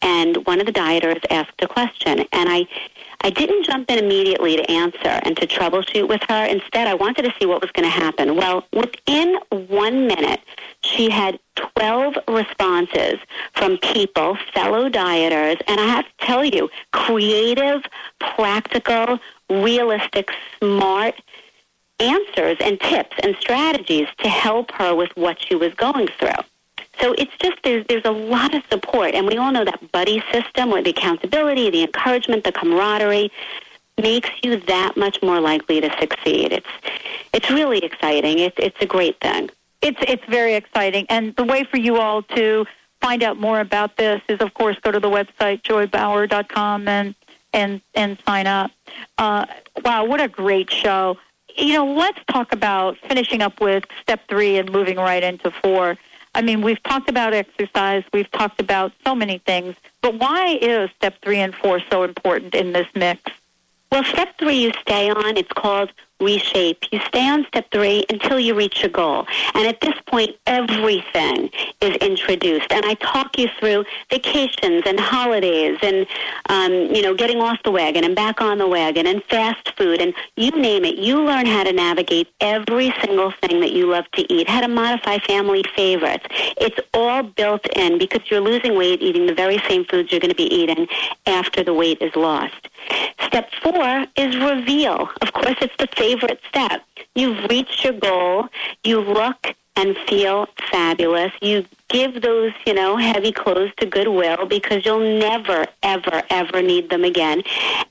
and 0.00 0.36
one 0.46 0.60
of 0.60 0.66
the 0.66 0.72
dieters 0.72 1.20
asked 1.30 1.62
a 1.62 1.68
question, 1.68 2.20
and 2.32 2.48
I 2.48 2.66
I 3.24 3.30
didn't 3.30 3.64
jump 3.64 3.88
in 3.88 3.98
immediately 4.00 4.56
to 4.56 4.68
answer 4.68 5.20
and 5.22 5.36
to 5.36 5.46
troubleshoot 5.46 6.08
with 6.08 6.22
her. 6.28 6.44
Instead, 6.44 6.88
I 6.88 6.94
wanted 6.94 7.22
to 7.22 7.32
see 7.38 7.46
what 7.46 7.60
was 7.62 7.70
going 7.70 7.84
to 7.84 7.90
happen. 7.90 8.34
Well, 8.34 8.66
within 8.72 9.38
one 9.68 10.08
minute, 10.08 10.40
she 10.82 11.08
had 11.08 11.38
12 11.76 12.16
responses 12.26 13.20
from 13.54 13.78
people, 13.78 14.36
fellow 14.52 14.88
dieters, 14.90 15.60
and 15.68 15.80
I 15.80 15.86
have 15.86 16.04
to 16.04 16.26
tell 16.26 16.44
you, 16.44 16.68
creative, 16.92 17.82
practical, 18.18 19.20
realistic, 19.48 20.30
smart 20.58 21.14
answers 22.00 22.56
and 22.60 22.80
tips 22.80 23.16
and 23.22 23.36
strategies 23.38 24.08
to 24.18 24.28
help 24.28 24.72
her 24.72 24.96
with 24.96 25.10
what 25.14 25.40
she 25.40 25.54
was 25.54 25.72
going 25.74 26.08
through. 26.18 26.42
So 27.02 27.14
it's 27.18 27.36
just 27.38 27.56
there's 27.64 27.84
there's 27.88 28.04
a 28.04 28.12
lot 28.12 28.54
of 28.54 28.62
support, 28.70 29.14
and 29.14 29.26
we 29.26 29.36
all 29.36 29.50
know 29.50 29.64
that 29.64 29.90
buddy 29.90 30.22
system, 30.32 30.70
where 30.70 30.82
the 30.82 30.90
accountability, 30.90 31.68
the 31.68 31.82
encouragement, 31.82 32.44
the 32.44 32.52
camaraderie, 32.52 33.32
makes 34.00 34.30
you 34.44 34.58
that 34.60 34.96
much 34.96 35.20
more 35.20 35.40
likely 35.40 35.80
to 35.80 35.90
succeed. 35.98 36.52
It's 36.52 36.66
it's 37.32 37.50
really 37.50 37.78
exciting. 37.78 38.38
It's 38.38 38.56
it's 38.56 38.76
a 38.80 38.86
great 38.86 39.18
thing. 39.20 39.50
It's 39.80 39.98
it's 40.06 40.24
very 40.26 40.54
exciting, 40.54 41.06
and 41.08 41.34
the 41.34 41.42
way 41.42 41.64
for 41.64 41.76
you 41.76 41.96
all 41.96 42.22
to 42.22 42.66
find 43.00 43.24
out 43.24 43.36
more 43.36 43.58
about 43.58 43.96
this 43.96 44.22
is, 44.28 44.40
of 44.40 44.54
course, 44.54 44.78
go 44.80 44.92
to 44.92 45.00
the 45.00 45.10
website 45.10 45.62
joybauer.com 45.62 46.86
and 46.86 47.16
and 47.52 47.80
and 47.96 48.16
sign 48.24 48.46
up. 48.46 48.70
Uh, 49.18 49.44
wow, 49.84 50.04
what 50.04 50.20
a 50.20 50.28
great 50.28 50.70
show! 50.70 51.18
You 51.56 51.74
know, 51.74 51.94
let's 51.94 52.20
talk 52.30 52.52
about 52.52 52.96
finishing 53.08 53.42
up 53.42 53.60
with 53.60 53.84
step 54.00 54.20
three 54.28 54.56
and 54.56 54.70
moving 54.70 54.98
right 54.98 55.24
into 55.24 55.50
four. 55.50 55.98
I 56.34 56.40
mean, 56.42 56.62
we've 56.62 56.82
talked 56.82 57.10
about 57.10 57.34
exercise, 57.34 58.04
we've 58.12 58.30
talked 58.30 58.60
about 58.60 58.92
so 59.04 59.14
many 59.14 59.38
things, 59.38 59.76
But 60.00 60.18
why 60.18 60.58
is 60.60 60.90
step 60.96 61.14
three 61.22 61.38
and 61.38 61.54
four 61.54 61.80
so 61.90 62.02
important 62.02 62.54
in 62.54 62.72
this 62.72 62.86
mix? 62.94 63.20
Well, 63.90 64.02
step 64.04 64.38
three 64.38 64.56
you 64.56 64.72
stay 64.80 65.10
on. 65.10 65.36
It's 65.36 65.52
called 65.52 65.90
reshape. 66.22 66.84
You 66.92 67.00
stay 67.08 67.28
on 67.28 67.44
step 67.46 67.66
three 67.70 68.04
until 68.08 68.38
you 68.38 68.54
reach 68.54 68.80
your 68.82 68.90
goal. 68.90 69.26
And 69.54 69.66
at 69.66 69.80
this 69.80 69.94
point, 70.06 70.36
everything 70.46 71.50
is 71.80 71.96
introduced. 71.96 72.72
And 72.72 72.84
I 72.86 72.94
talk 72.94 73.38
you 73.38 73.48
through 73.58 73.84
vacations 74.10 74.82
and 74.86 74.98
holidays 74.98 75.78
and, 75.82 76.06
um, 76.48 76.72
you 76.72 77.02
know, 77.02 77.14
getting 77.14 77.40
off 77.40 77.62
the 77.64 77.70
wagon 77.70 78.04
and 78.04 78.14
back 78.14 78.40
on 78.40 78.58
the 78.58 78.66
wagon 78.66 79.06
and 79.06 79.22
fast 79.24 79.76
food 79.76 80.00
and 80.00 80.14
you 80.36 80.50
name 80.52 80.84
it. 80.84 80.96
You 80.96 81.22
learn 81.22 81.46
how 81.46 81.64
to 81.64 81.72
navigate 81.72 82.28
every 82.40 82.94
single 83.02 83.32
thing 83.42 83.60
that 83.60 83.72
you 83.72 83.90
love 83.90 84.10
to 84.12 84.32
eat, 84.32 84.48
how 84.48 84.60
to 84.60 84.68
modify 84.68 85.18
family 85.18 85.64
favorites. 85.74 86.24
It's 86.56 86.78
all 86.94 87.22
built 87.22 87.66
in 87.76 87.98
because 87.98 88.30
you're 88.30 88.40
losing 88.40 88.76
weight 88.76 89.02
eating 89.02 89.26
the 89.26 89.34
very 89.34 89.58
same 89.68 89.84
foods 89.84 90.12
you're 90.12 90.20
going 90.20 90.30
to 90.30 90.36
be 90.36 90.52
eating 90.54 90.86
after 91.26 91.64
the 91.64 91.74
weight 91.74 91.98
is 92.00 92.14
lost. 92.14 92.68
Step 93.26 93.50
four 93.62 94.06
is 94.16 94.36
reveal. 94.36 95.08
Of 95.20 95.32
course, 95.32 95.56
it's 95.60 95.74
the 95.78 95.86
favorite 96.12 96.40
step. 96.48 96.82
You've 97.14 97.44
reached 97.50 97.84
your 97.84 97.94
goal. 97.94 98.48
You 98.84 99.00
look 99.00 99.54
and 99.74 99.96
feel 100.06 100.46
fabulous. 100.70 101.32
You 101.40 101.64
give 101.88 102.20
those, 102.20 102.52
you 102.66 102.74
know, 102.74 102.96
heavy 102.98 103.32
clothes 103.32 103.70
to 103.78 103.86
Goodwill 103.86 104.44
because 104.44 104.84
you'll 104.84 105.18
never, 105.18 105.66
ever, 105.82 106.22
ever 106.28 106.60
need 106.60 106.90
them 106.90 107.04
again. 107.04 107.42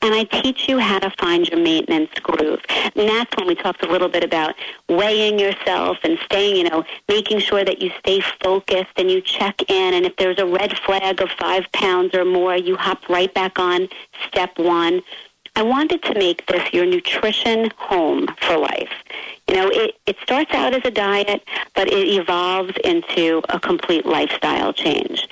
And 0.03 0.13
I 0.13 0.25
teach 0.25 0.69
you 0.69 0.77
how 0.77 0.99
to 0.99 1.09
find 1.19 1.47
your 1.47 1.59
maintenance 1.59 2.11
groove. 2.21 2.59
And 2.69 3.09
that's 3.09 3.35
when 3.35 3.47
we 3.47 3.55
talked 3.55 3.83
a 3.83 3.89
little 3.89 4.09
bit 4.09 4.23
about 4.23 4.53
weighing 4.89 5.39
yourself 5.39 5.97
and 6.03 6.19
staying, 6.25 6.57
you 6.57 6.69
know, 6.69 6.83
making 7.07 7.39
sure 7.39 7.65
that 7.65 7.81
you 7.81 7.91
stay 7.99 8.21
focused 8.43 8.91
and 8.97 9.09
you 9.09 9.19
check 9.19 9.67
in. 9.67 9.95
And 9.95 10.05
if 10.05 10.15
there's 10.17 10.37
a 10.37 10.45
red 10.45 10.77
flag 10.77 11.19
of 11.19 11.31
five 11.31 11.65
pounds 11.71 12.13
or 12.13 12.25
more, 12.25 12.55
you 12.55 12.75
hop 12.75 13.09
right 13.09 13.33
back 13.33 13.57
on 13.57 13.89
step 14.27 14.51
one. 14.59 15.01
I 15.55 15.63
wanted 15.63 16.01
to 16.03 16.13
make 16.13 16.45
this 16.47 16.73
your 16.73 16.85
nutrition 16.85 17.69
home 17.77 18.27
for 18.41 18.57
life. 18.57 18.91
You 19.47 19.55
know, 19.55 19.69
it, 19.69 19.95
it 20.05 20.17
starts 20.23 20.53
out 20.53 20.73
as 20.73 20.81
a 20.85 20.91
diet, 20.91 21.43
but 21.75 21.87
it 21.87 22.07
evolves 22.07 22.73
into 22.83 23.41
a 23.49 23.59
complete 23.59 24.05
lifestyle 24.05 24.71
change. 24.73 25.27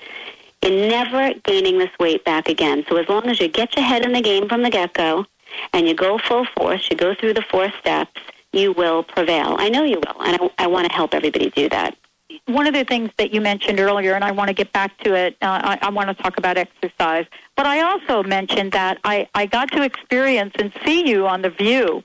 You're 0.62 0.90
never 0.90 1.34
gaining 1.46 1.78
this 1.78 1.92
weight 2.00 2.26
back 2.26 2.50
again. 2.50 2.86
So 2.90 2.98
as 2.98 3.08
long 3.08 3.28
as 3.28 3.40
you 3.40 3.48
get 3.48 3.76
your 3.76 3.86
head 3.86 4.04
in 4.04 4.12
the 4.12 4.22
game 4.22 4.50
from 4.50 4.62
the 4.62 4.70
get-go 4.70 5.26
and 5.74 5.88
you 5.88 5.94
go 5.94 6.18
full 6.18 6.46
force, 6.58 6.90
you 6.92 6.98
go 6.98 7.16
through 7.16 7.34
the 7.34 7.46
four 7.50 7.72
steps, 7.80 8.22
you 8.52 8.74
will 8.74 9.04
prevail. 9.04 9.56
I 9.58 9.70
know 9.70 9.84
you 9.84 10.02
will, 10.06 10.22
and 10.22 10.38
I, 10.42 10.66
I 10.66 10.68
want 10.68 10.88
to 10.90 10.94
help 10.94 11.14
everybody 11.14 11.50
do 11.52 11.70
that. 11.70 11.96
One 12.46 12.68
of 12.68 12.74
the 12.74 12.84
things 12.84 13.10
that 13.18 13.34
you 13.34 13.42
mentioned 13.42 13.80
earlier, 13.80 14.14
and 14.14 14.24
I 14.24 14.32
want 14.32 14.50
to 14.50 14.54
get 14.54 14.72
back 14.72 14.98
to 15.00 15.16
it, 15.16 15.36
uh, 15.42 15.60
I, 15.64 15.80
I 15.82 15.90
want 15.90 16.16
to 16.16 16.24
talk 16.24 16.38
about 16.38 16.58
exercise. 16.58 17.26
But 17.56 17.66
I 17.66 17.82
also 17.82 18.22
mentioned 18.24 18.72
that 18.74 19.00
I, 19.04 19.28
I 19.34 19.46
got 19.46 19.72
to 19.72 19.82
experience 19.84 20.54
and 20.60 20.72
see 20.86 21.08
you 21.10 21.28
on 21.28 21.42
The 21.42 21.50
View. 21.50 22.04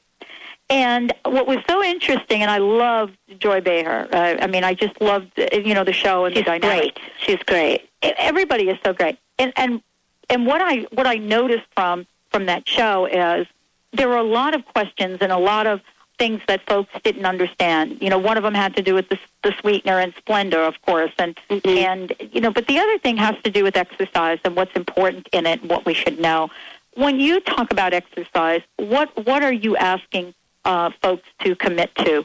And 0.71 1.13
what 1.25 1.47
was 1.47 1.59
so 1.69 1.83
interesting, 1.85 2.41
and 2.41 2.51
I 2.51 2.57
loved 2.59 3.17
Joy 3.39 3.61
Behar. 3.61 4.09
Uh, 4.11 4.37
I 4.41 4.47
mean, 4.47 4.65
I 4.65 4.73
just 4.73 4.99
loved 5.01 5.31
you 5.37 5.75
know 5.75 5.85
the 5.85 5.93
show 5.93 6.25
and 6.25 6.35
She's 6.35 6.45
the 6.45 6.59
dynamic. 6.59 6.95
great. 6.95 6.99
She's 7.19 7.39
great. 7.45 7.89
Everybody 8.03 8.71
is 8.71 8.79
so 8.83 8.95
great. 8.95 9.19
And 9.39 9.53
and 9.57 9.83
and 10.31 10.47
what 10.47 10.63
I 10.63 10.87
what 10.93 11.07
I 11.07 11.17
noticed 11.17 11.67
from 11.77 12.07
from 12.31 12.47
that 12.47 12.67
show 12.67 13.05
is 13.05 13.47
there 13.93 14.09
were 14.09 14.17
a 14.17 14.23
lot 14.25 14.55
of 14.55 14.65
questions 14.65 15.19
and 15.21 15.31
a 15.31 15.39
lot 15.39 15.67
of 15.67 15.81
things 16.19 16.41
that 16.49 16.65
folks 16.67 16.93
didn't 17.03 17.27
understand. 17.27 17.99
You 18.01 18.11
know, 18.11 18.19
one 18.19 18.37
of 18.37 18.43
them 18.43 18.55
had 18.55 18.77
to 18.77 18.83
do 18.83 18.95
with 18.95 19.09
the, 19.09 19.19
the 19.43 19.53
sweetener 19.61 19.99
and 19.99 20.15
Splenda, 20.15 20.67
of 20.67 20.81
course, 20.83 21.13
and 21.19 21.39
and 21.65 22.13
you 22.33 22.41
know, 22.41 22.51
but 22.51 22.67
the 22.67 22.79
other 22.79 22.99
thing 22.99 23.17
has 23.17 23.37
to 23.45 23.51
do 23.51 23.65
with 23.65 23.77
exercise 23.77 24.39
and 24.45 24.57
what's 24.57 24.75
important 24.77 25.29
in 25.33 25.47
it, 25.47 25.61
and 25.63 25.71
what 25.71 25.85
we 25.87 25.95
should 25.95 26.21
know. 26.21 26.51
When 26.95 27.19
you 27.19 27.41
talk 27.41 27.73
about 27.73 27.93
exercise, 27.93 28.63
what 28.77 29.25
what 29.27 29.43
are 29.43 29.53
you 29.53 29.77
asking 29.77 30.35
uh, 30.65 30.91
folks 31.03 31.29
to 31.41 31.55
commit 31.57 31.95
to? 31.97 32.25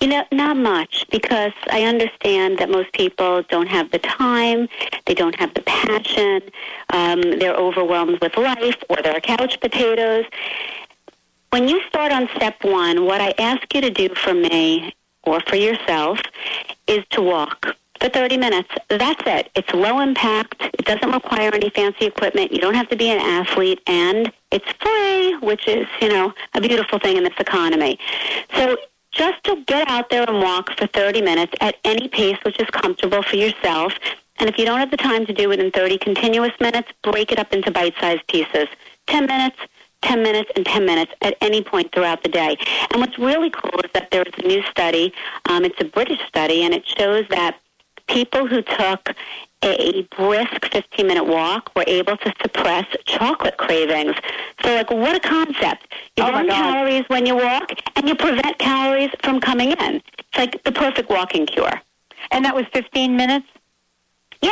You 0.00 0.08
know, 0.08 0.24
not 0.32 0.56
much 0.56 1.06
because 1.10 1.52
I 1.70 1.84
understand 1.84 2.58
that 2.58 2.68
most 2.68 2.92
people 2.92 3.42
don't 3.42 3.68
have 3.68 3.90
the 3.90 3.98
time, 3.98 4.68
they 5.06 5.14
don't 5.14 5.34
have 5.36 5.54
the 5.54 5.62
passion, 5.62 6.42
um, 6.90 7.22
they're 7.22 7.56
overwhelmed 7.56 8.20
with 8.20 8.36
life, 8.36 8.82
or 8.90 8.96
they're 9.02 9.20
couch 9.20 9.60
potatoes. 9.60 10.26
When 11.52 11.68
you 11.68 11.82
start 11.86 12.12
on 12.12 12.30
step 12.34 12.64
one, 12.64 13.04
what 13.04 13.20
I 13.20 13.34
ask 13.36 13.74
you 13.74 13.82
to 13.82 13.90
do 13.90 14.08
for 14.14 14.32
me 14.32 14.94
or 15.24 15.38
for 15.40 15.56
yourself 15.56 16.18
is 16.86 17.04
to 17.10 17.20
walk 17.20 17.76
for 18.00 18.08
30 18.08 18.38
minutes. 18.38 18.70
That's 18.88 19.20
it. 19.26 19.50
It's 19.54 19.70
low 19.74 20.00
impact. 20.00 20.62
It 20.62 20.86
doesn't 20.86 21.12
require 21.12 21.54
any 21.54 21.68
fancy 21.68 22.06
equipment. 22.06 22.52
You 22.52 22.58
don't 22.58 22.72
have 22.72 22.88
to 22.88 22.96
be 22.96 23.10
an 23.10 23.20
athlete, 23.20 23.82
and 23.86 24.32
it's 24.50 24.64
free, 24.80 25.36
which 25.46 25.68
is, 25.68 25.86
you 26.00 26.08
know, 26.08 26.32
a 26.54 26.60
beautiful 26.62 26.98
thing 26.98 27.18
in 27.18 27.24
this 27.24 27.38
economy. 27.38 27.98
So 28.56 28.78
just 29.10 29.44
to 29.44 29.62
get 29.66 29.86
out 29.88 30.08
there 30.08 30.24
and 30.26 30.40
walk 30.42 30.70
for 30.78 30.86
30 30.86 31.20
minutes 31.20 31.52
at 31.60 31.76
any 31.84 32.08
pace 32.08 32.38
which 32.46 32.58
is 32.60 32.70
comfortable 32.70 33.22
for 33.22 33.36
yourself. 33.36 33.92
And 34.38 34.48
if 34.48 34.56
you 34.56 34.64
don't 34.64 34.78
have 34.78 34.90
the 34.90 34.96
time 34.96 35.26
to 35.26 35.34
do 35.34 35.52
it 35.52 35.60
in 35.60 35.70
30 35.70 35.98
continuous 35.98 36.58
minutes, 36.60 36.88
break 37.02 37.30
it 37.30 37.38
up 37.38 37.52
into 37.52 37.70
bite-sized 37.70 38.26
pieces. 38.28 38.68
10 39.08 39.26
minutes, 39.26 39.56
10 40.02 40.22
minutes, 40.22 40.50
and 40.56 40.64
10 40.66 40.84
minutes 40.86 41.12
at 41.22 41.36
any 41.40 41.62
point 41.62 41.92
throughout 41.92 42.22
the 42.22 42.28
day. 42.28 42.56
And 42.90 43.00
what's 43.00 43.18
really 43.18 43.50
cool 43.50 43.80
is 43.80 43.90
that 43.94 44.10
there's 44.10 44.32
a 44.38 44.46
new 44.46 44.62
study. 44.70 45.12
Um, 45.48 45.64
it's 45.64 45.80
a 45.80 45.84
British 45.84 46.20
study, 46.28 46.64
and 46.64 46.74
it 46.74 46.86
shows 46.86 47.24
that 47.30 47.58
people 48.08 48.46
who 48.46 48.62
took 48.62 49.14
a 49.64 50.02
brisk 50.16 50.66
15 50.72 51.06
minute 51.06 51.24
walk 51.24 51.70
were 51.76 51.84
able 51.86 52.16
to 52.16 52.32
suppress 52.42 52.84
chocolate 53.06 53.56
cravings. 53.58 54.16
So, 54.64 54.74
like, 54.74 54.90
what 54.90 55.14
a 55.14 55.20
concept. 55.20 55.86
You 56.16 56.24
Oh, 56.24 56.32
burn 56.32 56.48
calories 56.48 57.04
when 57.08 57.26
you 57.26 57.36
walk, 57.36 57.70
and 57.94 58.08
you 58.08 58.16
prevent 58.16 58.58
calories 58.58 59.10
from 59.22 59.40
coming 59.40 59.70
in. 59.70 60.02
It's 60.18 60.36
like 60.36 60.62
the 60.64 60.72
perfect 60.72 61.08
walking 61.10 61.46
cure. 61.46 61.80
And 62.32 62.44
that 62.44 62.54
was 62.56 62.64
15 62.72 63.16
minutes? 63.16 63.46
Yeah. 64.42 64.50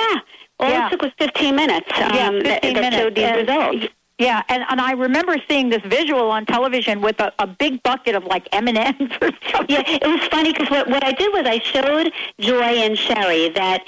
All 0.61 0.69
Yeah. 0.71 0.87
it 0.87 0.91
took 0.91 1.03
was 1.03 1.13
15 1.19 1.57
minutes. 1.57 1.89
yeah, 1.99 2.29
um, 2.29 2.35
15 2.41 2.43
that, 2.45 2.63
that 2.63 2.75
minutes. 2.75 2.97
showed 2.97 3.15
these 3.17 3.25
And- 3.25 3.49
results. 3.49 3.95
Yeah, 4.21 4.43
and, 4.51 4.63
and 4.69 4.83
I 4.83 4.93
remember 4.93 5.37
seeing 5.49 5.71
this 5.71 5.81
visual 5.87 6.31
on 6.31 6.45
television 6.45 7.01
with 7.01 7.19
a, 7.21 7.33
a 7.39 7.47
big 7.47 7.83
bucket 7.83 8.15
of 8.15 8.25
like 8.25 8.47
M 8.53 8.69
and 8.69 8.77
M's 8.77 9.11
or 9.23 9.31
something. 9.51 9.75
Yeah, 9.75 9.83
it 9.87 10.07
was 10.07 10.21
funny 10.29 10.53
because 10.53 10.69
what, 10.69 10.91
what 10.91 11.03
I 11.03 11.13
did 11.13 11.33
was 11.33 11.47
I 11.47 11.59
showed 11.61 12.13
Joy 12.39 12.61
and 12.61 12.99
Sherri 12.99 13.49
that 13.55 13.83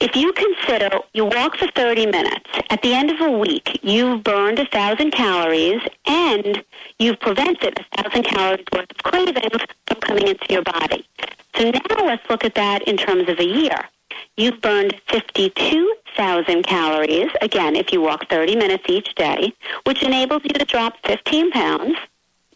if 0.00 0.16
you 0.16 0.32
consider 0.32 0.98
you 1.14 1.24
walk 1.24 1.56
for 1.56 1.68
30 1.68 2.06
minutes, 2.06 2.50
at 2.68 2.82
the 2.82 2.92
end 2.92 3.12
of 3.12 3.20
a 3.20 3.30
week, 3.30 3.78
you've 3.80 4.24
burned 4.24 4.58
a 4.58 4.66
thousand 4.66 5.12
calories 5.12 5.82
and 6.06 6.64
you've 6.98 7.20
prevented 7.20 7.78
a 7.78 8.02
thousand 8.02 8.24
calories 8.24 8.66
worth 8.74 8.90
of 8.90 8.96
cravings 9.04 9.62
from 9.86 10.00
coming 10.00 10.26
into 10.26 10.46
your 10.50 10.62
body. 10.62 11.06
So 11.54 11.70
now 11.70 12.04
let's 12.04 12.28
look 12.28 12.42
at 12.44 12.56
that 12.56 12.82
in 12.88 12.96
terms 12.96 13.28
of 13.28 13.38
a 13.38 13.46
year. 13.46 13.88
You've 14.36 14.60
burned 14.60 15.00
52,000 15.08 16.62
calories, 16.64 17.30
again, 17.42 17.76
if 17.76 17.92
you 17.92 18.00
walk 18.00 18.28
30 18.28 18.56
minutes 18.56 18.84
each 18.88 19.14
day, 19.14 19.52
which 19.84 20.02
enables 20.02 20.42
you 20.44 20.50
to 20.50 20.64
drop 20.64 20.94
15 21.04 21.50
pounds 21.50 21.96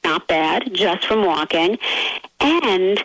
not 0.05 0.27
bad, 0.27 0.75
just 0.75 1.07
from 1.07 1.25
walking. 1.25 1.79
And 2.41 3.05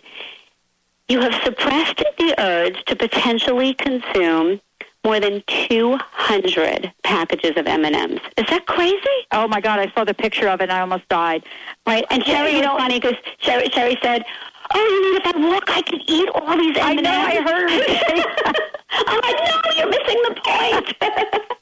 you 1.07 1.21
have 1.21 1.33
suppressed 1.43 2.03
the 2.17 2.35
urge 2.39 2.83
to 2.85 2.95
potentially 2.95 3.73
consume 3.75 4.59
more 5.03 5.19
than 5.19 5.41
200 5.47 6.91
packages 7.03 7.51
of 7.55 7.65
M&Ms. 7.65 8.19
Is 8.35 8.45
that 8.49 8.65
crazy? 8.65 8.97
Oh 9.31 9.47
my 9.47 9.61
God, 9.61 9.79
I 9.79 9.91
saw 9.93 10.03
the 10.03 10.13
picture 10.13 10.49
of 10.49 10.59
it 10.59 10.63
and 10.63 10.71
I 10.71 10.81
almost 10.81 11.07
died. 11.07 11.45
Right, 11.85 12.03
and 12.09 12.25
Sherri 12.25 12.55
you 12.55 12.61
know- 12.61 12.77
funny 12.77 12.99
because 12.99 13.15
Sherri, 13.39 13.69
Sherri 13.69 13.97
said, 14.01 14.25
"Oh, 14.73 14.79
you 14.79 15.01
mean 15.03 15.21
if 15.21 15.35
I 15.35 15.53
walk, 15.53 15.63
I 15.67 15.81
could 15.81 16.01
eat 16.07 16.29
all 16.29 16.57
these 16.57 16.77
I 16.77 16.91
M&Ms?" 16.91 17.03
know, 17.03 17.11
I 17.11 17.35
heard. 17.41 17.71
I'm 19.07 19.19
like, 19.21 19.37
"No, 19.45 19.71
you're 19.75 19.89
missing 19.89 20.21
the 20.27 20.41
point." 20.43 21.43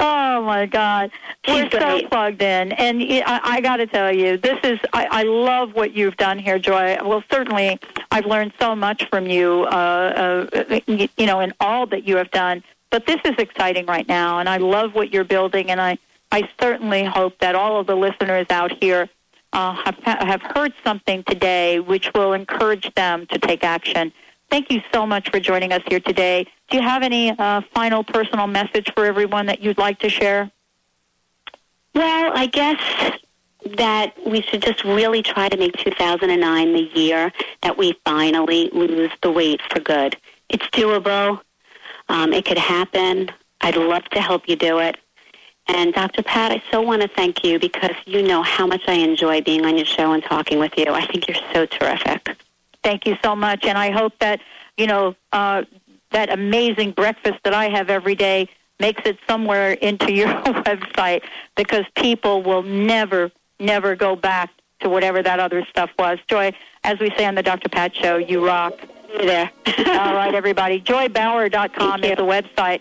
Oh 0.00 0.42
my 0.42 0.66
God, 0.66 1.10
we're 1.48 1.70
so 1.70 2.06
plugged 2.08 2.42
in, 2.42 2.72
and 2.72 3.02
I 3.24 3.60
got 3.60 3.76
to 3.76 3.86
tell 3.86 4.14
you, 4.14 4.36
this 4.36 4.58
is 4.62 4.78
I, 4.92 5.06
I 5.10 5.22
love 5.22 5.74
what 5.74 5.94
you've 5.94 6.16
done 6.16 6.38
here, 6.38 6.58
Joy. 6.58 6.98
Well, 7.02 7.24
certainly, 7.30 7.78
I've 8.10 8.26
learned 8.26 8.52
so 8.60 8.76
much 8.76 9.08
from 9.08 9.26
you, 9.26 9.62
uh, 9.70 10.50
uh, 10.68 10.80
you 10.86 11.26
know, 11.26 11.40
in 11.40 11.54
all 11.60 11.86
that 11.86 12.06
you 12.06 12.16
have 12.16 12.30
done. 12.32 12.62
But 12.90 13.06
this 13.06 13.20
is 13.24 13.34
exciting 13.38 13.86
right 13.86 14.06
now, 14.06 14.40
and 14.40 14.48
I 14.48 14.58
love 14.58 14.94
what 14.94 15.12
you're 15.12 15.24
building, 15.24 15.70
and 15.70 15.80
I 15.80 15.96
I 16.30 16.48
certainly 16.60 17.04
hope 17.04 17.38
that 17.38 17.54
all 17.54 17.78
of 17.80 17.86
the 17.86 17.96
listeners 17.96 18.46
out 18.50 18.72
here 18.82 19.08
uh, 19.54 19.72
have 19.84 19.96
have 20.04 20.42
heard 20.42 20.74
something 20.84 21.22
today 21.24 21.80
which 21.80 22.10
will 22.14 22.32
encourage 22.32 22.92
them 22.94 23.26
to 23.28 23.38
take 23.38 23.64
action. 23.64 24.12
Thank 24.50 24.70
you 24.70 24.82
so 24.92 25.06
much 25.06 25.30
for 25.30 25.40
joining 25.40 25.72
us 25.72 25.82
here 25.88 26.00
today. 26.00 26.46
Do 26.68 26.76
you 26.76 26.82
have 26.82 27.02
any 27.02 27.30
uh, 27.30 27.62
final 27.72 28.04
personal 28.04 28.46
message 28.46 28.92
for 28.94 29.06
everyone 29.06 29.46
that 29.46 29.60
you'd 29.62 29.78
like 29.78 29.98
to 30.00 30.08
share? 30.08 30.50
Well, 31.94 32.32
I 32.34 32.46
guess 32.46 33.20
that 33.76 34.14
we 34.26 34.42
should 34.42 34.62
just 34.62 34.84
really 34.84 35.22
try 35.22 35.48
to 35.48 35.56
make 35.56 35.76
2009 35.76 36.72
the 36.72 36.90
year 37.00 37.32
that 37.62 37.78
we 37.78 37.98
finally 38.04 38.68
lose 38.72 39.10
the 39.22 39.30
weight 39.30 39.60
for 39.70 39.80
good. 39.80 40.16
It's 40.48 40.66
doable. 40.66 41.40
Um, 42.08 42.32
it 42.32 42.44
could 42.44 42.58
happen. 42.58 43.30
I'd 43.60 43.76
love 43.76 44.04
to 44.10 44.20
help 44.20 44.48
you 44.48 44.56
do 44.56 44.78
it. 44.80 44.96
And 45.66 45.94
Dr. 45.94 46.22
Pat, 46.22 46.52
I 46.52 46.62
so 46.70 46.82
want 46.82 47.02
to 47.02 47.08
thank 47.08 47.42
you 47.42 47.58
because 47.58 47.94
you 48.04 48.22
know 48.22 48.42
how 48.42 48.66
much 48.66 48.82
I 48.86 48.94
enjoy 48.94 49.40
being 49.40 49.64
on 49.64 49.76
your 49.76 49.86
show 49.86 50.12
and 50.12 50.22
talking 50.22 50.58
with 50.58 50.76
you. 50.76 50.86
I 50.88 51.06
think 51.06 51.26
you're 51.26 51.38
so 51.52 51.64
terrific. 51.66 52.36
Thank 52.82 53.06
you 53.06 53.16
so 53.22 53.34
much, 53.34 53.64
and 53.64 53.78
I 53.78 53.90
hope 53.90 54.12
that 54.18 54.40
you 54.76 54.86
know 54.86 55.16
uh, 55.32 55.64
that 56.10 56.30
amazing 56.30 56.92
breakfast 56.92 57.38
that 57.44 57.54
I 57.54 57.70
have 57.70 57.88
every 57.88 58.14
day 58.14 58.48
makes 58.78 59.02
it 59.06 59.18
somewhere 59.26 59.72
into 59.72 60.12
your 60.12 60.28
website 60.44 61.22
because 61.56 61.84
people 61.96 62.42
will 62.42 62.62
never, 62.62 63.30
never 63.58 63.96
go 63.96 64.16
back 64.16 64.50
to 64.80 64.88
whatever 64.88 65.22
that 65.22 65.40
other 65.40 65.64
stuff 65.70 65.90
was. 65.98 66.18
Joy, 66.28 66.52
as 66.82 66.98
we 66.98 67.10
say 67.16 67.24
on 67.24 67.34
the 67.34 67.42
Dr. 67.42 67.68
Pat 67.68 67.94
Show, 67.96 68.16
you 68.16 68.44
rock. 68.46 68.74
There. 69.18 69.48
All 69.78 70.14
right, 70.14 70.34
everybody. 70.34 70.80
JoyBauer.com 70.80 72.02
is 72.02 72.16
the 72.16 72.24
website. 72.24 72.80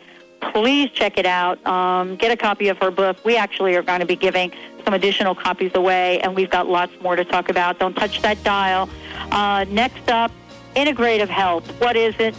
Please 0.51 0.89
check 0.91 1.17
it 1.17 1.25
out. 1.25 1.65
Um, 1.65 2.15
get 2.15 2.31
a 2.31 2.37
copy 2.37 2.67
of 2.67 2.77
her 2.79 2.91
book. 2.91 3.17
We 3.23 3.37
actually 3.37 3.75
are 3.75 3.81
going 3.81 4.01
to 4.01 4.05
be 4.05 4.15
giving 4.15 4.51
some 4.83 4.93
additional 4.93 5.33
copies 5.35 5.71
away, 5.75 6.19
and 6.21 6.35
we've 6.35 6.49
got 6.49 6.67
lots 6.67 6.91
more 7.01 7.15
to 7.15 7.23
talk 7.23 7.49
about. 7.49 7.79
Don't 7.79 7.93
touch 7.93 8.21
that 8.21 8.43
dial. 8.43 8.89
Uh, 9.31 9.65
next 9.69 10.09
up, 10.09 10.31
integrative 10.75 11.29
health. 11.29 11.67
What 11.79 11.95
is 11.95 12.15
it? 12.19 12.35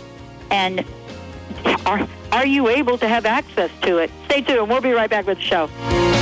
And 0.50 0.84
are, 1.86 2.06
are 2.32 2.46
you 2.46 2.68
able 2.68 2.98
to 2.98 3.08
have 3.08 3.26
access 3.26 3.70
to 3.82 3.98
it? 3.98 4.10
Stay 4.26 4.42
tuned. 4.42 4.68
We'll 4.68 4.80
be 4.80 4.92
right 4.92 5.10
back 5.10 5.26
with 5.26 5.38
the 5.38 5.44
show. 5.44 6.13